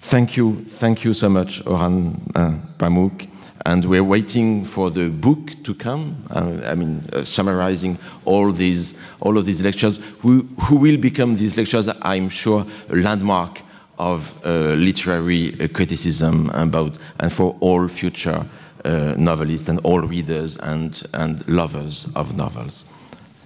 Thank 0.00 0.36
you, 0.36 0.64
thank 0.64 1.04
you 1.04 1.14
so 1.14 1.28
much, 1.28 1.64
Orhan 1.64 2.20
uh, 2.34 2.56
Pamuk. 2.78 3.28
And 3.66 3.84
we're 3.84 4.04
waiting 4.04 4.64
for 4.64 4.90
the 4.90 5.08
book 5.08 5.52
to 5.64 5.74
come. 5.74 6.24
Uh, 6.30 6.60
I 6.64 6.74
mean, 6.74 7.08
uh, 7.12 7.24
summarizing 7.24 7.98
all 8.24 8.50
these, 8.50 8.98
all 9.20 9.36
of 9.36 9.46
these 9.46 9.62
lectures, 9.62 10.00
who, 10.20 10.48
who 10.62 10.76
will 10.76 10.96
become 10.96 11.36
these 11.36 11.56
lectures, 11.56 11.88
I'm 12.02 12.28
sure, 12.28 12.66
a 12.88 12.96
landmark 12.96 13.62
of 13.98 14.34
uh, 14.44 14.74
literary 14.74 15.60
uh, 15.60 15.68
criticism 15.68 16.50
about 16.50 16.96
and 17.20 17.32
for 17.32 17.56
all 17.60 17.86
future 17.88 18.46
uh, 18.88 19.14
novelists 19.16 19.68
and 19.68 19.78
all 19.84 20.00
readers 20.00 20.56
and, 20.56 21.02
and 21.12 21.46
lovers 21.46 22.08
of 22.14 22.36
novels. 22.36 22.84